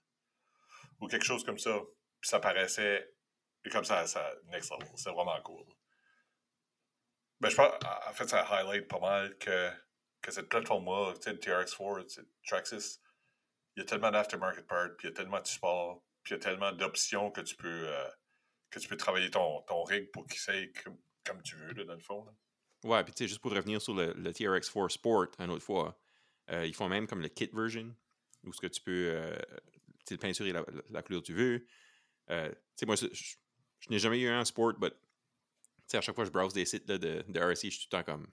ou 0.99 1.07
quelque 1.07 1.25
chose 1.25 1.43
comme 1.43 1.59
ça. 1.59 1.79
Puis 2.19 2.29
ça 2.29 2.39
paraissait 2.39 3.09
comme 3.71 3.85
ça, 3.85 4.05
ça 4.07 4.31
next 4.45 4.71
level. 4.71 4.87
C'est 4.95 5.11
vraiment 5.11 5.39
cool. 5.41 5.65
Ben, 7.39 7.49
je 7.49 7.55
pense, 7.55 7.73
en 8.07 8.13
fait, 8.13 8.27
ça 8.27 8.45
highlight 8.45 8.87
pas 8.87 8.99
mal 8.99 9.37
que, 9.37 9.71
que 10.21 10.31
cette 10.31 10.49
plateforme-là, 10.49 11.13
tu 11.15 11.23
sais, 11.23 11.33
TRX4, 11.35 12.25
Traxxas, 12.45 12.99
il 13.75 13.79
y 13.79 13.81
a 13.83 13.85
tellement 13.85 14.11
d'aftermarket 14.11 14.67
parts, 14.67 14.95
puis 14.97 15.07
il 15.07 15.11
y 15.11 15.13
a 15.13 15.15
tellement 15.15 15.41
de 15.41 15.47
support, 15.47 16.03
puis 16.23 16.33
il 16.33 16.37
y 16.37 16.41
a 16.41 16.43
tellement 16.43 16.71
d'options 16.71 17.31
que 17.31 17.41
tu 17.41 17.55
peux 17.55 17.87
euh, 17.87 18.09
que 18.69 18.79
tu 18.79 18.87
peux 18.87 18.97
travailler 18.97 19.29
ton, 19.29 19.61
ton 19.61 19.83
rig 19.83 20.11
pour 20.11 20.25
qu'il 20.27 20.39
s'aille 20.39 20.71
comme, 21.23 21.41
tu 21.43 21.55
veux, 21.55 21.73
là, 21.73 21.85
dans 21.85 21.93
le 21.93 21.99
fond. 21.99 22.25
Ouais, 22.83 23.03
puis 23.03 23.13
tu 23.13 23.23
sais, 23.23 23.27
juste 23.27 23.39
pour 23.39 23.51
revenir 23.51 23.81
sur 23.81 23.93
le, 23.93 24.13
le 24.13 24.31
TRX4 24.31 24.89
Sport, 24.89 25.27
une 25.39 25.51
autre 25.51 25.63
fois, 25.63 25.97
euh, 26.51 26.65
ils 26.65 26.73
font 26.73 26.89
même 26.89 27.07
comme 27.07 27.21
le 27.21 27.29
kit 27.29 27.49
version, 27.53 27.95
où 28.43 28.51
ce 28.51 28.59
que 28.59 28.67
tu 28.67 28.81
peux 28.81 29.11
euh, 29.13 29.35
peinturer 30.19 30.51
la, 30.51 30.63
couleur 31.01 31.21
que 31.21 31.27
tu 31.27 31.33
veux. 31.33 31.65
Euh, 32.29 32.51
moi, 32.85 32.95
je, 32.95 33.07
n'ai 33.89 33.99
jamais 33.99 34.19
eu 34.19 34.27
un 34.27 34.43
sport, 34.43 34.73
mais 34.81 34.89
à 35.93 36.01
chaque 36.01 36.15
fois 36.15 36.23
que 36.23 36.29
je 36.29 36.33
browse 36.33 36.53
des 36.53 36.65
sites 36.65 36.87
de, 36.87 36.97
de 36.97 37.39
RC, 37.39 37.69
je 37.69 37.77
suis 37.77 37.87
tout 37.87 37.95
le 37.95 38.03
temps 38.03 38.11
comme 38.11 38.27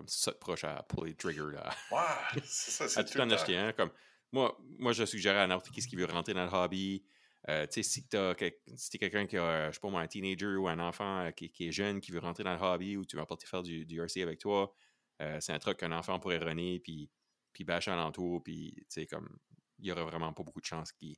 comme 0.00 0.08
ça 0.08 0.32
proche 0.32 0.64
à 0.64 0.82
pull 0.82 1.14
trigger 1.14 1.52
là. 1.52 1.70
Ouais, 1.92 2.40
c'est 2.44 2.70
ça, 2.70 2.88
c'est 2.88 3.04
tout 3.04 3.18
le 3.18 3.24
temps 3.24 3.30
acheter 3.34 3.56
un. 3.56 3.72
Comme, 3.72 3.90
moi, 4.32 4.56
moi, 4.78 4.92
je 4.92 5.04
suggérais 5.04 5.40
à 5.40 5.46
n'importe 5.46 5.70
qui 5.70 5.86
qui 5.86 5.94
veut 5.94 6.06
rentrer 6.06 6.32
dans 6.32 6.44
le 6.44 6.50
hobby. 6.50 7.04
Euh, 7.48 7.66
tu 7.66 7.82
sais, 7.82 8.00
si 8.00 8.08
tu 8.08 8.16
es 8.16 8.98
quelqu'un 8.98 9.26
qui 9.26 9.36
a, 9.36 9.68
je 9.68 9.74
sais 9.74 9.80
pas 9.80 9.90
moi, 9.90 10.00
un 10.00 10.06
teenager 10.06 10.56
ou 10.56 10.68
un 10.68 10.78
enfant 10.78 11.30
qui, 11.36 11.50
qui, 11.50 11.68
est 11.68 11.72
jeune 11.72 12.00
qui 12.00 12.12
veut 12.12 12.18
rentrer 12.18 12.44
dans 12.44 12.54
le 12.54 12.60
hobby 12.60 12.96
ou 12.96 13.04
tu 13.04 13.16
veux 13.16 13.22
apporter 13.22 13.46
faire 13.46 13.62
du, 13.62 13.84
du 13.84 14.00
RC 14.00 14.22
avec 14.22 14.38
toi, 14.38 14.74
euh, 15.20 15.38
c'est 15.40 15.52
un 15.52 15.58
truc 15.58 15.78
qu'un 15.78 15.92
enfant 15.92 16.18
pourrait 16.18 16.38
runner, 16.38 16.80
puis, 16.80 17.10
puis 17.52 17.64
bâcher 17.64 17.90
alentour, 17.90 18.42
puis, 18.42 18.74
tu 18.74 18.84
sais, 18.88 19.06
comme, 19.06 19.38
il 19.78 19.84
n'y 19.84 19.92
aurait 19.92 20.04
vraiment 20.04 20.32
pas 20.32 20.42
beaucoup 20.42 20.60
de 20.60 20.66
chances 20.66 20.92
qu'il 20.92 21.16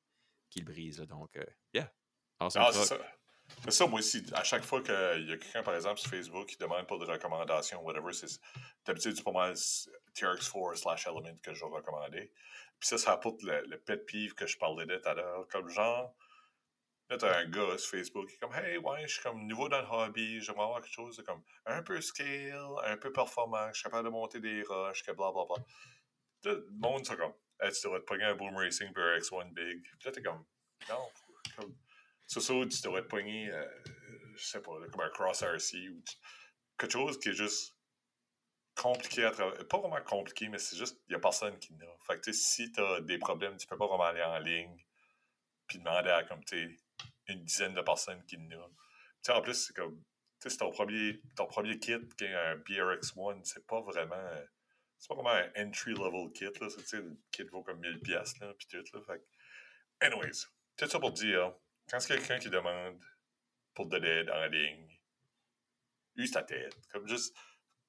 le 0.56 0.64
brise. 0.64 0.98
donc, 0.98 1.36
euh, 1.36 1.44
yeah. 1.74 1.92
ah, 2.40 2.48
c'est 2.50 2.84
ça. 2.84 2.98
Mais 3.64 3.70
ça, 3.70 3.86
moi 3.86 4.00
aussi, 4.00 4.24
à 4.32 4.42
chaque 4.44 4.64
fois 4.64 4.82
qu'il 4.82 5.28
y 5.28 5.32
a 5.32 5.36
quelqu'un, 5.36 5.62
par 5.62 5.74
exemple, 5.74 6.00
sur 6.00 6.10
Facebook 6.10 6.46
qui 6.46 6.56
demande 6.56 6.86
pour 6.86 6.98
des 6.98 7.10
recommandations, 7.10 7.80
whatever, 7.82 8.12
c'est 8.12 8.40
d'habitude, 8.84 9.16
c'est 9.16 9.22
pas 9.22 9.32
mal. 9.32 9.54
TRX4 10.14 10.76
slash 10.76 11.06
Element 11.06 11.36
que 11.42 11.54
je 11.54 11.64
vais 11.64 11.70
recommander. 11.70 12.32
Puis 12.78 12.88
ça, 12.88 12.98
ça 12.98 13.12
apporte 13.12 13.42
le, 13.42 13.62
le 13.66 13.78
pet 13.78 14.04
peeve 14.04 14.34
que 14.34 14.46
je 14.46 14.58
parlais 14.58 14.86
de 14.86 14.96
tout 14.96 15.08
à 15.08 15.14
l'heure. 15.14 15.46
Comme 15.48 15.68
genre, 15.68 16.14
là, 17.08 17.16
t'as 17.16 17.38
un 17.38 17.44
gars 17.46 17.78
sur 17.78 17.90
Facebook 17.90 18.28
qui 18.28 18.34
est 18.34 18.38
comme 18.38 18.54
Hey, 18.54 18.78
ouais, 18.78 19.02
je 19.06 19.14
suis 19.14 19.22
comme 19.22 19.46
nouveau 19.46 19.68
dans 19.68 19.80
le 19.80 19.88
hobby, 19.88 20.40
j'aimerais 20.40 20.64
avoir 20.64 20.80
quelque 20.80 20.92
chose 20.94 21.16
de 21.16 21.22
comme 21.22 21.42
un 21.66 21.82
peu 21.82 22.00
scale, 22.00 22.58
un 22.84 22.96
peu 22.96 23.12
performant, 23.12 23.68
je 23.68 23.74
suis 23.74 23.84
capable 23.84 24.06
de 24.06 24.10
monter 24.10 24.40
des 24.40 24.62
rushs, 24.62 25.02
que 25.02 25.12
blablabla. 25.12 25.64
Là, 26.44 26.54
le 26.54 26.66
monde, 26.72 27.06
c'est 27.06 27.16
comme 27.16 27.34
hey, 27.60 27.72
tu 27.72 27.82
devrais 27.84 28.00
te 28.00 28.04
pogner 28.04 28.24
un 28.24 28.34
Boom 28.34 28.56
Racing 28.56 28.92
pour 28.92 29.02
X1 29.02 29.52
Big. 29.54 29.82
Puis 29.82 30.04
là, 30.04 30.12
t'es 30.12 30.22
comme 30.22 30.44
Non, 30.88 31.08
comme. 31.56 31.74
Ça, 32.32 32.40
ça, 32.40 32.54
tu 32.54 32.80
devrais 32.82 33.02
te 33.02 33.08
pogner, 33.08 33.50
euh, 33.50 33.68
je 34.36 34.42
sais 34.42 34.62
pas, 34.62 34.72
comme 34.90 35.02
un 35.02 35.10
Cross 35.10 35.42
RC 35.42 35.90
ou 35.90 36.02
quelque 36.78 36.92
chose 36.92 37.18
qui 37.20 37.28
est 37.28 37.34
juste 37.34 37.76
compliqué 38.74 39.24
à 39.24 39.32
travailler. 39.32 39.62
Pas 39.64 39.78
vraiment 39.78 40.00
compliqué, 40.00 40.48
mais 40.48 40.56
c'est 40.56 40.78
juste, 40.78 40.98
il 41.08 41.10
n'y 41.10 41.16
a 41.16 41.18
personne 41.18 41.58
qui 41.58 41.74
l'a. 41.74 41.86
Fait 42.06 42.18
que, 42.18 42.32
si 42.32 42.72
tu 42.72 42.80
as 42.80 43.02
des 43.02 43.18
problèmes, 43.18 43.58
tu 43.58 43.66
peux 43.66 43.76
pas 43.76 43.86
vraiment 43.86 44.04
aller 44.04 44.22
en 44.22 44.38
ligne 44.38 44.74
puis 45.66 45.78
demander 45.78 46.08
à, 46.08 46.24
comme, 46.24 46.40
une 47.26 47.44
dizaine 47.44 47.74
de 47.74 47.82
personnes 47.82 48.24
qui 48.24 48.36
l'ont. 48.36 48.68
Tu 48.70 48.76
sais, 49.24 49.32
en 49.32 49.42
plus, 49.42 49.66
c'est 49.66 49.76
comme, 49.76 49.98
tu 49.98 50.04
sais, 50.38 50.48
c'est 50.48 50.56
ton 50.56 50.70
premier, 50.70 51.20
ton 51.36 51.44
premier 51.46 51.78
kit 51.78 51.98
qui 52.16 52.24
est 52.24 52.34
un 52.34 52.56
BRX1, 52.56 53.44
c'est 53.44 53.66
pas 53.66 53.82
vraiment, 53.82 54.30
c'est 54.96 55.08
pas 55.08 55.16
vraiment 55.16 55.30
un 55.54 55.66
entry-level 55.66 56.32
kit, 56.32 56.58
là. 56.58 56.68
Tu 56.88 56.96
le 56.96 57.18
kit 57.30 57.44
vaut 57.44 57.62
comme 57.62 57.80
1000 57.80 58.00
pièces 58.00 58.38
là, 58.38 58.54
puis 58.54 58.66
tout, 58.68 58.96
là. 58.96 59.02
Fait 59.06 59.22
anyways, 60.00 60.46
tout 60.78 60.88
ça 60.88 60.98
pour 60.98 61.12
dire, 61.12 61.52
quand 61.92 62.00
c'est 62.00 62.16
quelqu'un 62.16 62.38
qui 62.38 62.48
demande 62.48 62.98
pour 63.74 63.86
de 63.86 63.98
l'aide 63.98 64.30
en 64.30 64.46
ligne, 64.46 64.98
use 66.16 66.30
ta 66.30 66.42
tête? 66.42 66.74
Comme 66.90 67.06
juste, 67.06 67.36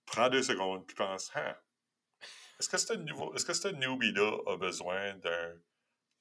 prends 0.05 0.29
deux 0.29 0.43
secondes, 0.43 0.85
puis 0.85 0.95
pense, 0.95 1.31
hein, 1.35 1.55
est-ce 2.59 2.67
que 2.67 2.77
ce 2.77 2.93
nouveau, 2.93 3.33
est-ce 3.33 3.45
que 3.45 3.53
ce 3.53 3.69
newbie-là 3.69 4.39
a 4.47 4.57
besoin 4.57 5.15
d'un 5.15 5.55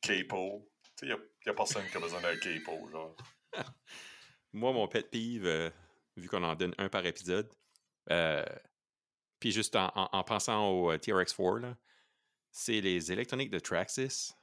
capo? 0.00 0.70
Tu 0.82 0.90
sais, 0.94 1.06
il 1.06 1.18
n'y 1.44 1.50
a, 1.50 1.54
personne 1.54 1.84
qui 1.88 1.96
a 1.96 2.00
besoin 2.00 2.20
d'un 2.20 2.36
capo, 2.36 2.88
genre. 2.88 3.16
Moi, 4.52 4.72
mon 4.72 4.86
pet 4.86 5.10
peeve, 5.10 5.46
euh, 5.46 5.70
vu 6.16 6.28
qu'on 6.28 6.44
en 6.44 6.54
donne 6.54 6.74
un 6.78 6.88
par 6.88 7.04
épisode, 7.04 7.52
euh, 8.10 8.44
puis 9.40 9.50
juste 9.50 9.74
en, 9.74 9.90
en, 9.94 10.22
pensant 10.22 10.68
au 10.68 10.92
euh, 10.92 10.98
TRX4, 10.98 11.60
là, 11.60 11.76
c'est 12.52 12.80
les 12.80 13.10
électroniques 13.10 13.50
de 13.50 13.58
Traxxas. 13.58 14.36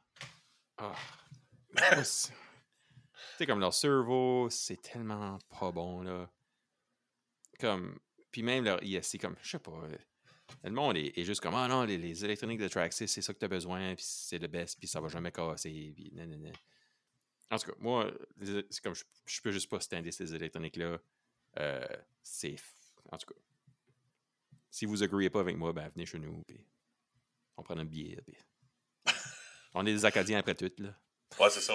Ah. 0.77 0.93
tu 3.31 3.37
sais, 3.39 3.45
comme 3.45 3.59
leur 3.59 3.73
servo, 3.73 4.49
c'est 4.49 4.81
tellement 4.81 5.37
pas 5.59 5.71
bon, 5.71 6.01
là. 6.01 6.29
Comme, 7.59 7.99
puis 8.31 8.43
même 8.43 8.63
leur 8.63 8.81
ISC, 8.83 9.19
comme, 9.19 9.35
je 9.41 9.49
sais 9.49 9.59
pas, 9.59 9.87
le 10.63 10.71
monde 10.71 10.97
est, 10.97 11.23
juste 11.23 11.41
comme, 11.41 11.55
ah 11.55 11.67
non, 11.67 11.83
les, 11.83 12.25
électroniques 12.25 12.59
de 12.59 12.67
Traxxas, 12.67 13.07
c'est 13.07 13.21
ça 13.21 13.33
que 13.33 13.39
tu 13.39 13.45
as 13.45 13.49
besoin, 13.49 13.95
puis 13.95 14.05
c'est 14.07 14.39
le 14.39 14.47
best, 14.47 14.79
puis 14.79 14.87
ça 14.87 14.99
va 14.99 15.07
jamais 15.07 15.31
casser, 15.31 15.93
puis 15.95 16.11
En 17.49 17.57
tout 17.57 17.71
cas, 17.71 17.77
moi, 17.79 18.11
c'est 18.69 18.81
comme, 18.81 18.95
je, 18.95 19.41
peux 19.41 19.51
juste 19.51 19.69
pas 19.69 19.79
stander 19.79 20.11
ces 20.11 20.33
électroniques-là. 20.33 20.99
Euh, 21.57 21.87
c'est. 22.21 22.55
En 23.11 23.17
tout 23.17 23.33
cas. 23.33 23.39
Si 24.69 24.85
vous 24.85 25.01
agréez 25.01 25.31
pas 25.31 25.39
avec 25.39 25.57
moi, 25.57 25.73
ben 25.73 25.89
venez 25.89 26.05
chez 26.05 26.19
nous, 26.19 26.43
puis 26.43 26.63
on 27.57 27.63
prend 27.63 27.77
un 27.77 27.85
billet, 27.85 28.21
puis. 28.25 28.35
on 29.73 29.85
est 29.85 29.93
des 29.93 30.05
Acadiens 30.05 30.39
après 30.39 30.55
tout, 30.55 30.71
là. 30.77 30.95
Ouais, 31.39 31.49
c'est 31.49 31.61
ça. 31.61 31.73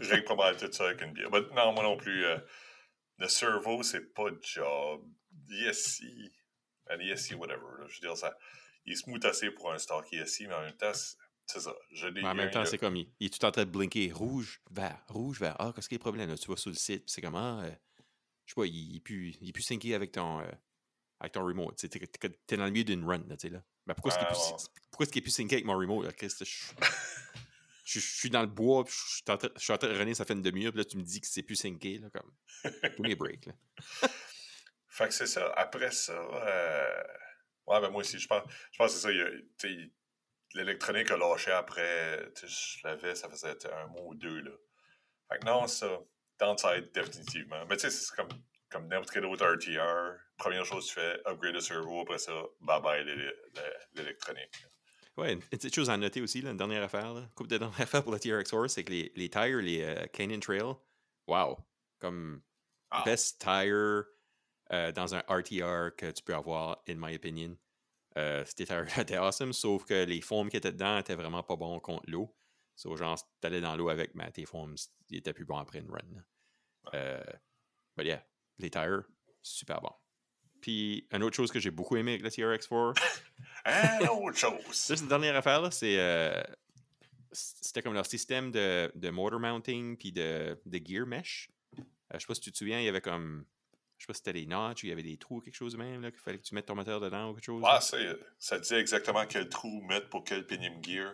J'ai 0.00 0.22
pas 0.22 0.34
mal 0.34 0.56
tout 0.56 0.70
ça 0.72 0.86
avec 0.86 1.02
une 1.02 1.12
bière. 1.12 1.30
non, 1.30 1.72
moi 1.72 1.82
non 1.82 1.96
plus. 1.96 2.24
Euh, 2.24 2.38
le 3.18 3.28
servo, 3.28 3.82
c'est 3.82 4.12
pas 4.14 4.28
job. 4.40 5.02
ESC, 5.50 6.04
un 6.88 6.98
ESC, 6.98 7.34
whatever. 7.36 7.86
Je 7.88 7.94
veux 7.94 8.08
dire, 8.08 8.16
ça, 8.16 8.36
il 8.84 8.92
est 8.92 8.96
smooth 8.96 9.24
assez 9.24 9.50
pour 9.50 9.72
un 9.72 9.78
stock 9.78 10.06
ESC, 10.12 10.42
mais 10.42 10.54
en 10.54 10.60
même 10.60 10.76
temps, 10.76 10.92
c'est 11.46 11.60
ça. 11.60 11.74
Je 11.92 12.08
mais 12.08 12.24
en 12.24 12.34
même 12.34 12.50
temps, 12.50 12.64
c'est 12.66 12.78
comme, 12.78 12.96
il, 12.96 13.10
il, 13.20 13.26
est 13.26 13.38
tout 13.38 13.44
en 13.44 13.50
train 13.50 13.64
de 13.64 13.70
blinker 13.70 14.12
rouge, 14.12 14.60
vert, 14.70 15.02
rouge, 15.08 15.40
vert. 15.40 15.56
Ah, 15.58 15.72
qu'est-ce 15.74 15.88
qui 15.88 15.94
est 15.94 15.98
le 15.98 16.02
problème? 16.02 16.28
Là? 16.28 16.36
Tu 16.36 16.48
vas 16.50 16.56
sur 16.56 16.70
le 16.70 16.76
site, 16.76 17.04
c'est 17.06 17.22
comme, 17.22 17.36
ah, 17.36 17.62
euh, 17.64 17.70
je 18.44 18.52
sais 18.52 18.60
pas, 18.60 18.66
il, 18.66 19.00
plus, 19.00 19.36
il 19.40 19.48
est 19.48 19.52
plus 19.52 19.94
avec 19.94 20.12
ton, 20.12 20.40
euh, 20.40 20.50
avec 21.20 21.32
ton 21.32 21.44
remote. 21.44 21.76
Tu 21.76 21.86
es, 21.86 22.56
dans 22.56 22.64
le 22.64 22.70
milieu 22.70 22.84
d'une 22.84 23.04
run, 23.04 23.24
là, 23.28 23.36
tu 23.36 23.48
sais, 23.48 23.50
là. 23.50 23.62
Mais 23.86 23.94
pourquoi 23.94 24.12
est-ce 24.12 24.18
qu'il 25.10 25.20
est, 25.20 25.22
plus 25.22 25.30
synqué 25.30 25.56
avec 25.56 25.64
mon 25.64 25.78
remote, 25.78 26.04
là? 26.04 26.12
Je... 27.88 28.00
suis 28.00 28.30
dans 28.30 28.42
le 28.42 28.48
bois, 28.48 28.84
je 28.86 28.92
suis, 28.92 29.22
en 29.28 29.38
train, 29.78 29.88
de 29.88 29.98
runner, 29.98 30.14
ça 30.14 30.24
fait 30.24 30.34
une 30.34 30.42
demi-heure, 30.42 30.72
puis 30.72 30.80
là, 30.80 30.84
tu 30.84 30.96
me 30.98 31.02
dis 31.02 31.20
que 31.20 31.26
c'est 31.26 31.42
plus 31.42 31.56
synqué, 31.56 31.98
là, 31.98 32.08
comme. 32.10 32.32
Tous 32.96 33.02
les 33.02 33.14
breaks, 33.14 33.46
là. 33.46 33.52
fait 34.88 35.08
que 35.08 35.14
c'est 35.14 35.26
ça. 35.26 35.52
Après 35.56 35.90
ça, 35.90 36.12
euh... 36.12 37.02
ouais, 37.66 37.80
ben 37.80 37.90
moi 37.90 38.00
aussi, 38.00 38.18
je 38.18 38.26
pense, 38.26 38.42
je 38.72 38.78
pense 38.78 38.94
que 38.94 39.00
c'est 39.00 39.68
ça. 39.68 39.68
L'électronique 40.54 41.10
a 41.10 41.16
lâché 41.16 41.50
après, 41.50 42.30
je 42.42 42.78
l'avais, 42.84 43.14
ça 43.14 43.28
faisait 43.28 43.56
un 43.70 43.86
mois 43.88 44.04
ou 44.04 44.14
deux, 44.14 44.40
là. 44.40 44.52
Fait 45.30 45.38
que 45.38 45.46
non, 45.46 45.66
ça, 45.66 46.00
downside, 46.38 46.90
définitivement. 46.92 47.64
Mais 47.66 47.76
tu 47.76 47.82
sais, 47.82 47.90
c'est 47.90 48.14
comme, 48.16 48.28
comme 48.70 48.88
n'importe 48.88 49.10
quel 49.10 49.26
autre 49.26 49.46
RTR. 49.46 50.18
Première 50.36 50.64
chose 50.64 50.86
que 50.86 50.94
tu 50.94 51.00
fais, 51.00 51.20
upgrade 51.26 51.54
le 51.54 51.60
servo, 51.60 52.00
après 52.02 52.18
ça, 52.18 52.32
bye 52.60 52.80
bye 52.80 53.04
l'électronique. 53.94 54.64
Ouais, 55.18 55.32
une 55.32 55.40
petite 55.40 55.74
chose 55.74 55.90
à 55.90 55.96
noter 55.96 56.22
aussi, 56.22 56.42
là, 56.42 56.52
une 56.52 56.56
dernière 56.56 56.84
affaire, 56.84 57.12
là, 57.12 57.28
coupe 57.34 57.48
de 57.48 57.58
dernière 57.58 57.80
affaire 57.80 58.04
pour 58.04 58.12
le 58.12 58.20
TRX 58.20 58.52
Horse, 58.52 58.74
c'est 58.74 58.84
que 58.84 58.92
les, 58.92 59.12
les 59.16 59.28
tires, 59.28 59.58
les 59.58 59.82
euh, 59.82 60.06
Canyon 60.12 60.38
Trail, 60.38 60.74
wow, 61.26 61.58
comme 61.98 62.40
ah. 62.92 63.02
best 63.04 63.40
tire 63.40 64.04
euh, 64.70 64.92
dans 64.92 65.16
un 65.16 65.18
RTR 65.28 65.96
que 65.96 66.12
tu 66.12 66.22
peux 66.22 66.36
avoir, 66.36 66.84
in 66.88 66.94
my 66.94 67.16
opinion. 67.16 67.56
Euh, 68.16 68.44
ces 68.44 68.64
tires 68.64 68.86
étaient 68.96 69.16
awesome, 69.16 69.52
sauf 69.52 69.84
que 69.84 70.04
les 70.04 70.20
foams 70.20 70.48
qui 70.48 70.56
étaient 70.56 70.70
dedans 70.70 70.98
étaient 70.98 71.16
vraiment 71.16 71.42
pas 71.42 71.56
bons 71.56 71.80
contre 71.80 72.08
l'eau. 72.08 72.32
So, 72.76 72.94
genre, 72.94 73.18
si 73.18 73.24
t'allais 73.40 73.60
dans 73.60 73.74
l'eau 73.74 73.88
avec, 73.88 74.14
mais 74.14 74.30
tes 74.30 74.44
foams, 74.44 74.76
ils 75.10 75.18
étaient 75.18 75.32
plus 75.32 75.44
bons 75.44 75.58
après 75.58 75.80
une 75.80 75.90
run. 75.90 76.24
Euh, 76.94 77.24
but 77.96 78.06
yeah, 78.06 78.24
les 78.58 78.70
tires, 78.70 79.02
super 79.42 79.80
bons. 79.80 79.96
Puis, 80.60 81.06
une 81.12 81.22
autre 81.22 81.36
chose 81.36 81.50
que 81.50 81.60
j'ai 81.60 81.70
beaucoup 81.70 81.96
aimé 81.96 82.12
avec 82.12 82.22
le 82.22 82.30
TRX4. 82.30 82.94
une 83.66 84.08
autre 84.08 84.36
chose. 84.36 84.60
Cette 84.72 85.06
dernière 85.08 85.36
affaire, 85.36 85.60
là, 85.62 85.70
c'est. 85.70 85.98
Euh, 85.98 86.42
c'était 87.32 87.82
comme 87.82 87.94
leur 87.94 88.06
système 88.06 88.50
de, 88.50 88.90
de 88.94 89.10
motor 89.10 89.38
mounting 89.38 89.96
puis 89.96 90.12
de, 90.12 90.58
de 90.64 90.80
gear 90.84 91.06
mesh. 91.06 91.50
Euh, 91.78 91.82
je 92.14 92.18
sais 92.20 92.26
pas 92.26 92.34
si 92.34 92.40
tu 92.40 92.52
te 92.52 92.58
souviens, 92.58 92.80
il 92.80 92.84
y 92.84 92.88
avait 92.88 93.00
comme. 93.00 93.44
Je 93.98 94.04
sais 94.04 94.06
pas 94.06 94.14
si 94.14 94.18
c'était 94.18 94.32
des 94.32 94.46
notches 94.46 94.84
il 94.84 94.90
y 94.90 94.92
avait 94.92 95.02
des 95.02 95.16
trous 95.16 95.38
ou 95.38 95.40
quelque 95.40 95.56
chose 95.56 95.76
même, 95.76 96.02
là, 96.02 96.12
qu'il 96.12 96.20
fallait 96.20 96.38
que 96.38 96.44
tu 96.44 96.54
mettes 96.54 96.66
ton 96.66 96.76
moteur 96.76 97.00
dedans 97.00 97.30
ou 97.30 97.34
quelque 97.34 97.46
chose. 97.46 97.64
Ah, 97.66 97.80
ça 97.80 98.58
disait 98.60 98.78
exactement 98.78 99.26
quel 99.26 99.48
trou 99.48 99.82
mettre 99.82 100.08
pour 100.08 100.22
quel 100.22 100.46
pinium 100.46 100.82
gear. 100.84 101.12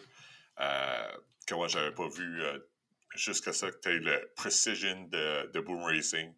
Euh, 0.60 1.16
que 1.46 1.54
moi, 1.54 1.66
j'avais 1.66 1.92
pas 1.92 2.08
vu 2.08 2.42
euh, 2.42 2.58
jusqu'à 3.14 3.52
ça 3.52 3.70
que 3.70 3.78
tu 3.80 3.88
aies 3.88 3.98
le 3.98 4.30
precision 4.36 5.02
de, 5.04 5.50
de 5.50 5.60
Boom 5.60 5.82
Racing. 5.82 6.32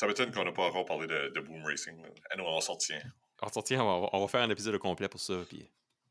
Ça 0.00 0.06
m'étonne 0.06 0.32
qu'on 0.32 0.46
n'a 0.46 0.52
pas 0.52 0.62
encore 0.62 0.86
parlé 0.86 1.06
de, 1.06 1.28
de 1.28 1.40
Boom 1.40 1.62
Racing. 1.62 1.94
Et 2.02 2.38
nous, 2.38 2.44
on 2.44 2.62
s'en 2.62 2.74
tient. 2.74 3.02
On 3.42 3.48
s'en 3.48 3.60
tient, 3.60 3.84
on 3.84 4.00
va, 4.00 4.08
on 4.14 4.20
va, 4.22 4.28
faire 4.28 4.40
un 4.40 4.48
épisode 4.48 4.78
complet 4.78 5.10
pour 5.10 5.20
ça. 5.20 5.34
Puis 5.46 5.70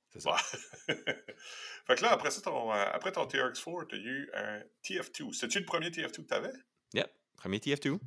c'est 0.09 0.19
ça. 0.19 0.35
fait 0.85 1.95
que 1.95 2.01
là, 2.03 2.11
après, 2.11 2.29
ça, 2.29 2.39
ton, 2.41 2.71
euh, 2.71 2.85
après 2.93 3.11
ton 3.11 3.25
TRX4, 3.25 3.87
tu 3.87 3.95
as 3.95 3.97
eu 3.97 4.29
un 4.35 4.59
TF2. 4.83 5.33
C'était-tu 5.33 5.59
le 5.61 5.65
premier 5.65 5.89
TF2 5.89 6.17
que 6.17 6.21
tu 6.21 6.33
avais? 6.35 6.53
Yep, 6.93 7.11
premier 7.35 7.57
TF2. 7.57 7.97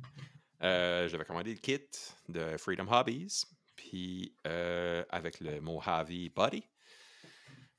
Euh, 0.63 1.09
J'avais 1.09 1.25
commandé 1.25 1.51
le 1.51 1.59
kit 1.59 1.81
de 2.29 2.55
Freedom 2.55 2.87
Hobbies, 2.89 3.43
puis 3.75 4.33
euh, 4.47 5.03
avec 5.09 5.41
le 5.41 5.59
Mojave 5.59 6.29
Body. 6.33 6.63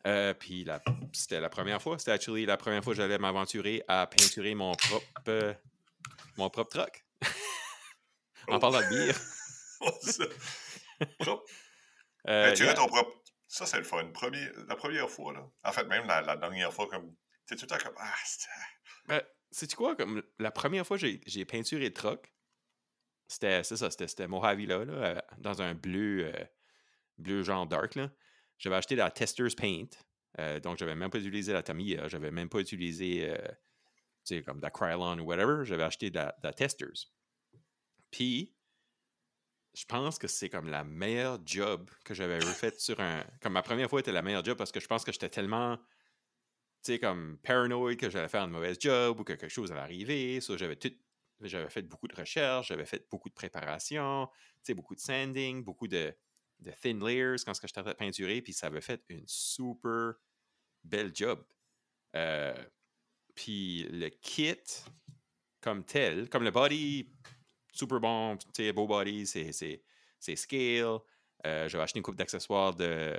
Euh, 0.07 0.35
puis 0.35 0.67
c'était 1.15 1.41
la 1.41 1.49
première 1.49 1.81
fois, 1.81 1.99
c'était 1.99 2.11
actually 2.11 2.45
la 2.45 2.59
première 2.59 2.85
fois 2.85 2.93
que 2.93 2.99
j'allais 2.99 3.17
m'aventurer 3.17 3.83
à 3.89 4.07
peinturer 4.07 4.55
mon 4.55 4.75
propre, 4.75 5.57
mon 6.37 6.51
propre 6.51 6.71
truck. 6.71 7.03
En 8.49 8.59
parlant 8.59 8.81
de 8.81 8.89
bière. 8.89 9.19
euh, 12.29 12.55
tu 12.55 12.65
ton 12.75 12.87
propre. 12.87 13.23
Ça, 13.49 13.67
c'est 13.67 13.79
le 13.79 13.85
fun. 13.85 14.05
Premier, 14.13 14.49
la 14.69 14.77
première 14.77 15.11
fois, 15.11 15.33
là. 15.33 15.47
En 15.63 15.73
fait, 15.73 15.85
même 15.85 16.07
la, 16.07 16.37
dernière 16.37 16.73
fois, 16.73 16.89
comme. 16.89 17.15
T'es 17.47 17.57
tout 17.57 17.63
le 17.63 17.69
temps 17.69 17.85
comme. 17.85 17.95
Ah, 17.99 18.15
ben, 19.07 19.23
sais-tu 19.51 19.77
quoi? 19.77 19.95
Comme 19.97 20.23
la 20.39 20.51
première 20.51 20.87
fois 20.87 20.99
que 20.99 21.07
j'ai 21.27 21.45
peinturé 21.45 21.85
le 21.85 21.93
truck, 21.93 22.33
c'était 23.29 23.63
ça, 23.65 23.91
c'était 23.91 24.29
Mojave 24.29 24.61
là, 24.61 24.85
là, 24.85 24.93
euh, 24.93 25.21
dans 25.39 25.63
un 25.63 25.75
bleu, 25.75 26.27
euh, 26.27 26.45
bleu 27.19 27.43
genre 27.43 27.67
dark. 27.67 27.95
là. 27.95 28.11
J'avais 28.59 28.77
acheté 28.77 28.97
la 28.97 29.11
Tester's 29.11 29.55
Paint. 29.55 29.89
Euh, 30.39 30.61
donc, 30.61 30.79
j'avais 30.79 30.95
même 30.95 31.11
pas 31.11 31.19
utilisé 31.19 31.53
la 31.53 31.63
Tamiya. 31.63 32.09
J'avais 32.09 32.31
même 32.31 32.49
pas 32.49 32.61
utilisé, 32.61 33.33
tu 34.25 34.37
sais, 34.37 34.43
comme 34.43 34.61
la 34.61 34.71
Krylon 34.71 35.19
ou 35.19 35.25
whatever. 35.25 35.65
J'avais 35.65 35.83
acheté 35.83 36.11
de 36.11 36.17
la, 36.17 36.53
Tester's. 36.53 37.13
Puis, 38.15 38.55
je 39.75 39.85
pense 39.87 40.21
que 40.21 40.29
c'est 40.29 40.49
comme 40.49 40.69
la 40.69 40.85
meilleure 40.85 41.41
job 41.45 41.91
que 42.05 42.15
j'avais 42.15 42.39
refait 42.39 42.73
sur 42.79 43.01
un. 43.01 43.25
Comme 43.41 43.55
ma 43.55 43.63
première 43.63 43.91
fois 43.91 43.99
était 43.99 44.13
la 44.13 44.23
meilleure 44.23 44.45
job 44.45 44.57
parce 44.57 44.71
que 44.71 44.79
je 44.79 44.87
pense 44.87 45.03
que 45.03 45.11
j'étais 45.11 45.31
tellement, 45.31 45.77
tu 46.85 46.93
sais, 46.93 47.01
comme 47.01 47.39
paranoïde 47.43 47.99
que 47.99 48.09
j'allais 48.09 48.29
faire 48.29 48.45
une 48.45 48.53
mauvaise 48.53 48.77
job 48.79 49.19
ou 49.19 49.25
que 49.25 49.33
quelque 49.33 49.49
chose 49.49 49.73
allait 49.73 49.81
arriver. 49.81 50.39
J'avais 50.41 50.77
tout. 50.77 50.93
J'avais 51.41 51.69
fait 51.69 51.83
beaucoup 51.83 52.07
de 52.07 52.15
recherches, 52.15 52.69
j'avais 52.69 52.87
fait 52.87 53.05
beaucoup 53.11 53.29
de 53.29 53.35
préparation, 53.35 54.29
tu 54.29 54.61
sais, 54.63 54.75
beaucoup 54.75 54.95
de 54.95 55.01
sanding, 55.01 55.65
beaucoup 55.65 55.89
de, 55.89 56.17
de 56.61 56.71
thin 56.71 57.05
layers 57.05 57.43
quand 57.45 57.53
je 57.53 57.73
t'avais 57.73 57.95
peinturé, 57.95 58.43
puis 58.43 58.53
ça 58.53 58.69
avait 58.69 58.81
fait 58.81 59.03
une 59.09 59.25
super 59.27 60.13
belle 60.85 61.11
job. 61.13 61.45
Euh, 62.15 62.55
puis 63.35 63.89
le 63.91 64.09
kit 64.11 64.55
comme 65.61 65.83
tel, 65.85 66.29
comme 66.29 66.45
le 66.45 66.53
body, 66.53 67.11
super 67.75 68.01
bon, 68.01 68.37
tu 68.37 68.47
sais, 68.55 68.73
beau 68.73 68.87
body, 68.87 69.27
c'est 69.27 70.37
scale. 70.37 70.99
Euh, 71.47 71.69
J'avais 71.69 71.85
acheté 71.85 71.99
une 71.99 72.03
coupe 72.03 72.17
d'accessoires 72.17 72.75
de. 72.75 72.85
Euh, 72.85 73.17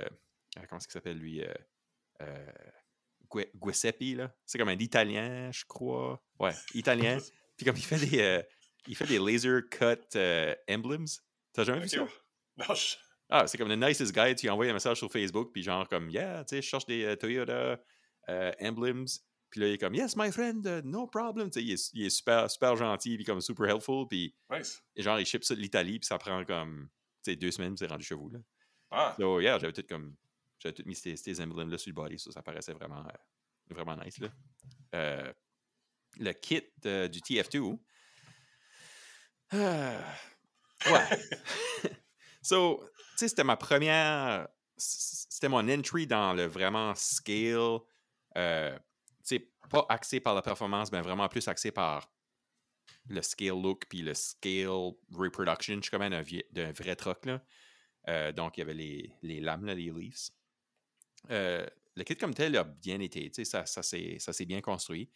comment 0.68 0.78
est-ce 0.78 0.86
qu'il 0.88 0.92
s'appelle 0.92 1.18
lui 1.18 1.42
euh, 2.20 2.52
Giuseppe, 3.62 4.16
là. 4.16 4.34
C'est 4.44 4.58
comme 4.58 4.68
un 4.68 4.78
italien, 4.78 5.50
je 5.52 5.64
crois. 5.66 6.22
Ouais, 6.40 6.52
italien. 6.74 7.18
Puis 7.56 7.64
comme 7.64 7.76
il 7.76 7.84
fait 7.84 7.98
des, 7.98 8.42
il 8.86 8.96
fait 8.96 9.06
des 9.06 9.18
laser 9.18 9.62
cut 9.70 10.18
emblems. 10.68 11.06
T'as 11.52 11.64
jamais 11.64 11.80
vu 11.80 11.88
ça? 11.88 12.06
Non, 12.58 12.74
Ah, 13.28 13.46
c'est 13.46 13.58
comme 13.58 13.68
le 13.68 13.76
nicest 13.76 14.14
guy. 14.14 14.34
Tu 14.34 14.48
envoies 14.48 14.70
un 14.70 14.72
message 14.72 14.96
sur 14.96 15.12
Facebook, 15.12 15.50
puis 15.52 15.62
genre 15.62 15.86
comme, 15.86 16.08
yeah, 16.08 16.42
tu 16.44 16.56
sais, 16.56 16.62
je 16.62 16.66
cherche 16.66 16.86
des 16.86 17.14
Toyota 17.18 17.78
emblems. 18.62 19.06
Puis 19.56 19.62
là, 19.62 19.70
il 19.70 19.72
est 19.72 19.78
comme, 19.78 19.94
yes, 19.94 20.14
my 20.18 20.30
friend, 20.30 20.66
uh, 20.66 20.86
no 20.86 21.06
problem. 21.06 21.48
Il 21.56 21.70
est, 21.72 21.90
il 21.94 22.04
est, 22.04 22.10
super, 22.10 22.50
super 22.50 22.76
gentil, 22.76 23.16
puis 23.16 23.24
comme 23.24 23.40
super 23.40 23.66
helpful. 23.70 24.06
Puis 24.06 24.34
et 24.94 25.02
genre, 25.02 25.18
il 25.18 25.24
ship 25.24 25.44
ça 25.44 25.54
de 25.54 25.60
l'Italie, 25.60 25.98
puis 25.98 26.06
ça 26.06 26.18
prend 26.18 26.44
comme 26.44 26.90
deux 27.26 27.50
semaines, 27.50 27.74
puis 27.74 27.78
c'est 27.78 27.90
rendu 27.90 28.04
chez 28.04 28.14
vous. 28.14 28.28
Là. 28.28 28.38
Ah. 28.90 29.16
So, 29.18 29.40
yeah, 29.40 29.58
j'avais 29.58 29.72
tout 29.72 29.82
comme. 29.88 30.14
J'avais 30.58 30.74
tout 30.74 30.82
mis 30.84 30.94
ces, 30.94 31.16
ces 31.16 31.40
emblèmes-là 31.40 31.78
sur 31.78 31.88
le 31.88 31.94
body, 31.94 32.18
ça, 32.18 32.32
ça 32.32 32.42
paraissait 32.42 32.74
vraiment, 32.74 33.00
euh, 33.00 33.74
vraiment 33.74 33.96
nice. 33.96 34.18
Là. 34.18 34.28
Euh, 34.94 35.32
le 36.18 36.32
kit 36.32 36.62
du 36.82 37.20
TF2. 37.20 37.78
Euh, 39.54 40.00
ouais. 40.90 41.20
so, 42.42 42.84
tu 42.84 43.16
sais, 43.16 43.28
c'était 43.28 43.44
ma 43.44 43.56
première. 43.56 44.48
C'était 44.76 45.48
mon 45.48 45.66
entry 45.66 46.06
dans 46.06 46.34
le 46.34 46.44
vraiment 46.44 46.94
scale. 46.94 47.78
Euh, 48.36 48.78
pas 49.68 49.86
axé 49.88 50.20
par 50.20 50.34
la 50.34 50.42
performance, 50.42 50.92
mais 50.92 51.00
vraiment 51.00 51.28
plus 51.28 51.46
axé 51.48 51.70
par 51.70 52.10
le 53.08 53.22
scale 53.22 53.60
look 53.60 53.86
puis 53.88 54.02
le 54.02 54.14
scale 54.14 54.92
reproduction. 55.12 55.76
Je 55.76 55.82
suis 55.82 55.90
comme 55.90 56.02
un, 56.02 56.22
d'un 56.52 56.72
vrai 56.72 56.96
truck. 56.96 57.24
Là. 57.26 57.42
Euh, 58.08 58.32
donc, 58.32 58.56
il 58.56 58.60
y 58.60 58.62
avait 58.62 58.74
les, 58.74 59.12
les 59.22 59.40
lames, 59.40 59.66
les 59.66 59.90
leaves. 59.90 60.30
Euh, 61.30 61.66
le 61.94 62.04
kit 62.04 62.16
comme 62.16 62.34
tel 62.34 62.56
a 62.56 62.64
bien 62.64 63.00
été. 63.00 63.30
Ça, 63.44 63.66
ça, 63.66 63.82
s'est, 63.82 64.44
bien 64.46 64.60
construit. 64.60 65.10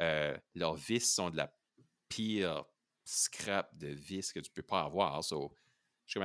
Euh, 0.00 0.36
leurs 0.54 0.74
vis 0.74 1.14
sont 1.14 1.30
de 1.30 1.36
la 1.36 1.54
pire 2.08 2.64
scrap 3.04 3.76
de 3.76 3.88
vis 3.88 4.32
que 4.32 4.40
tu 4.40 4.50
peux 4.50 4.62
pas 4.62 4.82
avoir. 4.82 5.22
So, 5.24 5.54
je 6.06 6.18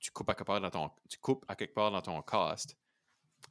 tu, 0.00 0.10
coupes 0.10 0.30
à 0.30 0.34
quelque 0.34 0.46
part 0.46 0.60
dans 0.60 0.70
ton, 0.70 0.90
tu 1.08 1.18
coupes 1.18 1.44
à 1.48 1.54
quelque 1.54 1.74
part 1.74 1.90
dans 1.90 2.02
ton 2.02 2.20
cast, 2.22 2.76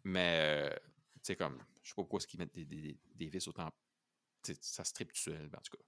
mais 0.04 0.69
tu 1.15 1.19
sais, 1.23 1.36
comme 1.36 1.63
je 1.86 1.91
sais 1.91 1.95
pas 1.95 2.02
pourquoi 2.02 2.17
est-ce 2.17 2.28
qu'ils 2.28 2.39
mettent 2.39 2.54
des, 2.54 2.65
des, 2.65 3.00
des, 3.13 3.28
vis 3.28 3.48
autant. 3.48 3.71
Ça 4.60 4.84
strip 4.84 5.13
tout 5.13 5.21
seul, 5.21 5.45
en 5.56 5.62
tout 5.62 5.78
cas. 5.78 5.84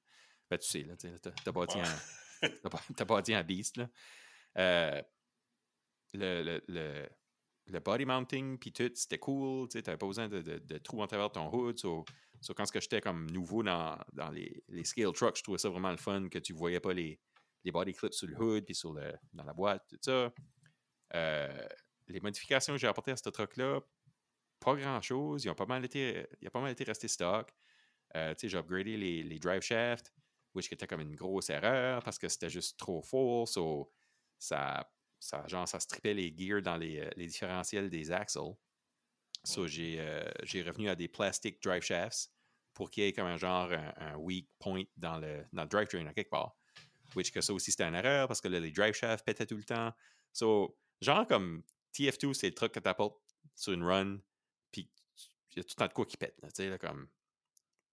Ben, 0.50 0.58
tu 0.60 0.68
sais, 0.68 0.84
là, 0.84 0.96
t'as 0.96 1.52
bâti, 1.52 1.80
un, 1.80 2.42
as 3.00 3.06
bâti 3.06 3.34
un 3.34 3.44
beast, 3.44 3.78
là. 3.78 3.90
Euh, 4.58 5.02
le, 6.14 6.44
le, 6.44 6.64
le, 6.68 7.10
le, 7.66 7.80
body 7.80 8.06
mounting, 8.06 8.58
puis 8.58 8.72
tout, 8.72 8.90
c'était 8.94 9.18
cool, 9.18 9.68
tu 9.70 9.78
n'avais 9.78 9.98
pas 9.98 10.08
besoin 10.08 10.30
de, 10.30 10.42
de, 10.42 10.60
de, 10.60 10.78
trous 10.78 11.02
en 11.02 11.08
travers 11.08 11.30
de 11.30 11.34
ton 11.34 11.52
hood. 11.52 11.78
So, 11.78 12.06
so 12.42 12.54
quand 12.54 12.66
j'étais 12.74 13.02
comme 13.02 13.30
nouveau 13.32 13.64
dans, 13.64 13.98
dans 14.14 14.30
les, 14.30 14.64
les, 14.70 14.84
scale 14.84 15.12
trucks, 15.14 15.38
je 15.38 15.44
trouvais 15.44 15.58
ça 15.58 15.70
vraiment 15.70 15.92
le 15.92 15.98
fun 15.98 16.30
que 16.30 16.40
tu 16.40 16.54
voyais 16.54 16.80
pas 16.80 16.94
les, 16.94 17.20
les 17.64 17.72
body 17.72 17.94
clips 17.94 18.14
sur 18.14 18.28
le 18.28 18.40
hood, 18.40 18.66
puis 18.66 18.76
sur 18.76 18.94
le, 18.94 19.14
dans 19.34 19.44
la 19.44 19.54
boîte, 19.54 19.84
tout 19.90 19.98
ça. 20.02 20.32
Euh, 21.16 21.68
les 22.08 22.20
modifications 22.20 22.74
que 22.74 22.80
j'ai 22.80 22.88
apportées 22.88 23.12
à 23.12 23.18
ce 23.18 23.30
truck-là, 23.30 23.82
pas 24.60 24.76
grand-chose. 24.76 25.46
Ils 25.46 25.50
ont 25.50 25.56
pas 25.56 25.66
mal 25.66 25.84
été, 25.86 26.26
il 26.42 26.48
a 26.48 26.52
pas 26.52 26.62
mal 26.62 26.72
été 26.72 26.84
resté 26.84 27.08
stock. 27.08 27.52
Euh, 28.16 28.34
j'ai 28.42 28.58
upgradé 28.58 28.98
les, 28.98 29.24
les, 29.24 29.40
drive 29.40 29.62
shafts, 29.62 30.14
which 30.54 30.72
était 30.72 30.88
comme 30.88 31.02
une 31.02 31.16
grosse 31.16 31.50
erreur 31.50 32.02
parce 32.04 32.18
que 32.18 32.28
c'était 32.30 32.50
juste 32.50 32.78
trop 32.78 33.02
fort. 33.02 33.48
So, 33.48 33.92
ça, 34.40 34.90
ça, 35.20 35.46
genre, 35.48 35.68
ça 35.68 35.80
strippait 35.80 36.14
les 36.14 36.34
gears 36.36 36.62
dans 36.62 36.78
les, 36.78 37.00
euh, 37.00 37.10
les 37.16 37.28
différentiels 37.28 37.90
des 37.90 38.12
axles. 38.12 38.40
So, 39.44 39.66
euh, 39.66 40.32
j'ai 40.44 40.62
revenu 40.64 40.90
à 40.90 40.96
des 40.96 41.08
plastic 41.08 41.62
drive 41.62 41.84
shafts 41.84 42.32
pour 42.74 42.90
qu'il 42.90 43.04
y 43.04 43.08
ait 43.08 43.14
comme 43.14 43.28
un 43.28 43.38
genre 43.38 43.72
un, 43.72 44.16
weak 44.18 44.50
point 44.60 44.84
dans 44.96 45.18
le, 45.18 45.46
dans 45.52 45.64
le 45.64 45.68
drivetrain 45.68 46.06
à 46.06 46.14
quelque 46.14 46.30
part. 46.30 46.56
Which 47.16 47.32
que 47.32 47.42
ça 47.42 47.54
aussi 47.54 47.72
c'était 47.72 47.86
une 47.86 47.96
erreur 47.96 48.28
parce 48.28 48.42
que 48.42 48.48
là, 48.48 48.60
les 48.60 48.72
drive 48.72 48.94
shafts 48.94 49.26
pétaient 49.26 49.46
tout 49.46 49.56
le 49.56 49.64
temps. 49.64 49.92
So, 50.34 50.78
genre 51.02 51.26
comme 51.28 51.64
TF2, 51.94 52.34
c'est 52.34 52.48
le 52.48 52.54
truc 52.54 52.74
que 52.74 52.80
tu 52.80 52.88
apportes 52.88 53.20
sur 53.56 53.74
une 53.74 53.84
run, 53.84 54.20
il 55.52 55.58
y 55.58 55.60
a 55.60 55.64
tout 55.64 55.72
le 55.72 55.76
temps 55.76 55.88
de 55.88 55.94
quoi 55.94 56.06
qui 56.06 56.18
pète. 56.18 56.36
Là, 56.60 56.78
comme, 56.78 57.08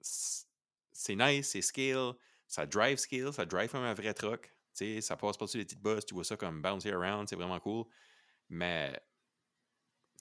c'est 0.00 1.16
nice, 1.16 1.50
c'est 1.50 1.62
skill, 1.62 2.12
ça 2.46 2.66
drive 2.66 2.98
skill, 2.98 3.32
ça 3.32 3.46
drive 3.46 3.70
comme 3.70 3.82
un 3.82 3.94
vrai 3.94 4.14
truck. 4.14 4.54
Ça 4.72 5.16
passe 5.16 5.36
par-dessus 5.36 5.58
les 5.58 5.64
petites 5.64 5.80
bosses, 5.82 6.04
tu 6.04 6.14
vois 6.14 6.24
ça 6.24 6.36
comme 6.36 6.60
bouncy 6.60 6.90
around, 6.90 7.28
c'est 7.28 7.36
vraiment 7.36 7.60
cool. 7.60 7.86
Mais 8.48 8.98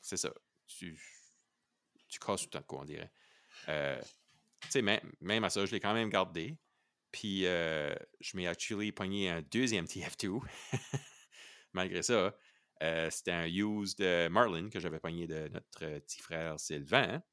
c'est 0.02 0.18
ça. 0.18 0.34
Tu, 0.68 1.00
tu 2.08 2.20
casses 2.20 2.42
tout 2.42 2.48
le 2.48 2.52
temps 2.52 2.60
de 2.60 2.66
quoi, 2.66 2.80
on 2.82 2.86
dirait. 2.86 3.12
Euh, 3.70 4.02
même, 4.76 5.12
même 5.22 5.44
à 5.44 5.50
ça, 5.50 5.66
je 5.66 5.72
l'ai 5.72 5.80
quand 5.80 5.94
même 5.94 6.10
gardé. 6.10 6.58
Puis 7.12 7.46
euh, 7.46 7.94
je 8.20 8.36
m'ai 8.38 8.48
actually 8.48 8.92
pogné 8.92 9.30
un 9.30 9.42
deuxième 9.42 9.86
TF2. 9.86 10.40
Malgré 11.74 12.02
ça, 12.04 12.36
euh, 12.84 13.10
c'était 13.10 13.32
un 13.32 13.48
used 13.48 14.00
Marlin 14.30 14.70
que 14.70 14.80
j'avais 14.80 15.00
pogné 15.00 15.26
de 15.26 15.48
notre 15.48 16.00
petit 16.00 16.22
frère 16.22 16.60
Sylvain. 16.60 17.24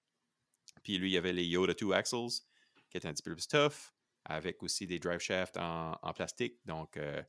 Puis 0.82 0.98
lui, 0.98 1.10
il 1.10 1.12
y 1.14 1.18
avait 1.18 1.32
les 1.32 1.44
Yoda 1.44 1.74
2 1.74 1.92
Axles, 1.92 2.42
qui 2.88 2.96
étaient 2.96 3.08
un 3.08 3.12
petit 3.12 3.22
peu 3.22 3.34
plus 3.34 3.48
tough, 3.48 3.92
avec 4.24 4.62
aussi 4.62 4.86
des 4.86 4.98
drive 4.98 5.20
shafts 5.20 5.56
en, 5.56 6.12
plastique. 6.14 6.58
Donc, 6.64 6.96
euh, 6.96 7.22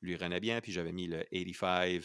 lui 0.00 0.16
renait 0.16 0.40
bien. 0.40 0.60
Puis 0.60 0.72
j'avais 0.72 0.92
mis 0.92 1.06
le 1.06 1.24
85 1.30 2.02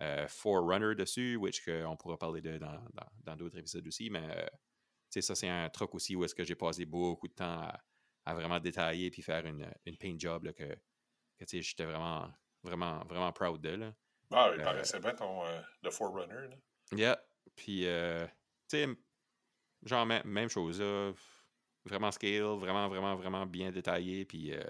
euh, 0.00 0.28
Forerunner 0.28 0.94
dessus, 0.94 1.36
which 1.36 1.68
on 1.68 1.96
pourra 1.96 2.16
parler 2.16 2.40
de 2.40 2.58
dans 2.58 3.36
d'autres 3.36 3.58
épisodes 3.58 3.86
aussi. 3.86 4.10
Mais 4.10 4.26
euh, 4.30 5.20
ça, 5.20 5.34
c'est 5.34 5.48
un 5.48 5.68
truc 5.70 5.94
aussi 5.94 6.14
où 6.16 6.24
est-ce 6.24 6.34
que 6.34 6.44
j'ai 6.44 6.54
passé 6.54 6.84
beaucoup 6.84 7.28
de 7.28 7.34
temps 7.34 7.68
à, 8.24 8.34
vraiment 8.34 8.60
détailler 8.60 9.10
puis 9.10 9.22
faire 9.22 9.46
une, 9.46 9.66
une 9.86 9.96
paint 9.96 10.14
job 10.18 10.44
là, 10.44 10.52
que, 10.52 10.76
que 11.38 11.46
j'étais 11.46 11.86
vraiment, 11.86 12.30
vraiment, 12.62 13.02
vraiment 13.04 13.32
proud 13.32 13.60
de. 13.60 13.70
Là. 13.70 13.94
Ah, 14.30 14.50
il 14.54 14.62
paraissait 14.62 15.00
bien 15.00 15.14
ton 15.14 15.42
le 15.82 15.90
Forerunner. 15.90 16.48
Là. 16.48 16.56
Yeah. 16.92 17.20
Puis, 17.56 17.80
tu 17.80 17.88
sais, 18.68 18.88
Genre, 19.84 20.06
même 20.06 20.48
chose, 20.48 20.80
là. 20.80 21.12
Vraiment 21.84 22.10
scale, 22.10 22.58
vraiment, 22.58 22.88
vraiment, 22.88 23.16
vraiment 23.16 23.46
bien 23.46 23.70
détaillé. 23.70 24.24
Puis, 24.24 24.52
euh, 24.52 24.62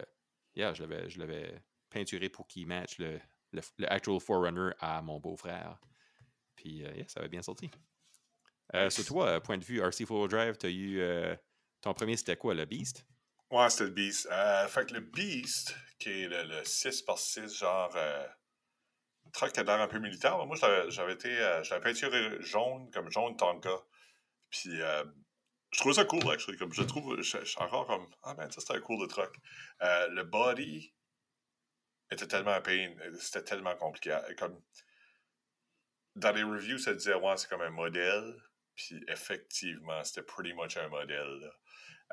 yeah, 0.55 0.73
je 0.75 1.18
l'avais 1.18 1.62
peinturé 1.90 2.29
pour 2.29 2.47
qu'il 2.47 2.66
matche 2.66 2.99
le, 2.99 3.18
le, 3.53 3.62
actual 3.90 4.21
Forerunner 4.21 4.71
à 4.79 5.03
mon 5.03 5.18
beau-frère. 5.18 5.81
Puis, 6.55 6.85
euh, 6.85 6.92
yeah, 6.94 7.09
ça 7.09 7.21
avait 7.21 7.29
bien 7.29 7.42
sorti. 7.42 7.71
Euh, 8.75 8.90
sur 8.90 9.05
toi, 9.07 9.40
point 9.40 9.59
de 9.59 9.64
vue 9.64 9.81
RC4 9.81 10.29
Drive, 10.29 10.59
tu 10.59 10.66
as 10.66 10.71
eu. 10.71 11.37
ton 11.81 11.94
premier, 11.94 12.16
c'était 12.16 12.37
quoi, 12.37 12.55
le 12.55 12.66
Beast? 12.66 13.05
Ouais, 13.51 13.71
c'était 13.71 13.85
le 13.85 13.90
Beast. 13.90 14.29
fait 14.68 14.87
que 14.87 14.94
le 14.94 15.01
Beast, 15.01 15.75
qui 15.99 16.11
est 16.11 16.29
le, 16.29 16.62
6x6, 16.62 17.59
genre. 17.59 17.97
Truc 19.33 19.53
qui 19.53 19.61
a 19.61 19.62
l'air 19.62 19.81
un 19.81 19.88
peu 19.88 19.99
militaire. 19.99 20.45
Moi, 20.47 20.57
j'avais 20.88 21.12
été. 21.12 21.37
j'avais 21.62 21.81
peinturé 21.81 22.37
jaune, 22.41 22.91
comme 22.93 23.11
jaune 23.11 23.37
Tonka. 23.37 23.71
Puis 24.51 24.81
euh, 24.81 25.05
je 25.71 25.79
trouve 25.79 25.93
ça 25.93 26.05
cool, 26.05 26.29
actually. 26.31 26.59
Comme 26.59 26.73
je 26.73 26.83
trouve, 26.83 27.21
je, 27.21 27.45
suis 27.45 27.59
encore 27.59 27.87
comme, 27.87 28.09
ah 28.23 28.35
ben, 28.35 28.51
ça 28.51 28.61
c'était 28.61 28.75
un 28.75 28.81
cool 28.81 29.01
de 29.01 29.07
truc. 29.07 29.35
Euh, 29.83 30.09
le 30.09 30.25
body 30.25 30.95
était 32.11 32.27
tellement 32.27 32.61
pain, 32.62 32.95
c'était 33.19 33.45
tellement 33.45 33.77
compliqué. 33.77 34.19
Comme, 34.38 34.61
dans 36.17 36.33
les 36.33 36.43
reviews, 36.43 36.79
ça 36.79 36.95
disait, 36.95 37.14
ouais, 37.14 37.37
c'est 37.37 37.49
comme 37.49 37.61
un 37.61 37.71
modèle. 37.71 38.35
Puis 38.75 39.05
effectivement, 39.09 40.03
c'était 40.05 40.23
pretty 40.23 40.55
much 40.55 40.77
un 40.77 40.88
modèle. 40.88 41.51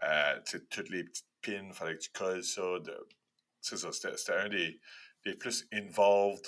Euh, 0.03 0.41
toutes 0.71 0.89
les 0.89 1.03
petites 1.05 1.27
pins, 1.41 1.67
il 1.67 1.73
fallait 1.73 1.95
que 1.95 2.01
tu 2.01 2.09
colles 2.11 2.43
ça. 2.43 2.63
C'est 3.61 3.77
ça, 3.77 3.91
c'était 3.91 4.33
un 4.33 4.49
des 4.49 4.79
plus 5.39 5.67
involved 5.71 6.47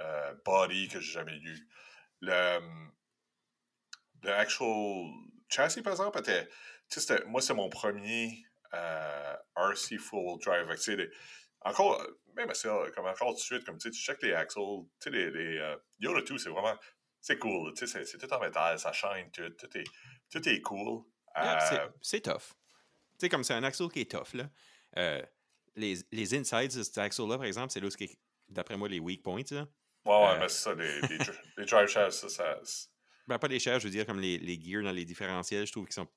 euh, 0.00 0.34
body 0.44 0.88
que 0.88 1.00
j'ai 1.00 1.12
jamais 1.12 1.36
eu. 1.36 1.68
Le, 2.20 2.60
le 4.22 4.32
actual 4.32 5.10
chassis, 5.48 5.82
par 5.82 5.92
exemple, 5.92 6.18
était. 6.18 6.48
Moi, 7.26 7.40
c'est 7.40 7.54
mon 7.54 7.68
premier 7.68 8.44
euh, 8.74 9.36
RC 9.56 9.98
full 9.98 10.38
drive. 10.40 10.68
encore, 11.62 12.06
même 12.36 12.50
assez, 12.50 12.68
comme 12.94 13.06
encore 13.06 13.30
tout 13.30 13.34
de 13.36 13.40
suite, 13.40 13.64
comme 13.64 13.78
tu 13.78 13.92
check 13.92 14.22
les 14.22 14.32
axles, 14.32 14.60
tu 15.00 15.04
sais, 15.04 15.10
les, 15.10 15.30
les 15.30 15.56
uh, 15.56 15.76
Yoda 16.00 16.22
2, 16.22 16.38
c'est 16.38 16.50
vraiment. 16.50 16.76
C'est 17.20 17.38
cool, 17.38 17.72
tu 17.72 17.86
sais, 17.86 18.04
c'est 18.04 18.18
tout 18.18 18.30
en 18.34 18.38
métal, 18.38 18.78
ça 18.78 18.92
shine, 18.92 19.30
tout, 19.32 19.48
tout, 19.50 19.78
est, 19.78 19.84
tout 20.30 20.46
est 20.46 20.60
cool. 20.60 21.04
Euh, 21.38 21.88
c'est 22.02 22.20
tough. 22.20 22.52
Tu 23.12 23.20
sais, 23.20 23.28
comme 23.30 23.42
c'est 23.44 23.54
un 23.54 23.64
axle 23.64 23.88
qui 23.88 24.00
est 24.02 24.10
tough, 24.10 24.34
là. 24.34 24.50
Euh, 24.98 25.22
les, 25.74 25.96
les 26.12 26.34
insides 26.34 26.76
de 26.76 26.82
cet 26.82 26.98
axle-là, 26.98 27.38
par 27.38 27.46
exemple, 27.46 27.72
c'est 27.72 27.80
là 27.80 27.88
où, 27.88 28.04
d'après 28.48 28.76
moi, 28.76 28.88
les 28.88 28.98
weak 28.98 29.22
points, 29.22 29.42
là. 29.52 29.66
Ouais, 30.04 30.12
ouais, 30.12 30.26
Euh, 30.34 30.38
mais 30.40 30.48
c'est 30.48 30.62
ça, 30.62 30.74
les, 30.74 31.00
les, 31.02 31.18
les 31.56 31.64
drive 31.64 31.88
shafts, 31.88 32.12
ça, 32.12 32.28
ça. 32.28 32.88
Ben, 33.26 33.38
pas 33.38 33.48
les 33.48 33.58
chairs, 33.58 33.80
je 33.80 33.84
veux 33.86 33.90
dire, 33.90 34.04
comme 34.04 34.20
les, 34.20 34.38
les 34.38 34.60
gears 34.60 34.82
dans 34.82 34.92
les 34.92 35.04
différentiels, 35.04 35.66
je 35.66 35.72
trouve 35.72 35.86
qu'ils 35.86 35.94
sont 35.94 36.08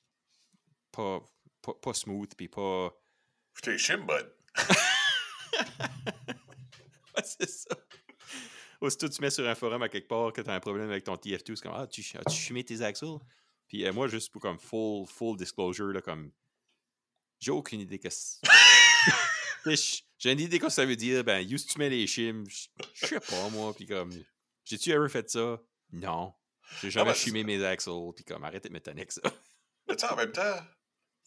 pas, 0.91 1.21
pas, 1.61 1.73
pas 1.73 1.93
smooth, 1.93 2.33
puis 2.35 2.47
pas. 2.49 2.91
Tes 3.61 3.77
shim, 3.77 4.05
bud. 4.05 4.33
Ouais, 7.17 7.23
c'est 7.23 7.49
ça. 7.49 7.75
Aussitôt, 8.79 9.09
tu 9.09 9.21
mets 9.21 9.31
sur 9.31 9.47
un 9.47 9.55
forum 9.55 9.81
à 9.81 9.89
quelque 9.89 10.07
part 10.07 10.31
que 10.31 10.41
tu 10.41 10.49
as 10.49 10.53
un 10.53 10.59
problème 10.59 10.89
avec 10.89 11.03
ton 11.03 11.15
TF2, 11.15 11.55
c'est 11.55 11.61
comme 11.63 11.73
Ah, 11.75 11.87
tu 11.87 12.01
as-tu 12.15 12.63
tes 12.63 12.81
axles? 12.83 13.17
Puis 13.67 13.85
euh, 13.85 13.91
moi, 13.91 14.07
juste 14.07 14.31
pour 14.31 14.41
comme 14.41 14.59
full, 14.59 15.07
full 15.07 15.35
disclosure, 15.35 15.87
là, 15.93 16.01
comme. 16.01 16.31
J'ai 17.39 17.51
aucune 17.51 17.79
idée 17.79 17.97
que 17.99 18.09
c'est. 18.09 18.39
J'ai- 20.17 20.31
une 20.31 20.39
idée 20.39 20.59
que 20.59 20.69
ça 20.69 20.85
veut 20.85 20.95
dire, 20.95 21.23
ben, 21.23 21.39
use 21.49 21.65
tu 21.65 21.77
mets 21.79 21.89
les 21.89 22.07
chims, 22.07 22.43
je 22.93 23.05
sais 23.07 23.19
pas, 23.19 23.49
moi, 23.49 23.73
puis 23.75 23.85
comme. 23.85 24.11
J'ai-tu 24.63 24.91
ever 24.91 25.09
fait 25.09 25.29
ça? 25.29 25.59
Non. 25.91 26.33
J'ai 26.81 26.89
jamais 26.91 27.11
ben, 27.11 27.13
c'est- 27.13 27.25
chumé 27.25 27.43
mes 27.43 27.63
axles, 27.63 27.89
puis 28.15 28.25
comme, 28.25 28.43
arrêtez 28.43 28.67
de 28.69 28.73
m'étonner 28.73 29.05
ça. 29.09 29.21
Mais 29.87 29.95
tu 29.95 30.05
sais, 30.05 30.11
en 30.11 30.15
même 30.17 30.31
temps, 30.33 30.57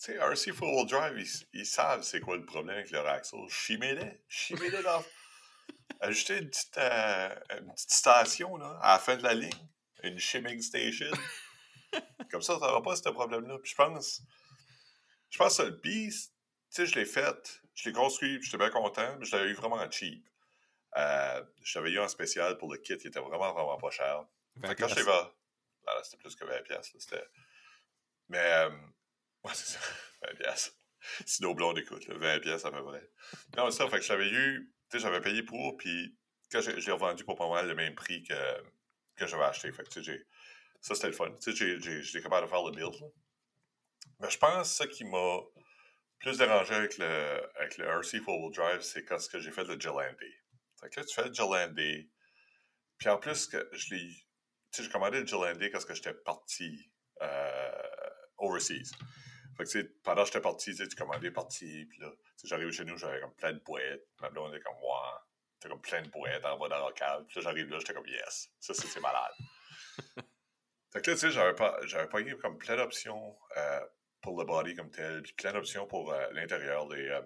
tu 0.03 0.13
sais, 0.13 0.17
RC 0.17 0.53
Full 0.53 0.87
Drive, 0.87 1.19
ils, 1.19 1.61
ils 1.61 1.67
savent 1.67 2.03
c'est 2.03 2.21
quoi 2.21 2.37
le 2.37 2.45
problème 2.45 2.77
avec 2.77 2.91
leur 2.91 3.07
axle. 3.07 3.37
Chimez-les. 3.49 4.21
Chimez-les 4.29 4.83
dans. 4.83 5.03
Une 6.03 6.11
petite, 6.15 6.79
euh, 6.79 7.35
une 7.59 7.73
petite 7.73 7.91
station, 7.91 8.57
là, 8.57 8.79
à 8.83 8.93
la 8.95 8.99
fin 8.99 9.17
de 9.17 9.23
la 9.23 9.35
ligne. 9.35 9.51
Une 10.03 10.19
shimming 10.19 10.61
station. 10.63 11.11
Comme 12.31 12.43
ça, 12.43 12.55
t'auras 12.55 12.81
pas 12.83 12.97
ce 12.97 13.09
problème-là. 13.09 13.59
Puis 13.63 13.71
je 13.73 13.77
pense. 13.77 14.23
Je 15.31 15.39
pense 15.39 15.57
que 15.59 15.63
le 15.63 15.71
Beast, 15.73 16.33
tu 16.75 16.77
sais, 16.77 16.87
je 16.87 16.95
l'ai 16.99 17.05
fait. 17.05 17.61
Je 17.83 17.89
l'ai 17.89 17.95
construit, 17.95 18.43
j'étais 18.43 18.59
bien 18.59 18.69
content, 18.69 19.17
mais 19.19 19.25
je 19.25 19.35
l'avais 19.35 19.49
eu 19.51 19.55
vraiment 19.55 19.91
cheap. 19.91 20.29
Euh, 20.99 21.43
je 21.63 21.79
l'avais 21.79 21.91
eu 21.93 21.99
en 21.99 22.09
spécial 22.09 22.59
pour 22.59 22.71
le 22.71 22.79
kit, 22.79 22.93
il 22.95 23.07
était 23.07 23.21
vraiment, 23.21 23.53
vraiment 23.55 23.79
pas 23.79 23.91
cher. 23.91 24.27
Fait 24.61 24.75
quand 24.75 24.89
là, 25.87 25.95
là, 25.95 26.03
c'était 26.03 26.19
plus 26.19 26.35
que 26.37 26.45
20$. 26.45 26.69
Là, 26.69 26.81
c'était... 26.83 27.25
Mais, 28.29 28.39
euh, 28.39 28.69
ouais, 29.45 29.55
c'est 29.55 29.79
ça, 29.79 29.81
20$. 30.25 30.73
Si 31.25 31.43
nos 31.43 31.55
blondes 31.55 31.79
écoutent, 31.79 32.07
là, 32.07 32.17
20$ 32.17 32.67
à 32.67 32.71
peu 32.71 32.85
près. 32.85 33.11
Non, 33.57 33.71
c'est 33.71 33.79
ça, 33.79 33.89
fait 33.89 33.97
que 33.99 34.05
je 34.05 34.13
l'avais 34.13 34.29
eu, 34.29 34.75
tu 34.91 34.99
sais, 34.99 35.03
j'avais 35.03 35.23
payé 35.23 35.43
pour, 35.43 35.79
puis 35.79 36.15
quand 36.53 36.61
j'ai- 36.61 36.79
je 36.79 36.85
l'ai 36.87 36.93
revendu 36.93 37.25
pour 37.25 37.37
pas 37.37 37.49
mal 37.49 37.67
le 37.67 37.75
même 37.75 37.95
prix 37.95 38.23
que, 38.25 38.35
que 39.17 39.27
j'avais 39.27 39.45
acheté. 39.45 39.73
Fait 39.73 39.85
que, 39.85 39.89
tu 39.89 40.05
sais, 40.05 40.13
j'ai- 40.13 40.27
ça, 40.83 40.95
c'était 40.95 41.07
le 41.07 41.15
fun. 41.15 41.31
Tu 41.43 41.57
sais, 41.57 41.81
j'étais 42.03 42.21
capable 42.23 42.47
de 42.47 42.51
faire 42.51 42.63
le 42.63 42.73
build. 42.73 42.95
là. 43.01 43.07
Mais 44.19 44.29
je 44.31 44.37
pense 44.39 44.69
que 44.69 44.75
ça 44.75 44.87
qui 44.87 45.05
m'a 45.05 45.39
plus 46.21 46.37
dérangé 46.37 46.75
avec 46.75 46.99
le, 46.99 47.51
avec 47.57 47.79
le 47.79 47.87
RC 47.87 48.21
Four-Wheel 48.21 48.53
Drive, 48.55 48.83
c'est 48.83 49.05
quand 49.05 49.19
ce 49.19 49.29
que 49.29 49.41
j'ai 49.41 49.51
fait 49.51 49.65
le 49.65 49.81
Gillande. 49.81 50.17
Fait 50.81 50.91
que 50.91 51.01
là, 51.01 51.07
tu 51.07 51.15
fais 51.15 51.27
le 51.27 51.35
Gillande, 51.35 51.75
puis 52.99 53.09
en 53.09 53.19
plus, 53.19 53.47
que 53.47 53.69
je 53.73 53.95
l'ai. 53.95 54.09
Tu 54.71 54.77
sais, 54.77 54.83
j'ai 54.85 54.91
commandé 54.91 55.21
le 55.21 55.27
Gillande 55.27 55.61
quand 55.73 55.85
que 55.85 55.95
j'étais 55.95 56.15
parti 56.15 56.93
euh, 57.23 57.83
overseas. 58.39 58.93
Fait 59.57 59.65
que, 59.65 59.71
tu 59.71 59.81
sais, 59.81 59.85
pendant 60.05 60.23
que 60.23 60.27
j'étais 60.27 60.41
parti, 60.41 60.71
tu 60.71 60.77
sais, 60.77 60.89
tu 60.89 60.97
commandais 60.97 61.31
parti, 61.31 61.87
puis 61.87 61.99
là, 62.01 62.11
tu 62.11 62.23
sais, 62.37 62.49
j'arrive 62.49 62.71
chez 62.71 62.85
nous, 62.85 62.97
j'avais 62.97 63.21
comme 63.21 63.35
plein 63.35 63.55
de 63.55 63.61
boîtes. 63.61 64.03
Ma 64.21 64.29
blonde 64.29 64.55
était 64.55 64.63
comme, 64.63 64.77
ouais, 64.77 65.19
t'as 65.59 65.69
comme 65.71 65.81
plein 65.81 66.03
de 66.03 66.09
boîtes 66.09 66.45
en 66.45 66.59
bas 66.59 66.69
dans 66.69 66.87
la 66.87 66.93
cave. 66.93 67.25
Puis 67.27 67.37
là, 67.37 67.43
j'arrive 67.43 67.71
là, 67.71 67.79
j'étais 67.79 67.95
comme, 67.95 68.07
yes, 68.07 68.51
ça, 68.61 68.75
c'est 68.75 69.01
malade. 69.01 69.33
fait 70.93 71.01
que 71.01 71.11
là, 71.11 71.17
tu 71.17 71.21
sais, 71.21 71.31
j'avais 71.31 71.55
pas, 71.55 71.79
j'avais 71.85 72.09
pogné 72.09 72.37
comme 72.37 72.59
plein 72.59 72.77
d'options 72.77 73.39
euh, 73.57 73.81
pour 74.23 74.39
le 74.39 74.45
body 74.45 74.75
comme 74.75 74.91
tel, 74.91 75.23
puis 75.23 75.33
plein 75.33 75.53
d'options 75.53 75.87
pour 75.87 76.13
euh, 76.13 76.31
l'intérieur. 76.33 76.89
Les, 76.89 77.09
euh, 77.09 77.23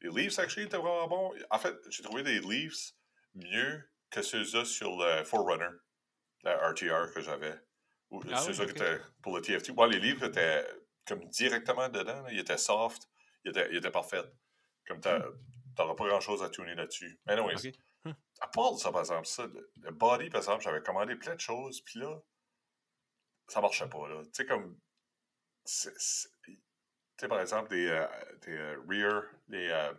les 0.00 0.10
Leafs, 0.10 0.38
actually, 0.38 0.66
étaient 0.66 0.76
vraiment 0.76 1.06
bons. 1.08 1.34
En 1.50 1.58
fait, 1.58 1.74
j'ai 1.90 2.02
trouvé 2.02 2.22
des 2.22 2.40
Leafs 2.40 2.92
mieux 3.34 3.82
que 4.10 4.22
ceux-là 4.22 4.64
sur 4.64 4.96
le 4.96 5.24
Forerunner, 5.24 5.76
le 6.44 6.50
RTR 6.50 7.12
que 7.12 7.20
j'avais. 7.20 7.58
Ou 8.10 8.22
Ah 8.30 8.36
ceux-là 8.38 8.58
oui, 8.60 8.66
qui 8.66 8.70
étaient 8.72 9.00
pour 9.22 9.36
le 9.36 9.42
TFT. 9.42 9.72
Bon, 9.72 9.86
les 9.86 9.98
livres 9.98 10.24
étaient 10.24 10.66
comme 11.06 11.24
directement 11.30 11.88
dedans. 11.88 12.22
là. 12.22 12.32
Ils 12.32 12.38
étaient 12.38 12.58
soft. 12.58 13.08
Ils 13.44 13.50
étaient, 13.50 13.68
ils 13.70 13.76
étaient 13.76 13.90
parfaits. 13.90 14.26
Comme 14.86 15.00
t'as- 15.00 15.24
t'auras 15.76 15.94
pas 15.94 16.06
grand-chose 16.06 16.42
à 16.42 16.50
tuner 16.50 16.74
là-dessus. 16.74 17.18
Mais 17.26 17.34
non, 17.36 17.46
Ok. 17.46 17.72
à 18.40 18.46
part 18.48 18.78
ça, 18.78 18.92
par 18.92 19.00
exemple, 19.00 19.26
ça, 19.26 19.46
le, 19.46 19.90
body, 19.90 20.28
par 20.30 20.40
exemple, 20.40 20.62
j'avais 20.62 20.82
commandé 20.82 21.16
plein 21.16 21.34
de 21.34 21.40
choses, 21.40 21.80
puis 21.80 21.98
là, 21.98 22.20
ça 23.48 23.60
marchait 23.60 23.88
pas, 23.88 24.08
là. 24.08 24.22
Tu 24.24 24.30
sais, 24.34 24.46
comme... 24.46 24.78
Tu 25.64 25.90
sais, 27.20 27.28
par 27.28 27.40
exemple, 27.40 27.70
des, 27.70 27.88
euh, 27.88 28.06
des 28.42 28.56
euh, 28.56 28.80
rear, 28.88 29.22
les, 29.48 29.68
euh, 29.70 29.92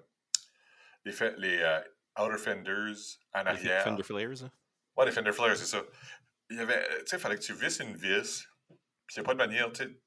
les, 1.06 1.14
les 1.38 1.60
euh, 1.62 1.82
outer 2.20 2.38
fenders 2.38 3.20
en 3.34 3.44
Les 3.44 3.48
arrière. 3.48 3.84
Fender 3.84 4.04
Flares, 4.04 4.42
là. 4.42 4.52
Ouais, 4.98 5.06
les 5.06 5.12
fender 5.12 5.32
flares, 5.32 5.58
c'est 5.58 5.66
ça. 5.66 5.82
Il 6.50 6.58
y 6.58 6.60
avait... 6.60 6.88
Tu 7.00 7.08
sais, 7.08 7.18
il 7.18 7.20
fallait 7.20 7.38
que 7.38 7.42
tu 7.42 7.54
visses 7.54 7.80
une 7.80 7.96
vis, 7.96 8.48
puis 9.08 9.16
il 9.16 9.20
n'y 9.20 9.22
a 9.22 9.24
pas 9.24 9.34
de 9.34 9.40
manière, 9.40 9.72
tu 9.72 9.84
sais... 9.84 10.00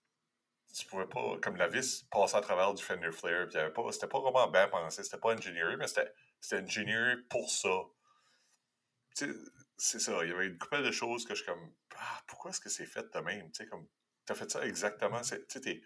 Tu 0.76 0.86
pouvais 0.86 1.06
pas, 1.06 1.38
comme 1.42 1.56
la 1.56 1.66
vis, 1.66 2.04
passer 2.10 2.36
à 2.36 2.40
travers 2.42 2.74
du 2.74 2.84
fender 2.84 3.10
flare, 3.10 3.48
puis 3.48 3.56
avait 3.56 3.72
pas... 3.72 3.90
C'était 3.90 4.06
pas 4.06 4.20
vraiment 4.20 4.48
bien 4.48 4.68
pensé, 4.68 5.02
c'était 5.02 5.18
pas 5.18 5.32
ingénieux, 5.32 5.76
mais 5.76 5.88
c'était 5.88 6.12
c'était 6.40 6.62
ingénieux 6.62 7.26
pour 7.28 7.50
ça 7.50 7.68
tu 9.18 9.32
sais, 9.32 9.38
c'est 9.76 9.98
ça. 9.98 10.24
Il 10.24 10.30
y 10.30 10.32
avait 10.32 10.46
une 10.46 10.58
couple 10.58 10.82
de 10.82 10.90
choses 10.90 11.24
que 11.24 11.34
je 11.34 11.42
suis 11.42 11.50
comme, 11.50 11.72
ah, 11.96 12.22
pourquoi 12.26 12.50
est-ce 12.50 12.60
que 12.60 12.68
c'est 12.68 12.86
fait 12.86 13.12
de 13.12 13.20
même? 13.20 13.50
Tu 13.50 13.64
sais, 13.64 13.66
comme, 13.68 13.86
t'as 14.28 14.34
fait 14.34 14.50
ça 14.50 14.64
exactement. 14.66 15.22
Tu 15.22 15.36
sais, 15.48 15.60
tes, 15.60 15.82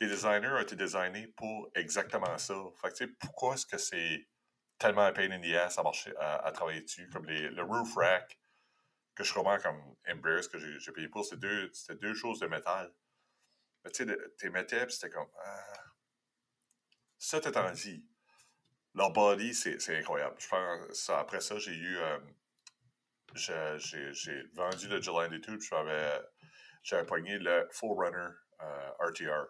designers 0.00 0.48
ont 0.52 0.60
été 0.60 0.76
designés 0.76 1.28
pour 1.28 1.70
exactement 1.74 2.36
ça. 2.36 2.54
Fait 2.82 2.90
que, 2.90 2.94
tu 3.04 3.14
pourquoi 3.14 3.54
est-ce 3.54 3.64
que 3.64 3.78
c'est 3.78 4.28
tellement 4.78 5.06
un 5.06 5.12
pain 5.12 5.30
in 5.30 5.40
the 5.40 5.54
ass 5.54 5.78
à 5.78 5.82
marcher, 5.82 6.12
à, 6.18 6.52
travailler 6.52 6.82
dessus? 6.82 7.08
Comme 7.08 7.24
les, 7.26 7.48
le 7.48 7.62
roof 7.62 7.94
rack, 7.96 8.38
que 9.14 9.24
je 9.24 9.32
comprends 9.32 9.58
comme 9.58 9.96
Embrace, 10.06 10.46
que 10.46 10.58
j'ai 10.58 10.92
payé 10.92 11.08
pour, 11.08 11.24
c'était 11.24 11.38
deux, 11.38 11.72
deux 12.02 12.14
choses 12.14 12.38
de 12.40 12.46
métal. 12.48 12.92
Mais 13.82 13.90
tu 13.90 14.04
sais, 14.06 14.16
t'es 14.38 14.50
mettais, 14.50 14.86
c'était 14.90 15.10
comme, 15.10 15.28
ah. 15.42 15.82
Ça, 17.18 17.40
t'es 17.40 17.56
en 17.56 17.72
dit. 17.72 18.04
Leur 18.94 19.10
body, 19.12 19.54
c'est 19.54 19.98
incroyable. 19.98 20.36
Je 20.38 20.94
ça, 20.94 21.18
après 21.20 21.40
ça, 21.40 21.58
j'ai 21.58 21.74
eu. 21.74 21.96
euh, 21.96 22.18
je- 23.34 24.12
j'ai 24.12 24.42
vendu 24.54 24.88
le 24.88 25.00
Gillette 25.00 25.32
et 25.32 25.40
tout, 25.40 25.56
puis 25.58 25.68
j'avais 25.70 26.20
j'avais 26.86 27.04
pogné 27.06 27.38
le 27.38 27.68
Forerunner 27.72 28.28
euh, 28.62 28.90
RTR, 29.00 29.46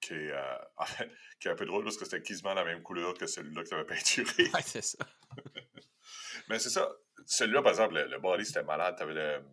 qui 0.00 0.14
est, 0.14 0.32
euh, 0.32 0.58
en 0.78 0.86
fait, 0.86 1.10
qui 1.38 1.48
est 1.48 1.50
un 1.50 1.54
peu 1.54 1.66
drôle 1.66 1.84
parce 1.84 1.96
que 1.96 2.04
c'était 2.04 2.22
quasiment 2.22 2.54
la 2.54 2.64
même 2.64 2.82
couleur 2.82 3.14
que 3.14 3.26
celui-là 3.26 3.62
que 3.62 3.68
tu 3.68 3.74
avais 3.74 3.84
peinturé. 3.86 4.44
Ouais, 4.52 4.62
c'est 4.64 4.82
ça. 4.82 4.98
Mais 6.48 6.58
c'est 6.58 6.70
ça. 6.70 6.90
Celui-là, 7.26 7.60
par 7.62 7.70
exemple, 7.72 7.94
le, 7.94 8.06
le 8.06 8.18
body, 8.18 8.44
c'était 8.46 8.62
malade. 8.62 8.94
Tu 8.96 9.02
avais 9.02 9.14
le 9.14 9.44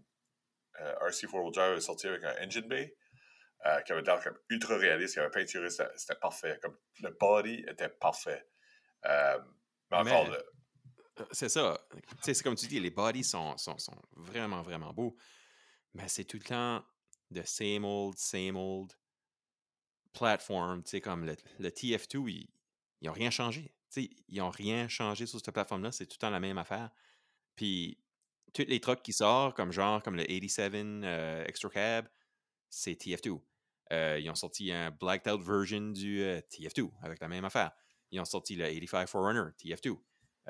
euh, 0.80 1.10
RC4 1.10 1.54
Drive 1.54 1.80
sorti 1.80 2.08
avec 2.08 2.24
un 2.24 2.46
engine 2.46 2.68
bay 2.68 2.96
euh, 3.66 3.82
qui 3.82 3.92
avait 3.92 4.02
l'air 4.02 4.22
comme 4.24 4.38
ultra 4.50 4.78
réaliste, 4.78 5.16
qui 5.16 5.20
avait 5.20 5.30
peinturé, 5.32 5.70
c'était 5.70 6.16
parfait. 6.22 6.60
Comme, 6.62 6.78
le 7.02 7.10
body 7.20 7.66
était 7.68 7.90
parfait. 7.90 8.48
Euh, 9.06 9.40
mais 9.92 9.98
encore, 9.98 10.26
Mais- 10.30 10.38
le- 10.38 10.44
Euh, 11.20 11.26
C'est 11.32 11.50
ça. 11.50 11.80
C'est 12.22 12.42
comme 12.44 12.56
tu 12.56 12.66
dis, 12.68 12.80
les 12.80 12.90
bodies 12.90 13.24
sont, 13.24 13.56
sont, 13.58 13.78
sont 13.78 14.02
vraiment, 14.14 14.62
vraiment 14.64 14.94
beaux. 14.94 15.16
Mais 15.94 16.08
c'est 16.08 16.24
tout 16.26 16.38
le 16.38 16.44
temps 16.44 16.84
de 17.34 17.44
same 17.44 17.86
old, 17.86 18.18
same 18.18 18.56
old 18.56 18.94
platform. 20.14 20.84
Tu 20.84 20.92
sais, 20.92 21.02
comme 21.02 21.26
le, 21.26 21.36
le 21.60 21.70
TF2, 21.70 22.30
ils 22.30 22.50
n'ont 23.02 23.14
rien 23.14 23.30
changé. 23.30 23.74
Tu 23.92 24.04
sais, 24.04 24.10
ils 24.30 24.40
n'ont 24.40 24.50
rien 24.50 24.88
changé 24.88 25.26
sur 25.26 25.40
cette 25.40 25.54
plateforme-là. 25.54 25.92
C'est 25.92 26.06
tout 26.06 26.16
le 26.16 26.20
temps 26.20 26.30
la 26.30 26.40
même 26.40 26.58
affaire. 26.58 26.90
Puis, 27.56 27.98
tous 28.54 28.66
les 28.68 28.80
trucks 28.80 29.02
qui 29.02 29.14
sortent, 29.14 29.56
comme 29.56 29.72
genre, 29.72 30.02
comme 30.04 30.16
le 30.16 30.24
87 30.24 30.74
euh, 30.76 31.46
Extra 31.46 31.70
Cab, 31.70 32.08
c'est 32.70 32.94
TF2. 32.94 33.40
Euh, 33.92 34.20
ils 34.20 34.30
ont 34.30 34.36
sorti 34.36 34.72
un 34.72 34.92
blacked 34.92 35.32
out 35.32 35.42
version 35.42 35.92
du 35.92 36.24
euh, 36.24 36.40
TF2 36.52 36.90
avec 37.02 37.20
la 37.20 37.28
même 37.28 37.46
affaire. 37.46 37.72
Ils 38.12 38.20
ont 38.20 38.26
sorti 38.26 38.56
le 38.56 38.66
85 38.66 39.08
Forerunner, 39.08 39.52
TF2. 39.60 39.90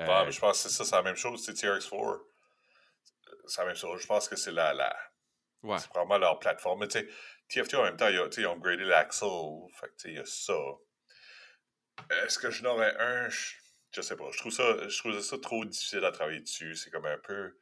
Euh, 0.00 0.06
Ouais, 0.06 0.24
mais 0.26 0.32
je 0.32 0.40
pense 0.40 0.62
que 0.62 0.68
c'est 0.68 0.74
ça, 0.74 0.84
c'est 0.84 0.96
la 0.96 1.02
même 1.02 1.16
chose. 1.16 1.44
C'est 1.44 1.52
TRX4. 1.52 2.20
C'est 3.46 3.60
la 3.60 3.66
même 3.66 3.76
chose. 3.76 4.00
Je 4.00 4.06
pense 4.06 4.28
que 4.28 4.36
c'est 4.36 4.52
la, 4.52 4.74
la, 4.74 4.96
c'est 5.78 5.92
vraiment 5.92 6.18
leur 6.18 6.38
plateforme. 6.38 6.80
Mais 6.80 6.88
tu 6.88 6.98
sais, 6.98 7.08
TFT 7.48 7.74
en 7.74 7.84
même 7.84 7.96
temps, 7.96 8.08
ils 8.08 8.46
ont, 8.46 8.52
upgradé 8.54 8.84
l'axle. 8.84 9.26
Fait 9.80 9.88
que 9.88 10.08
il 10.08 10.14
y 10.14 10.18
a 10.18 10.24
ça. 10.24 10.54
Est-ce 12.24 12.38
que 12.38 12.50
je 12.50 12.62
n'aurais 12.62 12.96
un 12.98 13.28
je, 13.28 13.54
je 13.92 14.00
sais 14.00 14.16
pas. 14.16 14.30
Je 14.32 14.38
trouve 14.38 14.52
ça, 14.52 14.88
je 14.88 14.98
trouve 14.98 15.20
ça 15.20 15.38
trop 15.38 15.64
difficile 15.64 16.04
à 16.04 16.12
travailler 16.12 16.40
dessus. 16.40 16.74
C'est 16.74 16.90
comme 16.90 17.06
un 17.06 17.18
peu. 17.18 17.56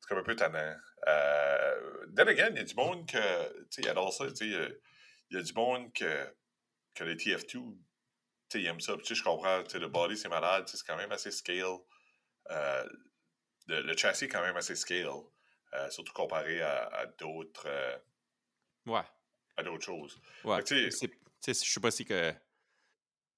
C'est 0.00 0.08
comme 0.08 0.18
un 0.18 0.24
peu 0.24 0.36
tannant. 0.36 0.76
Euh, 1.06 2.06
then 2.16 2.28
again, 2.28 2.50
il 2.50 2.56
y 2.56 2.60
a 2.60 2.64
du 2.64 2.74
monde 2.74 3.08
que. 3.08 3.66
Ils 3.78 3.88
adorent 3.88 4.12
ça. 4.12 4.28
Sais, 4.34 4.46
il 4.46 4.52
y 4.52 4.56
a- 4.56 4.68
il 5.32 5.42
du 5.44 5.52
monde 5.52 5.92
que, 5.92 6.34
que 6.94 7.04
les 7.04 7.14
TF2 7.14 7.76
tu 8.50 8.58
sais, 8.58 8.64
ils 8.64 8.66
aiment 8.66 8.80
ça. 8.80 8.94
Je 9.02 9.22
comprends, 9.22 9.62
le 9.74 9.86
body, 9.86 10.16
c'est 10.16 10.28
malade, 10.28 10.64
c'est 10.66 10.84
quand 10.84 10.96
même 10.96 11.12
assez 11.12 11.30
scale. 11.30 11.78
Euh, 12.50 12.88
le, 13.68 13.82
le 13.82 13.96
châssis 13.96 14.24
est 14.24 14.28
quand 14.28 14.42
même 14.42 14.56
assez 14.56 14.74
scale, 14.74 15.06
euh, 15.74 15.90
surtout 15.90 16.12
comparé 16.12 16.60
à, 16.60 16.86
à 16.88 17.06
d'autres 17.06 17.66
euh, 17.66 17.96
Ouais. 18.86 19.02
à 19.56 19.62
d'autres 19.62 19.84
choses. 19.84 20.20
Ouais. 20.44 20.62
Tu 20.64 20.90
sais- 20.90 21.10
Je 21.46 21.52
sais 21.52 21.80
pas 21.80 21.90
si 21.90 22.04
que. 22.04 22.32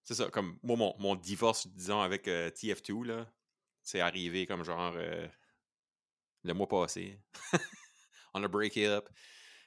C'est 0.04 0.14
ça, 0.14 0.28
comme 0.30 0.58
moi, 0.62 0.76
mon, 0.76 0.94
mon 0.98 1.14
divorce, 1.14 1.66
disons, 1.68 2.00
avec 2.00 2.26
euh, 2.26 2.50
TF2, 2.50 3.04
là, 3.04 3.32
c'est 3.82 4.00
arrivé 4.00 4.46
comme 4.46 4.64
genre 4.64 4.94
euh, 4.96 5.28
le 6.42 6.54
mois 6.54 6.68
passé. 6.68 7.20
On 8.34 8.42
a 8.42 8.48
break 8.48 8.76
up. 8.78 9.08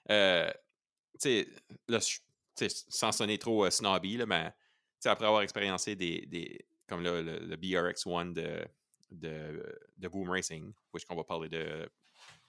Euh, 0.10 0.52
tu 1.22 1.48
sais, 2.58 2.68
sans 2.90 3.12
sonner 3.12 3.38
trop 3.38 3.70
snobby, 3.70 4.18
là, 4.18 4.26
mais 4.26 4.52
après 5.06 5.26
avoir 5.26 5.42
expériencé 5.44 5.96
des, 5.96 6.26
des 6.26 6.66
comme 6.88 7.04
le, 7.04 7.22
le, 7.22 7.56
BRX1 7.56 8.34
de, 8.34 8.66
de, 9.12 9.80
de, 9.98 10.08
Boom 10.08 10.30
Racing, 10.30 10.74
which 10.94 11.06
qu'on 11.06 11.16
va 11.16 11.24
parler 11.24 11.50
de 11.50 11.90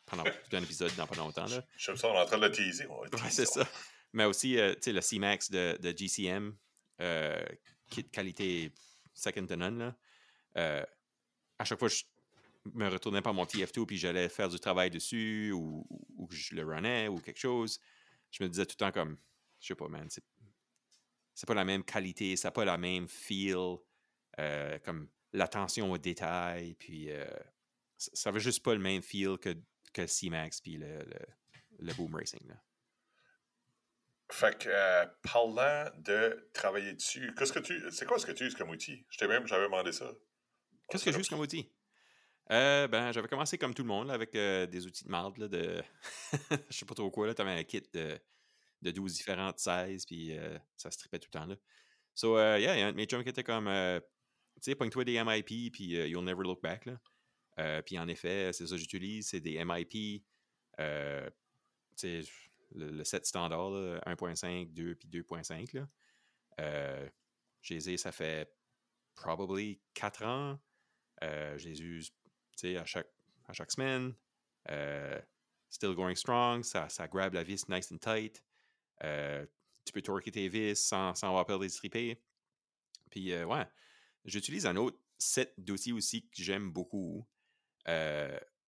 pendant 0.07 0.25
tout 0.51 0.57
un 0.57 0.63
épisode 0.63 0.95
dans 0.97 1.07
pas 1.07 1.17
longtemps. 1.17 1.47
Là. 1.47 1.63
Je 1.77 1.95
ça, 1.95 2.09
on 2.09 2.15
est 2.15 2.19
en 2.19 2.27
train 2.27 2.39
de 2.39 2.47
le 2.47 2.53
teaser. 2.53 2.87
Ouais, 2.87 3.09
c'est 3.31 3.47
ça. 3.47 3.69
Mais 4.13 4.25
aussi, 4.25 4.57
tu 4.57 4.77
sais, 4.81 4.93
le 4.93 5.01
C-Max 5.01 5.51
de, 5.51 5.77
de 5.81 5.97
GCM, 5.97 6.57
qui 6.99 8.01
est 8.01 8.05
de 8.05 8.11
qualité 8.11 8.73
second 9.13 9.47
to 9.47 9.57
none, 9.57 9.79
là. 10.55 10.87
à 11.59 11.65
chaque 11.65 11.79
fois, 11.79 11.89
je 11.89 12.05
me 12.75 12.89
retournais 12.89 13.23
par 13.23 13.35
mon 13.35 13.45
TF2 13.45 13.87
puis 13.87 13.97
j'allais 13.97 14.29
faire 14.29 14.49
du 14.49 14.59
travail 14.59 14.91
dessus 14.91 15.53
ou, 15.53 15.87
ou, 16.17 16.29
je 16.31 16.55
le 16.55 16.65
runnais 16.65 17.09
ou 17.09 17.19
quelque 17.19 17.39
chose, 17.39 17.81
je 18.31 18.43
me 18.43 18.49
disais 18.49 18.67
tout 18.67 18.77
le 18.79 18.87
temps 18.87 18.93
comme, 18.93 19.19
je 19.61 19.69
sais 19.69 19.75
pas, 19.75 19.89
man, 19.89 20.09
c'est, 20.11 21.47
pas 21.47 21.55
la 21.55 21.65
même 21.65 21.85
qualité, 21.85 22.37
ça 22.37 22.49
n'a 22.49 22.53
pas 22.53 22.65
la 22.65 22.79
même 22.79 23.09
feel, 23.09 23.77
euh, 24.39 24.79
comme 24.81 25.09
l'attention 25.33 25.93
aux 25.93 25.99
détails, 25.99 26.75
puis 26.75 27.11
euh, 27.11 27.27
ça 27.97 28.31
veut 28.31 28.41
juste 28.41 28.63
pas 28.63 28.75
le 28.75 28.81
même 28.81 29.03
feel 29.03 29.39
que, 29.39 29.55
que 29.97 30.03
le 30.03 30.09
C-Max 30.09 30.61
puis 30.61 30.77
le, 30.77 30.99
le, 31.79 31.95
Boom 31.95 32.15
Racing. 32.15 32.47
Là. 32.47 32.55
Fait 34.31 34.59
que, 34.59 34.69
euh, 34.69 35.07
parlant 35.23 35.91
de 35.99 36.51
travailler 36.53 36.93
dessus, 36.93 37.35
qu'est-ce 37.37 37.53
que 37.53 37.61
tu, 37.61 37.81
c'est 37.91 38.07
quoi 38.07 38.19
ce 38.19 38.27
que 38.27 38.33
tu 38.33 38.45
uses 38.45 38.55
comme 38.55 38.71
outil? 38.71 39.07
Je 39.09 39.25
même, 39.25 39.47
j'avais 39.47 39.65
demandé 39.65 39.93
ça. 39.93 40.13
Qu'est-ce 40.89 41.05
que 41.05 41.13
j'use 41.13 41.29
comme 41.29 41.41
outil? 41.41 41.73
Euh, 42.53 42.87
ben, 42.89 43.11
j'avais 43.13 43.29
commencé 43.29 43.57
comme 43.59 43.75
tout 43.75 43.83
le 43.83 43.89
monde 43.89 44.11
avec 44.11 44.35
euh, 44.35 44.67
des 44.67 44.87
outils 44.87 45.05
de 45.05 45.11
marde, 45.11 45.39
là, 45.39 45.49
de. 45.49 45.83
je 46.71 46.77
sais 46.77 46.85
pas 46.85 46.95
trop 46.95 47.11
quoi, 47.11 47.27
là. 47.27 47.35
T'avais 47.35 47.53
un 47.53 47.65
kit 47.65 47.83
de, 47.93 48.19
de 48.83 48.91
12 48.91 49.15
différentes 49.15 49.59
sizes, 49.59 50.05
puis 50.05 50.37
ça 50.77 50.91
se 50.91 50.99
tripait 50.99 51.19
tout 51.19 51.29
le 51.33 51.39
temps, 51.41 51.47
là. 51.47 51.57
So, 52.15 52.39
yeah, 52.39 52.59
il 52.59 52.81
y 52.81 52.83
a 52.83 52.87
un 52.87 52.93
de 52.93 52.97
mes 52.97 53.07
chums 53.07 53.23
qui 53.23 53.31
était 53.31 53.45
comme. 53.45 53.67
tu 53.67 54.61
sais, 54.61 54.75
pogne-toi 54.75 55.05
des 55.05 55.23
MIP, 55.23 55.73
puis 55.73 55.87
you'll 56.09 56.25
never 56.25 56.43
look 56.43 56.63
back, 56.63 56.87
là. 56.87 57.01
Puis 57.85 57.99
en 57.99 58.09
effet, 58.09 58.53
c'est 58.53 58.67
ça 58.67 58.75
que 58.75 58.81
j'utilise, 58.81 59.29
c'est 59.29 59.41
des 59.41 59.63
MIP. 59.65 60.25
sais, 61.97 62.21
le, 62.75 63.05
set 63.05 63.25
standard, 63.27 63.71
1.5, 64.07 64.73
2 64.73 64.95
puis 64.97 65.09
2.5, 65.09 65.77
là. 66.59 67.09
j'ai 67.63 67.97
ça 67.97 68.13
fait 68.13 68.51
probably 69.15 69.81
4 69.95 70.25
ans. 70.25 70.59
je 71.23 71.69
les 71.69 71.83
use 71.83 72.13
à 72.65 72.85
chaque, 72.85 73.09
à 73.49 73.53
chaque 73.53 73.71
semaine. 73.71 74.15
Euh, 74.71 75.21
still 75.69 75.95
going 75.95 76.17
strong, 76.17 76.63
ça, 76.63 76.89
ça 76.89 77.07
grab 77.07 77.35
la 77.35 77.43
vis 77.43 77.69
nice 77.69 77.93
and 77.93 77.99
tight. 77.99 78.43
Euh, 79.05 79.45
tu 79.85 79.93
peux 79.93 80.03
torquer 80.03 80.31
tes 80.31 80.49
vis 80.49 80.77
sans, 80.77 81.15
sans 81.15 81.29
avoir 81.29 81.47
peur 81.47 81.59
de 81.59 81.65
les 81.65 82.19
Puis, 83.11 83.33
euh, 83.33 83.45
ouais, 83.45 83.67
j'utilise 84.25 84.67
un 84.67 84.77
autre 84.77 84.99
set 85.19 85.55
d'outils 85.59 85.93
aussi 85.93 86.29
que 86.29 86.43
j'aime 86.43 86.71
beaucoup. 86.71 87.27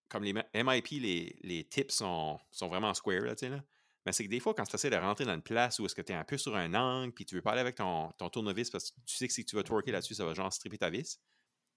Comme 0.09 0.25
les 0.25 0.33
MIP, 0.33 0.91
les, 0.91 1.39
les 1.43 1.65
tips 1.65 1.95
sont, 1.95 2.39
sont 2.51 2.69
vraiment 2.69 2.95
square, 2.95 3.23
là, 3.23 3.35
tu 3.35 3.47
sais, 3.47 3.51
là. 3.51 3.63
Mais 4.07 4.13
c'est 4.13 4.25
que 4.25 4.31
des 4.31 4.41
fois, 4.41 4.55
quand 4.55 4.65
tu 4.65 4.75
essaies 4.75 4.89
de 4.89 4.97
rentrer 4.97 5.27
dans 5.27 5.35
une 5.35 5.43
place 5.43 5.79
où 5.81 5.85
est-ce 5.85 5.95
que 5.95 6.01
tu 6.01 6.13
es 6.13 6.17
un 6.17 6.25
peu 6.25 6.39
sur 6.39 6.57
un 6.57 6.73
angle, 6.73 7.13
puis 7.13 7.27
tu 7.27 7.35
veux 7.35 7.43
parler 7.43 7.61
avec 7.61 7.75
ton, 7.75 8.11
ton 8.13 8.31
tournevis 8.31 8.71
parce 8.71 8.91
que 8.91 8.97
tu 9.05 9.17
sais 9.17 9.29
que 9.29 9.35
si 9.35 9.45
tu 9.45 9.55
vas 9.55 9.63
torquer 9.63 9.93
là-dessus, 9.93 10.15
ça 10.15 10.25
va 10.25 10.33
genre 10.33 10.51
stripper 10.51 10.79
ta 10.79 10.89
vis. 10.89 11.21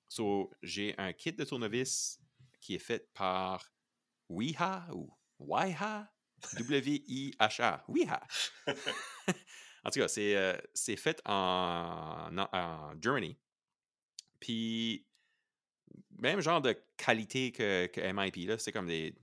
So, 0.08 0.50
j'ai 0.62 0.96
un 0.98 1.12
kit 1.12 1.34
de 1.34 1.44
tournevis 1.44 2.22
qui 2.62 2.76
est 2.76 2.80
fait 2.80 3.12
par 3.14 3.74
Wiha 4.30 4.88
ou 4.94 5.14
Wiha, 5.40 6.10
W-I-H-A, 6.58 7.84
Wiha. 7.88 8.22
en 8.68 9.90
tout 9.90 10.00
cas, 10.00 10.08
c'est, 10.08 10.36
euh, 10.36 10.58
c'est 10.74 10.96
fait 10.96 11.22
en, 11.26 12.30
en, 12.38 13.02
Germany. 13.02 13.38
Puis, 14.40 15.06
même 16.22 16.40
genre 16.40 16.62
de 16.62 16.76
qualité 16.96 17.52
que, 17.52 17.88
que 17.88 18.00
MIP, 18.00 18.48
là, 18.48 18.58
c'est 18.58 18.72
comme 18.72 18.88
des, 18.88 19.14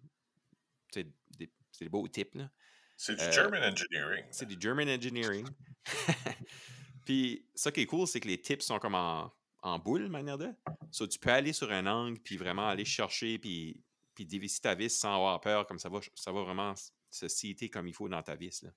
c'est 0.93 1.07
des, 1.39 1.51
des 1.81 1.89
beaux 1.89 2.07
types, 2.09 2.35
là. 2.35 2.51
C'est 2.97 3.15
du 3.15 3.23
euh, 3.23 3.31
German 3.31 3.63
Engineering. 3.63 4.25
C'est 4.31 4.47
du 4.47 4.57
German 4.61 4.89
Engineering. 4.89 5.47
Puis, 7.07 7.47
ça 7.55 7.71
qui 7.71 7.83
est 7.83 7.87
cool, 7.87 8.09
c'est 8.09 8.19
que 8.19 8.27
les 8.27 8.41
tips 8.41 8.65
sont 8.65 8.81
comme 8.81 8.97
en, 8.97 9.33
en 9.63 9.79
boule, 9.79 10.09
manière 10.09 10.37
de. 10.37 10.53
So, 10.91 11.07
tu 11.07 11.19
peux 11.21 11.31
aller 11.31 11.53
sur 11.53 11.71
un 11.71 11.87
angle, 11.87 12.19
puis 12.19 12.37
vraiment 12.37 12.67
aller 12.67 12.85
chercher, 12.85 13.39
puis, 13.39 13.85
puis 14.15 14.27
dévisser 14.27 14.61
ta 14.61 14.75
vis 14.75 14.91
sans 14.91 15.15
avoir 15.15 15.41
peur, 15.41 15.67
comme 15.67 15.79
ça 15.79 15.89
va, 15.89 16.01
ça 16.17 16.33
va 16.33 16.43
vraiment 16.43 16.75
se 17.11 17.29
citer 17.29 17.71
comme 17.71 17.87
il 17.87 17.95
faut 17.95 18.09
dans 18.09 18.23
ta 18.23 18.35
vis. 18.35 18.63
Là. 18.63 18.71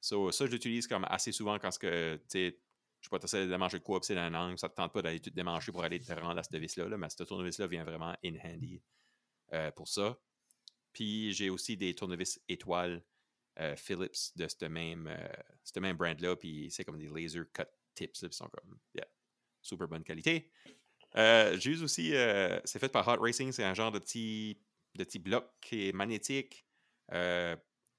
So, 0.00 0.32
ça, 0.32 0.46
je 0.46 0.50
l'utilise 0.50 0.88
comme 0.88 1.06
assez 1.08 1.30
souvent 1.30 1.58
quand 1.58 1.76
que, 1.78 2.16
tu 2.16 2.22
sais, 2.28 2.58
je 3.00 3.06
sais 3.06 3.10
pas, 3.10 3.18
tu 3.18 3.34
de 3.34 3.78
de 3.78 3.78
quoi, 3.82 4.00
puis 4.00 4.06
c'est 4.06 4.18
un 4.18 4.34
angle, 4.34 4.58
ça 4.58 4.68
te 4.68 4.74
tente 4.74 4.92
pas 4.92 5.00
d'aller 5.00 5.20
te 5.20 5.30
démancher 5.30 5.72
pour 5.72 5.82
aller 5.82 5.98
te 5.98 6.12
rendre 6.12 6.38
à 6.38 6.42
cette 6.42 6.56
vis-là, 6.56 6.88
là, 6.88 6.98
mais 6.98 7.08
cette 7.08 7.26
tournevis-là 7.26 7.66
vient 7.66 7.84
vraiment 7.84 8.14
in 8.24 8.34
handy 8.44 8.82
euh, 9.54 9.70
pour 9.70 9.88
ça. 9.88 10.18
Puis 10.92 11.32
j'ai 11.32 11.48
aussi 11.48 11.76
des 11.76 11.94
tournevis 11.94 12.40
étoiles 12.48 13.02
euh, 13.58 13.74
Philips 13.76 14.36
de 14.36 14.46
ce 14.46 14.66
même, 14.66 15.06
euh, 15.06 15.80
même 15.80 15.96
brand-là, 15.96 16.36
puis 16.36 16.70
c'est 16.70 16.84
comme 16.84 16.98
des 16.98 17.08
laser 17.08 17.44
cut 17.52 17.64
tips, 17.94 18.22
ils 18.22 18.32
sont 18.32 18.48
comme, 18.48 18.78
yeah, 18.94 19.06
super 19.62 19.88
bonne 19.88 20.04
qualité. 20.04 20.50
J'use 21.58 21.82
aussi, 21.82 22.10
c'est 22.64 22.78
fait 22.78 22.90
par 22.90 23.08
Hot 23.08 23.20
Racing, 23.20 23.50
c'est 23.50 23.64
un 23.64 23.74
genre 23.74 23.92
de 23.92 23.98
petit, 23.98 24.60
de 24.94 25.04
petit 25.04 25.18
bloc 25.18 25.50
qui 25.60 25.88
est 25.88 25.92
magnétique. 25.92 26.66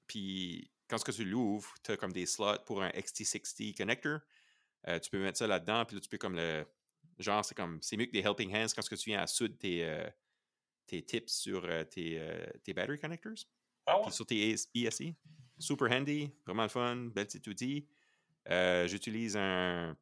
Puis 0.06 0.70
quand 0.88 0.98
ce 0.98 1.04
que 1.04 1.12
tu 1.12 1.24
l'ouvres, 1.24 1.74
tu 1.82 1.92
as 1.92 1.96
comme 1.96 2.12
des 2.12 2.26
slots 2.26 2.58
pour 2.66 2.82
un 2.82 2.90
XT60 2.90 3.74
connector. 3.76 4.20
Euh, 4.88 4.98
tu 4.98 5.10
peux 5.10 5.18
mettre 5.22 5.38
ça 5.38 5.46
là-dedans, 5.46 5.84
puis 5.84 5.96
là, 5.96 6.00
tu 6.00 6.08
peux 6.08 6.18
comme 6.18 6.36
le. 6.36 6.66
Genre, 7.18 7.44
c'est 7.44 7.54
comme. 7.54 7.80
C'est 7.82 7.96
mieux 7.96 8.06
que 8.06 8.12
des 8.12 8.20
helping 8.20 8.54
hands 8.54 8.72
quand 8.74 8.82
ce 8.82 8.90
que 8.90 8.94
tu 8.94 9.10
viens 9.10 9.20
à 9.20 9.26
souder 9.26 9.56
tes, 9.56 10.06
tes 10.86 11.02
tips 11.02 11.32
sur 11.32 11.62
tes, 11.88 12.20
tes 12.64 12.72
battery 12.72 12.98
connectors. 12.98 13.46
Ah 13.86 14.00
ouais? 14.00 14.10
sur 14.10 14.26
tes 14.26 14.52
ESC. 14.74 15.14
Super 15.58 15.92
handy, 15.92 16.32
vraiment 16.46 16.62
le 16.62 16.68
fun, 16.68 16.96
bel 16.96 17.26
petit 17.26 17.48
outil. 17.48 17.88
J'utilise 18.86 19.36
un 19.36 19.96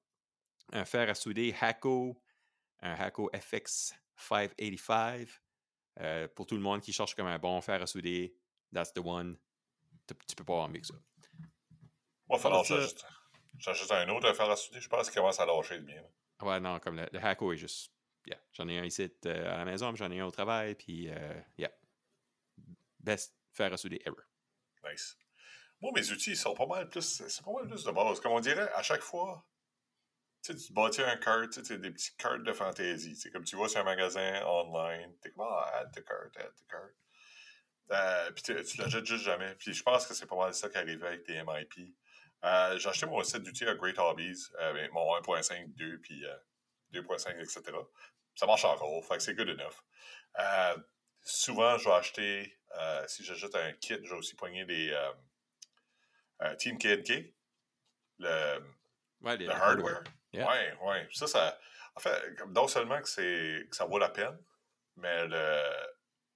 un 0.73 0.85
fer 0.85 1.09
à 1.09 1.15
souder 1.15 1.55
Hako, 1.61 2.23
un 2.81 2.95
Hako 2.95 3.31
FX 3.35 3.95
585. 4.17 5.29
Euh, 6.01 6.29
pour 6.29 6.47
tout 6.47 6.55
le 6.55 6.63
monde 6.63 6.81
qui 6.81 6.93
cherche 6.93 7.15
comme 7.15 7.27
un 7.27 7.39
bon 7.39 7.61
fer 7.61 7.83
à 7.83 7.87
souder, 7.87 8.35
that's 8.73 8.93
the 8.93 9.01
one. 9.05 9.37
Tu, 10.07 10.35
peux 10.37 10.45
pas 10.45 10.55
avoir 10.55 10.69
mieux 10.69 10.81
que 10.81 10.87
ça. 10.87 10.95
Moi, 12.29 12.39
il 13.55 13.63
falloir 13.63 13.77
j'achète 13.77 13.91
un 13.93 14.09
autre 14.09 14.33
fer 14.33 14.51
à 14.51 14.57
souder. 14.57 14.81
Je 14.81 14.89
pense 14.89 15.11
qu'il 15.11 15.21
commence 15.21 15.41
à 15.41 15.47
lâcher 15.47 15.77
le 15.77 15.85
mien. 15.85 16.03
Ouais, 16.43 16.61
non, 16.61 16.79
comme 16.81 16.97
le, 16.97 17.09
le 17.13 17.19
Hako 17.19 17.53
est 17.53 17.57
juste. 17.57 17.93
Yeah. 18.27 18.39
J'en 18.53 18.69
ai 18.69 18.79
un 18.79 18.85
ici 18.85 19.11
euh, 19.27 19.55
à 19.55 19.59
la 19.59 19.65
maison, 19.65 19.95
j'en 19.95 20.11
ai 20.11 20.21
un 20.21 20.27
au 20.27 20.31
travail, 20.31 20.75
puis 20.75 21.09
euh, 21.11 21.35
yeah. 21.59 21.71
Best 22.99 23.35
fer 23.53 23.73
à 23.73 23.77
souder 23.77 24.01
ever. 24.05 24.23
Nice. 24.85 25.17
Moi, 25.81 25.93
mes 25.95 26.11
outils 26.11 26.37
sont 26.37 26.55
pas 26.55 26.67
mal 26.67 26.89
plus. 26.89 27.23
C'est 27.27 27.45
pas 27.45 27.53
mal 27.53 27.67
plus 27.67 27.85
de 27.85 27.91
base. 27.91 28.21
Comme 28.21 28.33
on 28.33 28.41
dirait, 28.41 28.71
à 28.75 28.83
chaque 28.83 29.01
fois, 29.01 29.47
tu 30.43 30.53
sais, 30.53 30.67
tu 30.67 30.73
bâtis 30.73 31.03
un 31.03 31.17
cart, 31.17 31.49
tu 31.51 31.65
sais, 31.65 31.79
des 31.79 31.91
petits 31.91 32.15
cartes 32.17 32.43
de 32.43 32.53
fantaisie. 32.53 33.17
C'est 33.17 33.31
comme 33.31 33.45
tu 33.45 33.57
vas 33.57 33.69
sur 33.69 33.81
un 33.81 33.85
magasin 33.85 34.45
online, 34.47 35.17
t'es 35.21 35.31
comme, 35.31 35.47
ah, 35.49 35.81
add 35.81 35.91
the 35.93 36.05
cart, 36.05 36.31
add 36.37 36.53
the 36.55 36.67
cart. 36.69 36.93
Euh, 37.93 38.31
puis 38.33 38.43
tu, 38.43 38.65
tu 38.65 38.79
l'achètes 38.79 39.07
juste 39.07 39.25
jamais. 39.25 39.55
Puis 39.57 39.73
je 39.73 39.83
pense 39.83 40.07
que 40.07 40.15
c'est 40.15 40.27
pas 40.27 40.37
mal 40.37 40.55
ça 40.55 40.69
qui 40.69 40.77
arrivait 40.77 41.07
avec 41.07 41.25
tes 41.25 41.43
MIP. 41.43 41.95
Euh, 42.45 42.79
j'ai 42.79 42.89
acheté 42.89 43.07
mon 43.07 43.23
set 43.23 43.43
d'outils 43.43 43.67
à 43.67 43.75
Great 43.75 43.99
Hobbies, 43.99 44.49
euh, 44.61 44.89
mon 44.93 45.15
1.5, 45.21 45.75
2, 45.75 45.99
puis 46.01 46.25
2.5, 46.93 47.39
etc. 47.39 47.63
Ça 48.35 48.47
marche 48.47 48.65
encore, 48.65 49.05
fait 49.05 49.17
que 49.17 49.23
c'est 49.23 49.35
good 49.35 49.49
enough. 49.49 49.83
souvent, 51.23 51.77
je 51.79 51.89
vais 51.89 51.95
acheter, 51.95 52.59
si 53.07 53.25
j'achète 53.25 53.55
un 53.55 53.73
kit, 53.73 53.99
je 54.03 54.11
vais 54.11 54.17
aussi 54.17 54.35
poigner 54.35 54.65
des 54.65 54.97
Team 56.59 56.79
KNK, 56.79 57.35
le, 58.19 58.59
ouais, 59.21 59.37
le 59.37 59.51
hardware. 59.51 60.03
Oui, 60.33 60.41
oui. 60.83 60.97
Ça, 61.13 61.27
ça. 61.27 61.59
En 61.97 62.01
fait, 62.01 62.37
non 62.49 62.69
seulement 62.69 63.01
que, 63.03 63.09
c'est, 63.09 63.67
que 63.69 63.77
ça 63.77 63.85
vaut 63.85 63.99
la 63.99 64.09
peine, 64.09 64.39
mais 64.97 65.27
le, 65.27 65.63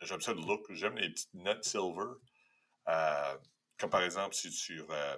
j'aime 0.00 0.20
ça 0.20 0.32
le 0.32 0.40
look. 0.40 0.66
J'aime 0.70 0.96
les 0.96 1.10
petites 1.10 1.34
notes 1.34 1.64
silver. 1.64 2.14
Euh, 2.88 3.38
comme 3.78 3.90
par 3.90 4.02
exemple, 4.02 4.34
si 4.34 4.50
sur, 4.52 4.90
euh, 4.90 5.16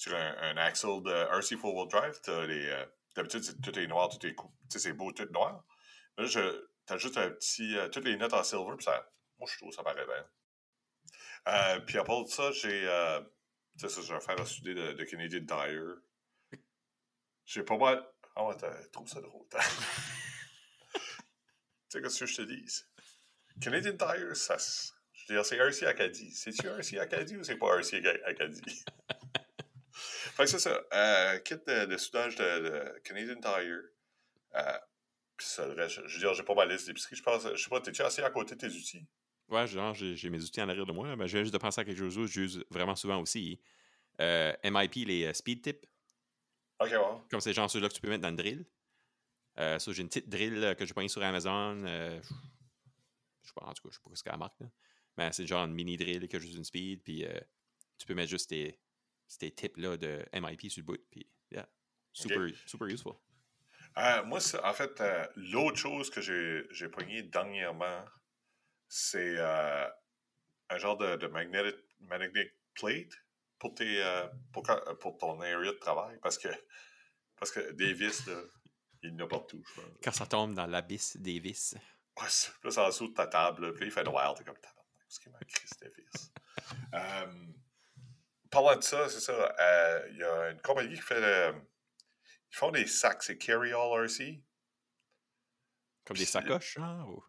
sur 0.00 0.14
un, 0.16 0.34
un, 0.40 0.56
axle 0.56 1.02
de 1.02 1.12
RC 1.12 1.56
4 1.56 1.64
Wheel 1.74 1.88
Drive, 1.88 2.18
t'as 2.22 2.46
les, 2.46 2.66
euh, 2.70 2.86
d'habitude, 3.14 3.60
tout 3.62 3.78
est 3.78 3.86
noir, 3.86 4.08
tout 4.08 4.26
est 4.26 4.34
coupé. 4.34 4.54
Tu 4.70 4.78
c'est 4.78 4.94
beau, 4.94 5.12
tout 5.12 5.28
noir. 5.30 5.62
Là, 6.16 6.24
je, 6.24 6.64
t'as 6.86 6.96
juste 6.96 7.18
un 7.18 7.28
petit. 7.28 7.76
toutes 7.92 8.06
les 8.06 8.16
notes 8.16 8.32
en 8.32 8.42
silver, 8.42 8.76
puis 8.78 8.84
ça. 8.84 9.12
Moi, 9.38 9.46
je 9.52 9.58
trouve 9.58 9.74
ça 9.74 9.82
paraît 9.82 10.06
bien. 10.06 11.80
puis 11.80 11.98
à 11.98 12.04
part 12.04 12.26
ça, 12.28 12.50
j'ai. 12.52 12.88
tu 13.78 13.90
sais, 13.90 14.02
j'ai 14.02 14.14
un 14.14 14.20
fer 14.20 14.40
à 14.40 14.46
souder 14.46 14.72
de, 14.72 14.92
de 14.94 15.04
Canadian 15.04 15.44
Tire. 15.44 15.96
J'ai 17.44 17.62
pas 17.62 17.76
mal. 17.76 18.02
Ah 18.36 18.46
ouais, 18.46 18.56
tu 18.56 18.90
trouves 18.92 19.08
ça 19.08 19.20
drôle. 19.20 19.46
sais, 21.90 22.00
qu'est-ce 22.00 22.20
que 22.20 22.26
je 22.26 22.36
te 22.36 22.42
dis? 22.42 22.84
Canadian 23.60 23.98
Tire, 23.98 24.34
ça. 24.34 24.56
Je 25.12 25.26
veux 25.28 25.34
dire, 25.34 25.44
c'est 25.44 25.58
RC 25.58 25.84
Acadie. 25.86 26.32
C'est-tu 26.32 26.66
RC 26.68 26.98
Acadie 26.98 27.36
ou 27.36 27.44
c'est 27.44 27.56
pas 27.56 27.76
RC 27.76 28.02
Acadie? 28.24 28.82
Fait 30.46 30.52
que 30.52 30.58
c'est 30.58 30.68
ça. 30.68 30.80
Euh, 30.92 31.38
kit 31.40 31.56
de, 31.66 31.86
de 31.86 31.96
soudage 31.96 32.36
de, 32.36 32.44
de, 32.44 32.98
Canadian 33.04 33.40
Tire. 33.40 33.80
Euh, 34.54 34.78
puis 35.36 35.46
ça, 35.46 35.68
je, 35.88 36.06
je 36.06 36.14
veux 36.14 36.20
dire, 36.20 36.34
j'ai 36.34 36.42
pas 36.42 36.54
ma 36.54 36.66
liste 36.66 36.86
d'épicerie. 36.86 37.16
Je 37.16 37.22
pense, 37.22 37.46
je 37.54 37.62
sais 37.62 37.70
pas, 37.70 37.80
t'es-tu 37.80 38.02
assis 38.02 38.20
à 38.20 38.30
côté 38.30 38.54
de 38.54 38.60
tes 38.60 38.74
outils? 38.74 39.06
Ouais, 39.48 39.66
genre, 39.66 39.94
j'ai 39.94 40.30
mes 40.30 40.42
outils 40.42 40.62
en 40.62 40.68
arrière 40.68 40.86
de 40.86 40.92
moi. 40.92 41.16
Mais 41.16 41.26
je 41.26 41.32
viens 41.32 41.42
juste 41.42 41.54
de 41.54 41.58
penser 41.58 41.80
à 41.80 41.84
quelque 41.84 41.98
chose 41.98 42.14
d'autre, 42.14 42.30
j'use 42.30 42.64
vraiment 42.70 42.96
souvent 42.96 43.20
aussi. 43.20 43.60
Euh, 44.20 44.52
MIP, 44.64 45.06
les 45.06 45.32
speed 45.34 45.62
tips. 45.62 45.88
Ok, 46.78 46.92
wow. 46.92 47.22
Comme 47.30 47.40
c'est 47.40 47.52
genre 47.52 47.70
ceux-là 47.70 47.88
que 47.88 47.94
tu 47.94 48.00
peux 48.00 48.08
mettre 48.08 48.22
dans 48.22 48.30
le 48.30 48.36
drill. 48.36 48.64
Euh, 49.58 49.78
ça, 49.78 49.92
j'ai 49.92 50.02
une 50.02 50.08
petite 50.08 50.28
drill 50.28 50.74
que 50.78 50.86
j'ai 50.86 50.94
pogné 50.94 51.08
sur 51.08 51.22
Amazon. 51.22 51.84
Euh, 51.84 52.20
je 53.42 53.48
sais 53.48 53.54
pas, 53.54 53.66
en 53.66 53.72
tout 53.72 53.82
cas, 53.82 53.88
je 53.90 53.96
sais 53.96 54.00
pas 54.02 54.14
ce 54.14 54.22
qu'elle 54.22 54.38
marque. 54.38 54.60
Là. 54.60 54.66
Mais 55.16 55.32
c'est 55.32 55.46
genre 55.46 55.64
une 55.64 55.74
mini 55.74 55.96
drill 55.96 56.26
qui 56.28 56.36
a 56.36 56.38
juste 56.38 56.56
une 56.56 56.64
speed. 56.64 57.02
Puis 57.02 57.24
euh, 57.24 57.40
tu 57.98 58.06
peux 58.06 58.14
mettre 58.14 58.30
juste 58.30 58.50
tes, 58.50 58.78
tes 59.38 59.50
tips 59.50 59.76
là, 59.78 59.96
de 59.96 60.24
MIP 60.32 60.70
sur 60.70 60.80
le 60.82 60.86
bout. 60.86 61.00
Puis, 61.10 61.26
yeah, 61.50 61.68
super, 62.12 62.38
Ok. 62.42 62.54
super 62.66 62.86
useful. 62.88 63.12
Euh, 63.98 64.22
moi, 64.24 64.40
c'est- 64.40 64.62
en 64.62 64.72
fait, 64.72 65.00
euh, 65.00 65.26
l'autre 65.36 65.76
chose 65.78 66.10
que 66.10 66.20
j'ai 66.20 66.88
pogné 66.88 67.22
dernièrement, 67.22 68.04
c'est 68.88 69.36
euh, 69.38 69.88
un 70.68 70.78
genre 70.78 70.96
de, 70.96 71.16
de 71.16 71.26
magnetic, 71.26 71.76
magnetic 72.00 72.52
plate 72.74 73.12
pour, 73.58 73.74
tes, 73.74 74.02
pour, 74.52 74.62
pour 75.00 75.18
ton 75.18 75.40
area 75.40 75.72
de 75.72 75.78
travail. 75.78 76.18
Parce 76.22 76.38
que, 76.38 76.48
parce 77.36 77.50
que 77.50 77.72
des 77.72 77.92
vis, 77.92 78.26
là, 78.26 78.40
il 79.02 79.10
y 79.10 79.12
en 79.14 79.24
a 79.24 79.28
partout, 79.28 79.62
je 79.68 79.80
pense. 79.80 79.90
Quand 80.02 80.12
ça 80.12 80.26
tombe 80.26 80.54
dans 80.54 80.66
l'abysse 80.66 81.16
des 81.16 81.38
vis. 81.40 81.74
Ouais, 82.20 82.26
c'est 82.28 82.52
plus 82.60 82.76
en 82.78 82.86
dessous 82.88 83.08
de 83.08 83.14
ta 83.14 83.26
table, 83.26 83.66
là, 83.66 83.72
puis 83.72 83.80
là, 83.80 83.86
il 83.86 83.92
fait 83.92 84.04
noir, 84.04 84.34
t'es 84.34 84.44
comme 84.44 84.56
tabarnak, 84.58 84.86
qu'est-ce 85.06 85.20
qu'il 85.20 85.32
m'a 85.32 85.38
crise 85.40 85.70
des 85.80 85.88
vis? 85.90 86.32
Parlant 88.50 88.76
de 88.76 88.82
ça, 88.82 89.08
c'est 89.08 89.20
ça, 89.20 89.54
euh, 89.58 90.08
il 90.10 90.16
y 90.18 90.24
a 90.24 90.50
une 90.50 90.60
compagnie 90.62 90.94
qui 90.94 91.00
fait. 91.02 91.20
le- 91.20 91.54
ils 92.52 92.56
font 92.56 92.70
des 92.70 92.86
sacs, 92.86 93.22
c'est 93.22 93.38
Carry 93.38 93.72
All 93.72 94.04
RC. 94.04 94.42
Comme 96.04 96.16
des 96.16 96.24
sacoches, 96.26 96.76
ou- 96.78 97.24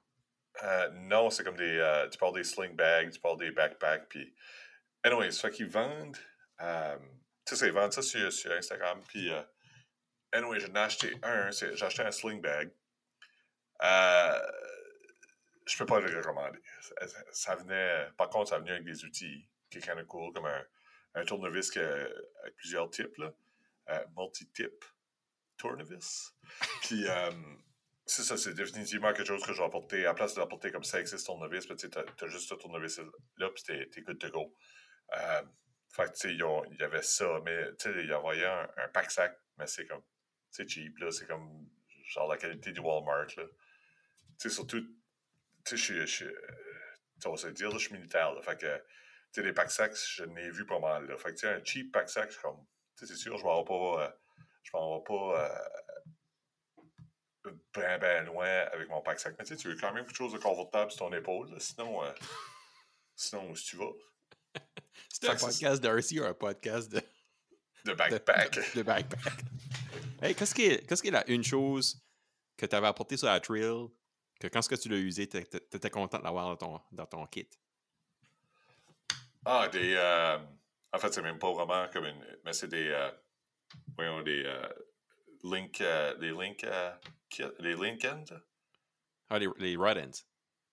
Euh, 0.63 0.89
non, 0.91 1.30
c'est 1.30 1.43
comme 1.43 1.55
des. 1.57 1.78
euh, 1.78 2.09
tu 2.09 2.17
parles 2.17 2.34
des 2.36 2.43
sling 2.43 2.76
bags, 2.76 3.11
tu 3.11 3.19
parles 3.19 3.38
des 3.38 3.51
backpacks, 3.51 4.07
puis. 4.09 4.36
Anyway, 5.03 5.32
ça 5.32 5.49
qu'ils 5.49 5.69
vendent. 5.69 6.17
euh, 6.61 6.97
tu 7.45 7.55
sais, 7.55 7.67
ils 7.67 7.74
vendent 7.74 7.93
ça 7.93 8.01
sur, 8.01 8.32
sur 8.32 8.51
Instagram, 8.51 9.01
puis. 9.07 9.32
euh, 9.32 9.41
anyway, 10.34 10.59
j'en 10.59 10.74
ai 10.74 10.80
acheté 10.80 11.15
un, 11.24 11.49
j'ai 11.51 11.84
acheté 11.84 12.03
un 12.03 12.11
sling 12.11 12.41
bag. 12.41 12.72
Euh, 13.84 14.51
je 15.65 15.78
peux 15.78 15.86
pas 15.86 15.99
le 15.99 16.15
recommander. 16.17 16.59
Ça 17.32 17.55
venait. 17.55 18.09
Par 18.17 18.30
contre, 18.30 18.49
ça 18.49 18.59
venait 18.59 18.72
avec 18.72 18.84
des 18.84 19.03
outils 19.05 19.47
qui 19.69 19.78
est 19.78 19.82
kind 19.82 19.97
of 19.99 20.05
cool, 20.07 20.34
comme 20.34 20.45
un, 20.45 20.65
un 21.16 21.26
tournevis 21.26 21.72
que- 21.72 22.30
avec 22.41 22.55
plusieurs 22.55 22.89
types, 22.89 23.18
là. 23.18 23.34
Euh, 23.89 24.05
multi-tip 24.18 24.86
tournevis. 25.57 26.34
Puis. 26.84 27.07
euh, 27.07 27.32
c'est 28.12 28.24
ça, 28.24 28.36
c'est 28.36 28.53
définitivement 28.53 29.14
quelque 29.14 29.28
chose 29.28 29.45
que 29.45 29.53
je 29.53 29.59
vais 29.59 29.64
apporter. 29.64 30.01
À 30.01 30.09
la 30.09 30.14
place 30.14 30.34
de 30.36 30.39
l'apporter 30.39 30.70
comme 30.72 30.84
5-6 30.84 31.24
tournevis, 31.26 31.66
ben, 31.68 31.78
tu 31.78 31.88
as, 31.88 32.28
juste 32.28 32.49
ce 32.49 32.55
tournevis-là, 32.55 33.49
puis 33.55 33.64
t'es 33.64 33.88
t'es 33.89 34.01
good 34.01 34.20
to 34.20 34.30
go. 34.30 34.53
Euh, 35.18 35.41
fait 35.93 36.05
que, 36.05 36.12
tu 36.12 36.20
sais, 36.20 36.34
il 36.34 36.78
y 36.80 36.84
avait 36.84 37.01
ça, 37.01 37.39
mais, 37.45 37.74
tu 37.78 37.91
sais, 37.91 38.03
ils 38.03 38.14
envoyaient 38.14 38.45
un, 38.45 38.70
un 38.78 38.88
pack-sac, 38.89 39.38
mais 39.57 39.68
c'est 39.68 39.86
comme, 39.86 40.01
c'est 40.49 40.68
cheap, 40.68 40.97
là, 40.99 41.12
c'est 41.12 41.26
comme, 41.28 41.70
genre, 42.05 42.28
la 42.30 42.38
qualité 42.38 42.72
du 42.72 42.80
Walmart, 42.82 43.28
là. 43.38 43.43
Tu 44.39 44.49
sais, 44.49 44.49
surtout, 44.49 44.82
tu 44.82 45.78
sais, 45.78 45.78
je 45.78 46.05
suis, 46.05 46.26
euh, 46.26 46.34
vas 47.24 47.38
se 47.38 47.47
dire, 47.47 47.72
je 47.72 47.78
suis 47.78 47.93
militaire, 47.93 48.34
là, 48.34 48.41
fait 48.41 48.59
que, 48.59 48.84
sais, 49.34 49.43
les 49.43 49.53
pack-sacs, 49.53 49.95
je 49.95 50.23
n'ai 50.23 50.49
vu 50.49 50.65
pas 50.65 50.79
mal, 50.79 51.07
là. 51.07 51.17
Fait 51.17 51.29
que, 51.29 51.34
tu 51.36 51.39
sais, 51.39 51.47
un 51.53 51.63
cheap 51.63 51.91
pack-sac, 51.91 52.32
c'est 52.32 52.41
comme, 52.41 52.65
tu 52.97 53.05
sais, 53.05 53.13
c'est 53.13 53.19
sûr, 53.19 53.38
je 53.38 53.43
m'en 53.43 53.59
vais 53.59 53.65
pas, 53.67 54.03
euh, 54.05 54.09
je 54.63 54.71
m'en 54.73 54.97
vais 54.97 55.03
pas, 55.03 55.45
euh, 57.45 57.51
ben, 57.73 57.99
ben 57.99 58.25
loin 58.25 58.47
avec 58.71 58.88
mon 58.89 59.01
pack-sac. 59.01 59.36
Mais 59.39 59.45
tu 59.45 59.55
sais, 59.55 59.61
tu 59.61 59.67
veux 59.69 59.75
quand 59.75 59.93
même 59.93 60.05
quelque 60.05 60.15
chose 60.15 60.34
de 60.34 60.38
confortable 60.38 60.91
sur 60.91 60.99
ton 61.07 61.13
épaule. 61.13 61.49
là. 61.51 61.59
Sinon, 61.59 62.03
euh, 62.03 62.11
sinon, 63.15 63.49
où 63.49 63.53
est-ce 63.53 63.63
que 63.63 63.69
tu 63.69 63.75
vas? 63.77 63.91
C'est 65.09 65.29
un 65.29 65.36
podcast 65.36 65.82
de 65.82 65.88
RC 65.88 66.19
ou 66.19 66.25
un 66.25 66.34
podcast 66.34 66.91
de, 66.91 67.01
De 67.86 67.93
backpack. 67.95 68.51
de- 68.55 68.77
de 68.79 68.84
backpack. 68.84 69.34
hey, 70.21 70.36
qu'est-ce 70.36 70.53
qui 70.53 70.63
est, 70.65 70.86
qu'est-ce 70.88 71.01
qui 71.01 71.07
est 71.07 71.11
la 71.11 71.27
une 71.29 71.43
chose 71.43 72.03
que 72.57 72.65
tu 72.65 72.75
avais 72.75 72.88
apporté 72.88 73.17
sur 73.17 73.27
la 73.27 73.39
trail 73.39 73.88
que 74.39 74.47
quand 74.47 74.61
ce 74.61 74.69
que 74.69 74.75
tu 74.75 74.89
l'as 74.89 74.97
usé, 74.97 75.27
tu 75.27 75.38
étais 75.38 75.89
content 75.89 76.19
de 76.19 76.23
l'avoir 76.23 76.45
dans 76.45 76.57
ton, 76.57 76.82
dans 76.91 77.05
ton 77.05 77.25
kit? 77.27 77.49
Ah, 79.46 79.68
des. 79.68 79.94
euh, 79.96 80.38
en 80.94 80.98
fait, 81.00 81.14
c'est 81.14 81.22
même 81.22 81.39
pas 81.39 81.52
vraiment 81.52 81.88
comme 81.92 82.06
une. 82.06 82.38
Mais 82.46 82.54
c'est 82.54 82.68
des. 82.68 82.89
euh, 82.89 83.12
voyons, 83.96 84.22
des. 84.22 84.44
euh, 84.46 84.68
link. 85.44 85.82
euh, 85.82 86.16
des 86.18 86.32
link. 86.32 86.64
euh, 86.64 86.92
des 87.60 87.74
link 87.76 88.04
ends? 88.06 88.36
Ah, 89.30 89.39
les, 89.39 89.48
les 89.58 89.76
rod 89.76 89.98
ends. 89.98 90.12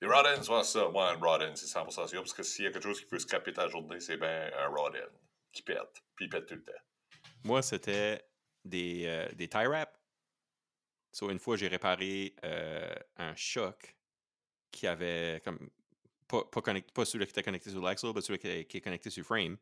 Les 0.01 0.09
rod 0.09 0.27
ends, 0.27 0.57
ouais, 0.57 0.65
ça. 0.65 0.89
Ouais, 0.91 1.03
un 1.03 1.15
rod 1.19 1.43
end, 1.43 1.55
c'est 1.55 1.67
100% 1.67 2.09
sûr. 2.09 2.21
Parce 2.23 2.33
que 2.35 2.43
s'il 2.43 2.65
y 2.65 2.69
a 2.69 2.71
quelque 2.73 2.83
chose 2.83 3.01
qui 3.01 3.07
peut 3.07 3.19
scraper 3.19 3.53
ta 3.53 3.69
journée, 3.69 4.01
c'est 4.01 4.17
bien 4.17 4.51
un 4.59 4.69
rod 4.69 4.95
end 4.97 5.17
qui 5.53 5.63
pète. 5.63 6.03
Puis 6.17 6.27
il 6.27 6.29
pète 6.29 6.47
tout 6.47 6.55
le 6.57 6.65
temps. 6.65 6.73
Moi, 7.45 7.63
c'était 7.63 8.23
des, 8.65 9.07
euh, 9.07 9.29
des 9.35 9.49
tie 9.49 9.67
wraps. 9.67 9.93
So, 11.13 11.31
une 11.31 11.39
fois, 11.39 11.57
j'ai 11.57 11.69
réparé 11.69 12.35
un 13.17 13.35
choc 13.35 13.97
qui 14.71 14.87
avait 14.87 15.41
comme 15.43 15.71
pas, 16.29 16.45
pas, 16.45 16.63
connecté, 16.63 16.93
pas 16.93 17.05
celui 17.05 17.25
qui 17.27 17.31
était 17.31 17.43
connecté 17.43 17.71
sur 17.71 17.83
l'axle, 17.83 18.13
mais 18.15 18.21
celui 18.21 18.39
qui 18.39 18.47
est, 18.49 18.65
qui 18.67 18.77
est 18.77 18.81
connecté 18.81 19.11
sur 19.11 19.21
le 19.23 19.25
frame. 19.25 19.57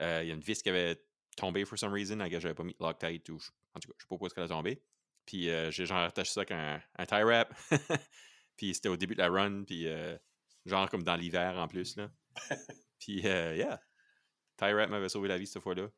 Euh, 0.00 0.20
Il 0.22 0.28
y 0.28 0.30
a 0.30 0.34
une 0.34 0.40
vis 0.40 0.62
qui 0.62 0.68
avait 0.70 1.02
tombé 1.36 1.64
for 1.64 1.78
some 1.78 1.92
reason. 1.92 2.16
Guess 2.26 2.40
j'avais 2.42 2.54
pas 2.54 2.64
mis 2.64 2.76
Loctite 2.80 3.28
ou 3.28 3.38
je- 3.38 3.50
en 3.74 3.80
tout 3.80 3.88
cas, 3.88 3.94
je 3.98 4.02
sais 4.02 4.06
pas 4.06 4.08
pourquoi 4.08 4.26
est-ce 4.26 4.34
qu'elle 4.34 4.44
a 4.44 4.48
tombé. 4.48 4.82
Puis 5.26 5.50
euh, 5.50 5.70
j'ai 5.70 5.86
genre 5.86 5.98
attaché 5.98 6.30
ça 6.32 6.40
avec 6.40 6.52
un, 6.52 6.80
un 6.96 7.06
tie 7.06 7.22
wrap. 7.22 7.54
puis 8.56 8.74
c'était 8.74 8.88
au 8.88 8.96
début 8.96 9.14
de 9.14 9.20
la 9.20 9.28
run, 9.28 9.64
puis 9.64 9.86
euh, 9.86 10.16
genre 10.64 10.88
comme 10.88 11.02
dans 11.02 11.16
l'hiver 11.16 11.56
en 11.58 11.68
plus. 11.68 11.96
Là. 11.96 12.10
puis 12.98 13.20
yeah, 13.20 13.80
tie 14.56 14.72
wrap 14.72 14.90
m'avait 14.90 15.08
sauvé 15.08 15.28
la 15.28 15.38
vie 15.38 15.46
cette 15.46 15.62
fois-là. 15.62 15.88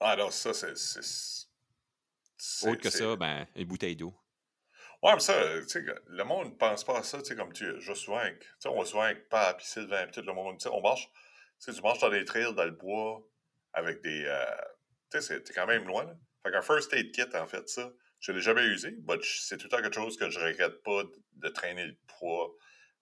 Ah 0.00 0.16
non, 0.16 0.30
ça, 0.30 0.52
c'est. 0.52 0.72
Autre 2.68 2.80
que 2.80 2.90
ça, 2.90 3.16
ben, 3.16 3.46
une 3.56 3.64
bouteille 3.64 3.96
d'eau. 3.96 4.14
Ouais, 5.04 5.12
mais 5.12 5.20
ça, 5.20 5.34
tu 5.60 5.68
sais, 5.68 5.84
le 6.06 6.24
monde 6.24 6.46
ne 6.52 6.54
pense 6.54 6.82
pas 6.82 6.98
à 6.98 7.02
ça, 7.02 7.18
tu 7.18 7.26
sais, 7.26 7.36
comme 7.36 7.52
tu. 7.52 7.78
Je 7.78 7.92
souvent 7.92 8.16
avec. 8.16 8.40
Tu 8.40 8.48
sais, 8.60 8.68
on 8.70 8.78
va 8.78 8.86
souvent 8.86 9.02
avec 9.02 9.28
puis 9.28 9.66
Sylvain, 9.66 10.06
tout 10.06 10.22
le 10.22 10.32
monde. 10.32 10.56
Tu 10.58 10.62
sais, 10.62 10.70
on 10.72 10.80
marche. 10.80 11.10
Tu 11.62 11.70
marches 11.82 11.98
dans 11.98 12.08
des 12.08 12.24
trails, 12.24 12.54
dans 12.54 12.64
le 12.64 12.70
bois, 12.70 13.22
avec 13.74 14.00
des. 14.00 14.24
euh, 14.24 14.44
tu 15.10 15.20
sais, 15.20 15.42
t'es 15.42 15.52
quand 15.52 15.66
même 15.66 15.86
loin, 15.86 16.04
là. 16.04 16.16
Fait 16.42 16.52
qu'un 16.52 16.62
first 16.62 16.90
aid 16.94 17.12
kit, 17.12 17.24
en 17.34 17.46
fait, 17.46 17.68
ça, 17.68 17.92
je 18.20 18.32
l'ai 18.32 18.40
jamais 18.40 18.64
usé, 18.64 18.96
mais 19.06 19.18
c'est 19.22 19.58
tout 19.58 19.64
le 19.64 19.70
temps 19.70 19.82
quelque 19.82 19.94
chose 19.94 20.16
que 20.16 20.30
je 20.30 20.40
regrette 20.40 20.82
pas 20.82 21.02
de, 21.34 21.48
traîner 21.50 21.84
le 21.86 21.96
poids, 22.06 22.54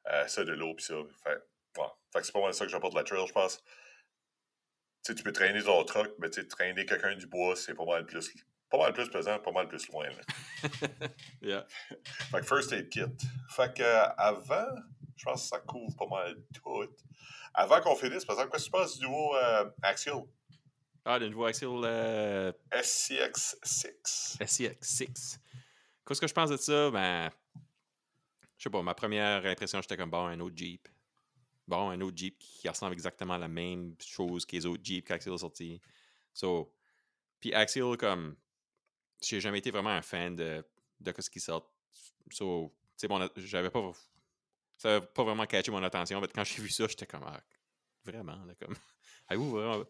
euh, 0.08 0.26
ça, 0.26 0.44
de 0.44 0.52
l'eau, 0.52 0.74
puis 0.74 0.84
ça. 0.84 0.94
Fait, 1.22 1.38
ouais. 1.80 1.86
fait 2.12 2.20
que 2.20 2.26
c'est 2.26 2.32
pas 2.32 2.42
mal 2.42 2.54
ça 2.54 2.64
que 2.64 2.70
j'apporte 2.72 2.94
la 2.94 3.04
trail, 3.04 3.24
je 3.28 3.32
pense. 3.32 3.58
Tu 3.58 5.12
sais, 5.12 5.14
tu 5.14 5.22
peux 5.22 5.32
traîner 5.32 5.62
ton 5.62 5.84
truck, 5.84 6.12
mais 6.18 6.30
tu 6.30 6.40
sais, 6.40 6.48
traîner 6.48 6.84
quelqu'un 6.84 7.14
du 7.14 7.28
bois, 7.28 7.54
c'est 7.54 7.74
pas 7.74 7.84
mal 7.84 8.06
plus. 8.06 8.32
Pas 8.72 8.78
mal 8.78 8.94
plus 8.94 9.10
pesant, 9.10 9.38
pas 9.38 9.52
mal 9.52 9.68
plus 9.68 9.86
loin, 9.88 10.06
là. 10.08 10.22
Yeah. 11.42 11.66
Fait 12.30 12.40
que 12.40 12.46
first 12.46 12.72
aid 12.72 12.88
kit. 12.88 13.02
Fait 13.50 13.76
que 13.76 13.82
euh, 13.82 14.08
avant, 14.16 14.74
je 15.14 15.24
pense 15.24 15.42
que 15.42 15.48
ça 15.48 15.58
couvre 15.58 15.94
pas 15.94 16.06
mal 16.06 16.42
tout. 16.54 16.88
Avant 17.52 17.82
qu'on 17.82 17.94
finisse, 17.94 18.24
par 18.24 18.36
exemple, 18.36 18.52
qu'est-ce 18.52 18.70
que 18.70 18.70
tu 18.70 18.80
penses 18.80 18.98
du 18.98 19.04
nouveau 19.04 19.36
euh, 19.36 19.70
Axial? 19.82 20.22
Ah, 21.04 21.18
le 21.18 21.28
nouveau 21.28 21.44
Axial 21.44 21.82
euh, 21.84 22.52
SCX6? 22.72 24.38
SCX6. 24.38 25.38
Qu'est-ce 26.06 26.20
que 26.20 26.26
je 26.26 26.32
pense 26.32 26.48
de 26.48 26.56
ça? 26.56 26.90
Ben, 26.90 27.30
je 28.56 28.62
sais 28.62 28.70
pas, 28.70 28.80
ma 28.80 28.94
première 28.94 29.44
impression, 29.44 29.82
j'étais 29.82 29.98
comme, 29.98 30.10
bon, 30.10 30.24
un 30.28 30.40
autre 30.40 30.56
Jeep. 30.56 30.88
Bon, 31.68 31.90
un 31.90 32.00
autre 32.00 32.16
Jeep 32.16 32.38
qui 32.38 32.66
ressemble 32.70 32.94
exactement 32.94 33.34
à 33.34 33.38
la 33.38 33.48
même 33.48 33.94
chose 34.00 34.46
que 34.46 34.56
les 34.56 34.64
autres 34.64 34.82
Jeeps 34.82 35.06
qu'Axial 35.06 35.34
a 35.34 35.38
sorti. 35.38 35.78
So, 36.32 36.72
puis 37.38 37.52
Axial, 37.52 37.98
comme, 37.98 38.36
j'ai 39.22 39.40
jamais 39.40 39.58
été 39.58 39.70
vraiment 39.70 39.90
un 39.90 40.02
fan 40.02 40.36
de, 40.36 40.64
de 41.00 41.14
ce 41.20 41.30
qui 41.30 41.40
sort. 41.40 41.72
At- 43.10 43.32
j'avais 43.36 43.70
pas, 43.70 43.92
ça 44.78 44.88
n'avait 44.90 45.06
pas 45.06 45.24
vraiment 45.24 45.46
catché 45.46 45.70
mon 45.70 45.82
attention. 45.82 46.20
Quand 46.34 46.44
j'ai 46.44 46.62
vu 46.62 46.68
ça, 46.70 46.86
j'étais 46.88 47.06
comme, 47.06 47.24
ah, 47.26 47.42
vraiment, 48.04 48.44
là, 48.44 48.54
comme, 48.56 48.74
avez-vous 49.28 49.50
vraiment, 49.50 49.84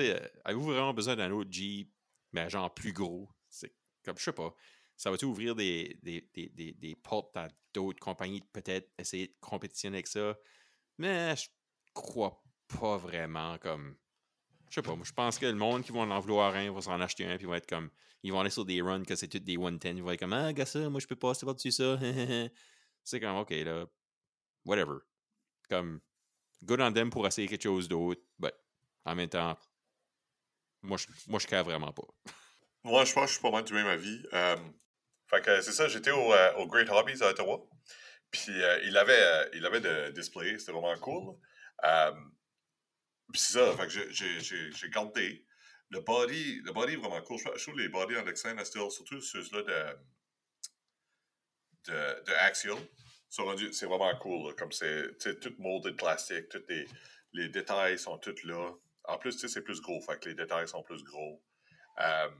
euh, 0.00 0.28
avez-vous 0.44 0.64
vraiment 0.64 0.94
besoin 0.94 1.16
d'un 1.16 1.30
autre 1.32 1.50
Jeep, 1.52 1.92
mais 2.32 2.50
genre 2.50 2.72
plus 2.74 2.92
gros? 2.92 3.28
C'est 3.48 3.74
comme, 4.04 4.18
je 4.18 4.24
sais 4.24 4.32
pas, 4.32 4.54
ça 4.96 5.10
va-tu 5.10 5.26
ouvrir 5.26 5.54
des, 5.56 5.98
des, 6.02 6.30
des, 6.34 6.48
des, 6.50 6.72
des 6.74 6.96
portes 6.96 7.36
à 7.36 7.48
d'autres 7.74 8.00
compagnies 8.00 8.42
peut-être 8.52 8.90
essayer 8.98 9.28
de 9.28 9.34
compétitionner 9.40 9.98
avec 9.98 10.08
ça? 10.08 10.36
Mais 10.98 11.36
je 11.36 11.48
crois 11.94 12.42
pas 12.68 12.96
vraiment 12.98 13.58
comme. 13.58 13.96
Je 14.70 14.76
sais 14.76 14.82
pas, 14.82 14.94
moi 14.94 15.04
je 15.04 15.12
pense 15.12 15.38
que 15.38 15.46
le 15.46 15.54
monde 15.54 15.82
qui 15.82 15.92
va 15.92 16.00
en 16.00 16.20
vouloir 16.20 16.54
un 16.54 16.72
va 16.72 16.80
s'en 16.80 17.00
acheter 17.00 17.26
un, 17.26 17.36
puis 17.36 17.46
va 17.46 17.56
être 17.58 17.68
comme. 17.68 17.90
Ils 18.22 18.32
vont 18.32 18.40
aller 18.40 18.50
sur 18.50 18.64
des 18.64 18.80
runs 18.80 19.04
que 19.04 19.14
c'est 19.14 19.28
toutes 19.28 19.44
des 19.44 19.56
110. 19.56 19.88
Ils 19.96 20.02
vont 20.02 20.10
être 20.10 20.20
comme 20.20 20.32
Ah, 20.32 20.52
gars, 20.52 20.66
ça, 20.66 20.88
moi 20.88 21.00
je 21.00 21.06
peux 21.06 21.16
passer 21.16 21.44
par-dessus 21.44 21.72
ça. 21.72 21.98
c'est 23.04 23.20
comme, 23.20 23.36
ok, 23.36 23.50
là. 23.50 23.86
Whatever. 24.64 24.98
Comme, 25.68 26.00
good 26.62 26.80
on 26.80 26.92
them 26.92 27.10
pour 27.10 27.26
essayer 27.26 27.46
quelque 27.48 27.62
chose 27.62 27.88
d'autre, 27.88 28.22
but 28.38 28.54
en 29.04 29.14
même 29.14 29.28
temps, 29.28 29.58
moi 30.82 30.96
je, 30.96 31.06
moi, 31.28 31.38
je 31.38 31.62
vraiment 31.62 31.92
pas. 31.92 32.06
Moi, 32.86 33.06
je 33.06 33.14
pense 33.14 33.24
que 33.24 33.28
je 33.28 33.32
suis 33.32 33.42
pas 33.42 33.50
mal 33.50 33.64
du 33.64 33.72
même 33.72 33.86
avis. 33.86 34.22
Euh, 34.34 34.56
fait 35.28 35.40
que 35.40 35.62
c'est 35.62 35.72
ça, 35.72 35.88
j'étais 35.88 36.10
au, 36.10 36.34
euh, 36.34 36.52
au, 36.56 36.66
Great 36.66 36.90
Hobbies 36.90 37.22
à 37.22 37.30
Ottawa. 37.30 37.66
Puis 38.30 38.62
euh, 38.62 38.78
il 38.84 38.98
avait, 38.98 39.48
il 39.54 39.64
avait 39.64 39.80
de 39.80 40.10
display, 40.10 40.58
c'était 40.58 40.72
vraiment 40.72 40.94
cool. 40.98 41.34
Puis 43.34 43.40
c'est 43.40 43.54
ça, 43.54 43.76
fait 43.76 43.88
que 43.88 44.12
j'ai 44.12 44.90
gardé. 44.90 45.44
Le 45.90 45.98
body, 45.98 46.60
le 46.60 46.72
body 46.72 46.92
est 46.92 46.96
vraiment 46.96 47.20
cool. 47.22 47.36
Je, 47.36 47.64
trouve 47.64 47.76
les 47.76 47.88
body 47.88 48.16
en 48.16 48.22
Lexan, 48.22 48.56
surtout 48.64 49.20
ceux-là 49.20 49.62
de, 49.62 49.98
de, 51.90 52.24
de 52.26 52.32
Axial, 52.34 52.78
c'est 53.28 53.86
vraiment 53.86 54.16
cool. 54.18 54.54
comme 54.54 54.70
c'est 54.70 55.40
tout 55.40 55.52
molded 55.58 55.96
plastique, 55.96 56.48
tous 56.48 56.62
les, 56.68 56.86
les, 57.32 57.48
détails 57.48 57.98
sont 57.98 58.18
tous 58.18 58.44
là. 58.44 58.70
En 59.02 59.18
plus, 59.18 59.32
c'est 59.32 59.62
plus 59.62 59.80
gros, 59.80 60.00
fait 60.00 60.20
que 60.20 60.28
les 60.28 60.36
détails 60.36 60.68
sont 60.68 60.84
plus 60.84 61.02
gros. 61.02 61.42
Euh, 61.98 62.30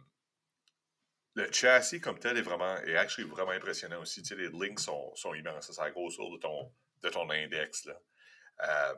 le 1.34 1.50
châssis 1.50 2.00
comme 2.00 2.20
tel 2.20 2.38
est 2.38 2.42
vraiment 2.42 2.76
est 2.82 2.96
actually 2.96 3.28
vraiment 3.28 3.50
impressionnant 3.50 4.00
aussi. 4.00 4.22
les 4.36 4.48
links 4.50 4.78
sont, 4.78 5.12
sont 5.16 5.34
immenses. 5.34 5.72
C'est 5.72 5.82
la 5.82 5.90
grosseur 5.90 6.30
de 6.30 6.38
ton, 6.38 6.72
de 7.02 7.08
ton 7.08 7.28
index. 7.30 7.84
Là. 7.86 8.00
Euh, 8.62 8.94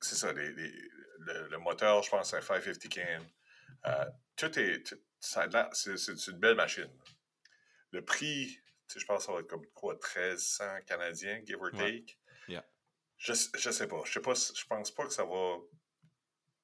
c'est 0.00 0.14
ça, 0.14 0.32
les, 0.32 0.50
le, 0.50 1.58
moteur, 1.58 2.02
je 2.02 2.10
pense, 2.10 2.30
c'est 2.30 2.36
un 2.36 2.40
550 2.40 2.88
can. 2.92 3.24
Euh, 3.86 4.04
tout 4.36 4.58
est. 4.58 4.94
c'est 5.20 6.26
une 6.28 6.38
belle 6.38 6.56
machine. 6.56 6.90
Le 7.92 8.04
prix, 8.04 8.58
je 8.94 9.04
pense 9.04 9.20
que 9.20 9.26
ça 9.26 9.32
va 9.32 9.40
être 9.40 9.48
comme 9.48 9.66
quoi, 9.74 9.94
1300 9.94 10.64
canadiens, 10.86 11.40
give 11.44 11.60
or 11.60 11.70
take. 11.72 12.18
Je, 13.18 13.32
je 13.32 13.70
sais 13.70 13.88
pas. 13.88 14.02
Je 14.04 14.12
sais 14.12 14.20
pas. 14.20 14.34
Je 14.34 14.64
pense 14.66 14.90
pas 14.90 15.06
que 15.06 15.12
ça 15.12 15.24
va 15.24 15.56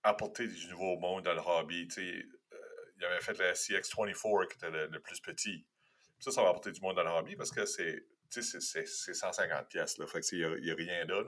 apporter 0.03 0.47
du 0.47 0.69
nouveau 0.69 0.99
monde 0.99 1.25
dans 1.25 1.33
le 1.33 1.41
hobby. 1.41 1.89
Euh, 1.97 2.23
il 2.99 3.05
avait 3.05 3.21
fait 3.21 3.39
le 3.39 3.53
CX24 3.53 4.49
qui 4.49 4.57
était 4.57 4.71
le, 4.71 5.01
plus 5.01 5.21
petit. 5.21 5.67
ça, 6.19 6.31
ça 6.31 6.43
va 6.43 6.51
apporter 6.51 6.73
du 6.73 6.81
monde 6.83 6.97
dans 6.97 7.05
le 7.05 7.11
hobby 7.11 7.37
parce 7.37 7.51
que 7.51 7.65
c'est 7.65 8.05
c'est 8.29 9.15
150 9.15 9.69
pièces 9.69 9.99
là. 9.99 10.07
Fait 10.07 10.21
que 10.21 10.27
il 10.35 10.63
n'y 10.63 10.71
a, 10.71 10.75
rien 10.75 11.05
là, 11.05 11.23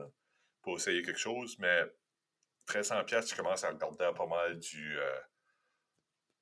pour 0.64 0.76
essayer 0.78 1.02
quelque 1.02 1.18
chose, 1.18 1.56
mais 1.58 1.84
1300 2.68 3.04
pièces, 3.04 3.26
tu 3.26 3.36
commences 3.36 3.62
à 3.64 3.68
regarder 3.68 4.10
pas 4.16 4.26
mal 4.26 4.58
du 4.58 4.98
euh, 4.98 5.20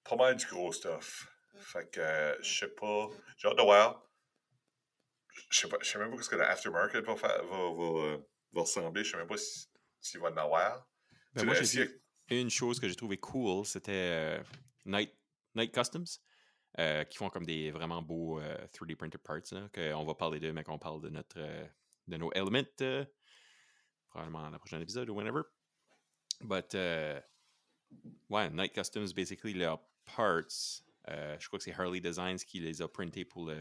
pas 0.04 0.16
mal 0.16 0.36
du 0.36 0.46
gros 0.46 0.72
stuff. 0.72 1.26
Fait 1.58 1.90
que 1.90 2.00
euh, 2.00 2.42
je 2.42 2.58
sais 2.60 2.68
pas. 2.68 3.08
J'ai 3.36 3.48
hâte 3.48 3.58
de 3.58 3.62
voir. 3.62 4.08
Je 5.50 5.58
sais 5.58 5.68
pas, 5.68 5.76
je 5.80 5.88
sais 5.88 5.98
même 5.98 6.14
pas 6.14 6.22
ce 6.22 6.28
que 6.28 6.36
l'aftermarket 6.36 7.04
va, 7.04 7.16
faire, 7.16 7.44
va, 7.44 7.56
va, 7.72 8.16
va, 8.52 8.60
ressembler. 8.60 9.02
Je 9.02 9.10
sais 9.10 9.16
même 9.16 9.26
pas 9.26 9.36
s'il 10.00 10.20
va 10.20 10.30
en 10.30 10.36
avoir. 10.36 10.88
Ben 11.34 11.44
moi, 11.44 11.54
j'ai 11.54 12.40
une 12.40 12.50
chose 12.50 12.78
que 12.78 12.88
j'ai 12.88 12.94
trouvé 12.94 13.16
cool, 13.18 13.64
c'était 13.64 13.92
euh, 13.92 14.42
Night, 14.84 15.12
Night 15.54 15.74
Customs, 15.74 16.20
euh, 16.78 17.04
qui 17.04 17.16
font 17.16 17.30
comme 17.30 17.46
des 17.46 17.70
vraiment 17.70 18.02
beaux 18.02 18.40
3D 18.40 18.96
printed 18.96 19.20
parts. 19.22 19.52
Là, 19.52 19.98
on 19.98 20.04
va 20.04 20.14
parler 20.14 20.38
d'eux, 20.38 20.52
mais 20.52 20.62
qu'on 20.64 20.78
parle 20.78 21.00
de, 21.00 21.08
notre, 21.08 21.38
de 22.08 22.16
nos 22.16 22.30
Elements, 22.32 22.62
probablement 24.12 24.42
dans 24.42 24.50
le 24.50 24.58
prochain 24.58 24.80
épisode 24.80 25.08
ou 25.10 25.14
whenever. 25.14 25.42
But, 26.40 26.74
ouais, 28.30 28.50
Night 28.50 28.72
Customs, 28.72 29.12
basically, 29.14 29.54
leurs 29.54 29.80
parts, 30.04 30.82
je 31.08 31.46
crois 31.46 31.58
que 31.58 31.64
c'est 31.64 31.72
Harley 31.72 32.00
Designs 32.00 32.38
qui 32.46 32.60
les 32.60 32.82
a 32.82 32.88
printés 32.88 33.24
pour 33.24 33.46
le, 33.46 33.60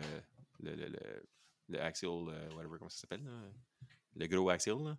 le, 0.60 0.76
le, 0.76 0.88
le 0.88 1.30
le 1.72 1.82
Axial, 1.82 2.30
euh, 2.30 2.54
whatever, 2.54 2.78
comment 2.78 2.90
ça 2.90 3.00
s'appelle, 3.00 3.24
le 4.16 4.28
gros 4.28 4.50
Axial. 4.50 4.98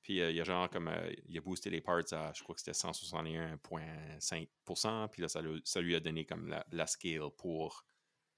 Puis 0.00 0.20
euh, 0.20 0.30
il 0.30 0.36
y 0.36 0.40
a 0.40 0.44
genre 0.44 0.70
comme, 0.70 0.88
euh, 0.88 1.12
il 1.26 1.38
a 1.38 1.40
boosté 1.40 1.70
les 1.70 1.80
parts 1.80 2.12
à, 2.12 2.32
je 2.34 2.42
crois 2.42 2.54
que 2.54 2.60
c'était 2.60 2.72
161,5%, 2.72 5.08
puis 5.08 5.22
là, 5.22 5.28
ça, 5.28 5.40
lui 5.80 5.94
a 5.94 6.00
donné 6.00 6.26
comme 6.26 6.48
la, 6.48 6.66
la 6.70 6.86
scale 6.86 7.30
pour 7.36 7.86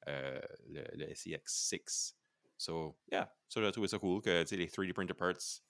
le, 0.07 0.41
le 0.69 1.07
SEX6. 1.07 2.15
So, 2.59 2.99
yeah, 3.13 3.31
ça, 3.49 3.61
j'ai 3.61 3.71
trouvé 3.73 3.89
ça 3.89 3.99
cool, 3.99 4.23
que 4.23 4.45
les 4.55 4.69
3D 4.69 4.95
printed 4.95 5.17
parts, 5.17 5.61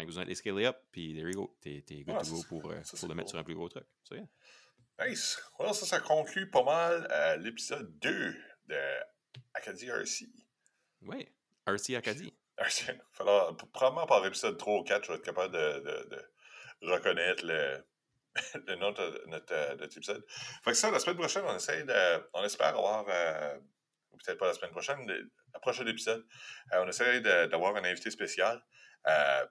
t'as 0.00 0.04
besoin 0.04 0.24
de 0.24 0.28
les 0.28 0.34
scaler 0.34 0.66
up, 0.66 0.76
puis 0.92 1.14
there 1.14 1.28
you 1.28 1.34
go, 1.34 1.56
t'es, 1.60 1.82
good 2.04 2.18
to 2.18 2.30
go 2.30 2.42
pour, 2.48 2.62
pour 2.62 3.08
le 3.08 3.14
mettre 3.14 3.30
sur 3.30 3.38
un 3.38 3.44
plus 3.44 3.54
gros 3.54 3.68
truc. 3.68 3.84
So, 4.04 4.14
yeah. 4.14 4.26
Nice. 4.98 5.38
Well, 5.58 5.74
ça, 5.74 5.86
ça 5.86 6.00
conclut 6.00 6.50
pas 6.50 6.62
mal 6.62 7.40
l'épisode 7.42 7.98
2 7.98 8.36
de 8.68 8.76
Acadie 9.54 9.88
RC. 9.88 10.26
Oui, 11.02 11.28
RC 11.66 11.96
Acadie. 11.96 12.32
RC. 12.58 12.98
Falloir, 13.12 13.56
probablement 13.56 14.06
par 14.06 14.24
épisode 14.24 14.56
3 14.56 14.80
ou 14.80 14.84
4, 14.84 15.04
je 15.04 15.12
vais 15.12 15.18
être 15.18 15.24
capable 15.24 15.52
de, 15.52 15.80
de, 15.80 16.08
de 16.08 16.90
reconnaître 16.90 17.44
le, 17.44 17.84
le 18.66 18.76
nom 18.76 18.92
de 18.92 19.22
notre, 19.26 19.74
de 19.74 19.80
notre, 19.80 19.96
épisode. 19.96 20.24
Fait 20.64 20.70
que 20.70 20.76
ça, 20.76 20.90
la 20.90 20.98
semaine 20.98 21.16
prochaine, 21.16 21.44
on 21.46 21.56
essaie 21.56 21.84
de. 21.84 22.28
On 22.34 22.44
espère 22.44 22.68
avoir. 22.68 23.04
Euh, 23.08 23.58
peut-être 24.24 24.38
pas 24.38 24.46
la 24.46 24.54
semaine 24.54 24.70
prochaine, 24.70 25.06
la 25.52 25.60
prochaine 25.60 25.88
épisode, 25.88 26.24
euh, 26.72 26.82
on 26.82 26.88
essaie 26.88 27.20
d'avoir 27.20 27.76
un 27.76 27.84
invité 27.84 28.10
spécial. 28.10 28.62
Euh, 29.06 29.46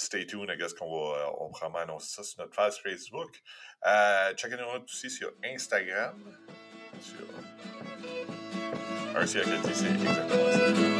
stay 0.00 0.24
tuned, 0.24 0.50
I 0.50 0.56
guess 0.56 0.72
qu'on 0.74 0.90
va, 0.90 1.32
on 1.38 1.70
va 1.70 1.80
annoncer 1.80 2.16
ça 2.16 2.22
sur 2.22 2.40
notre 2.40 2.54
page 2.54 2.80
Facebook. 2.82 3.40
Euh, 3.86 4.34
Checkez-nous 4.34 4.84
aussi 4.84 5.10
sur 5.10 5.32
Instagram. 5.44 6.16
Sur 7.00 7.26
RC 9.14 9.40
Acadie, 9.40 9.74
c'est 9.74 9.90
exactement 9.90 10.98
ça. 10.98 10.99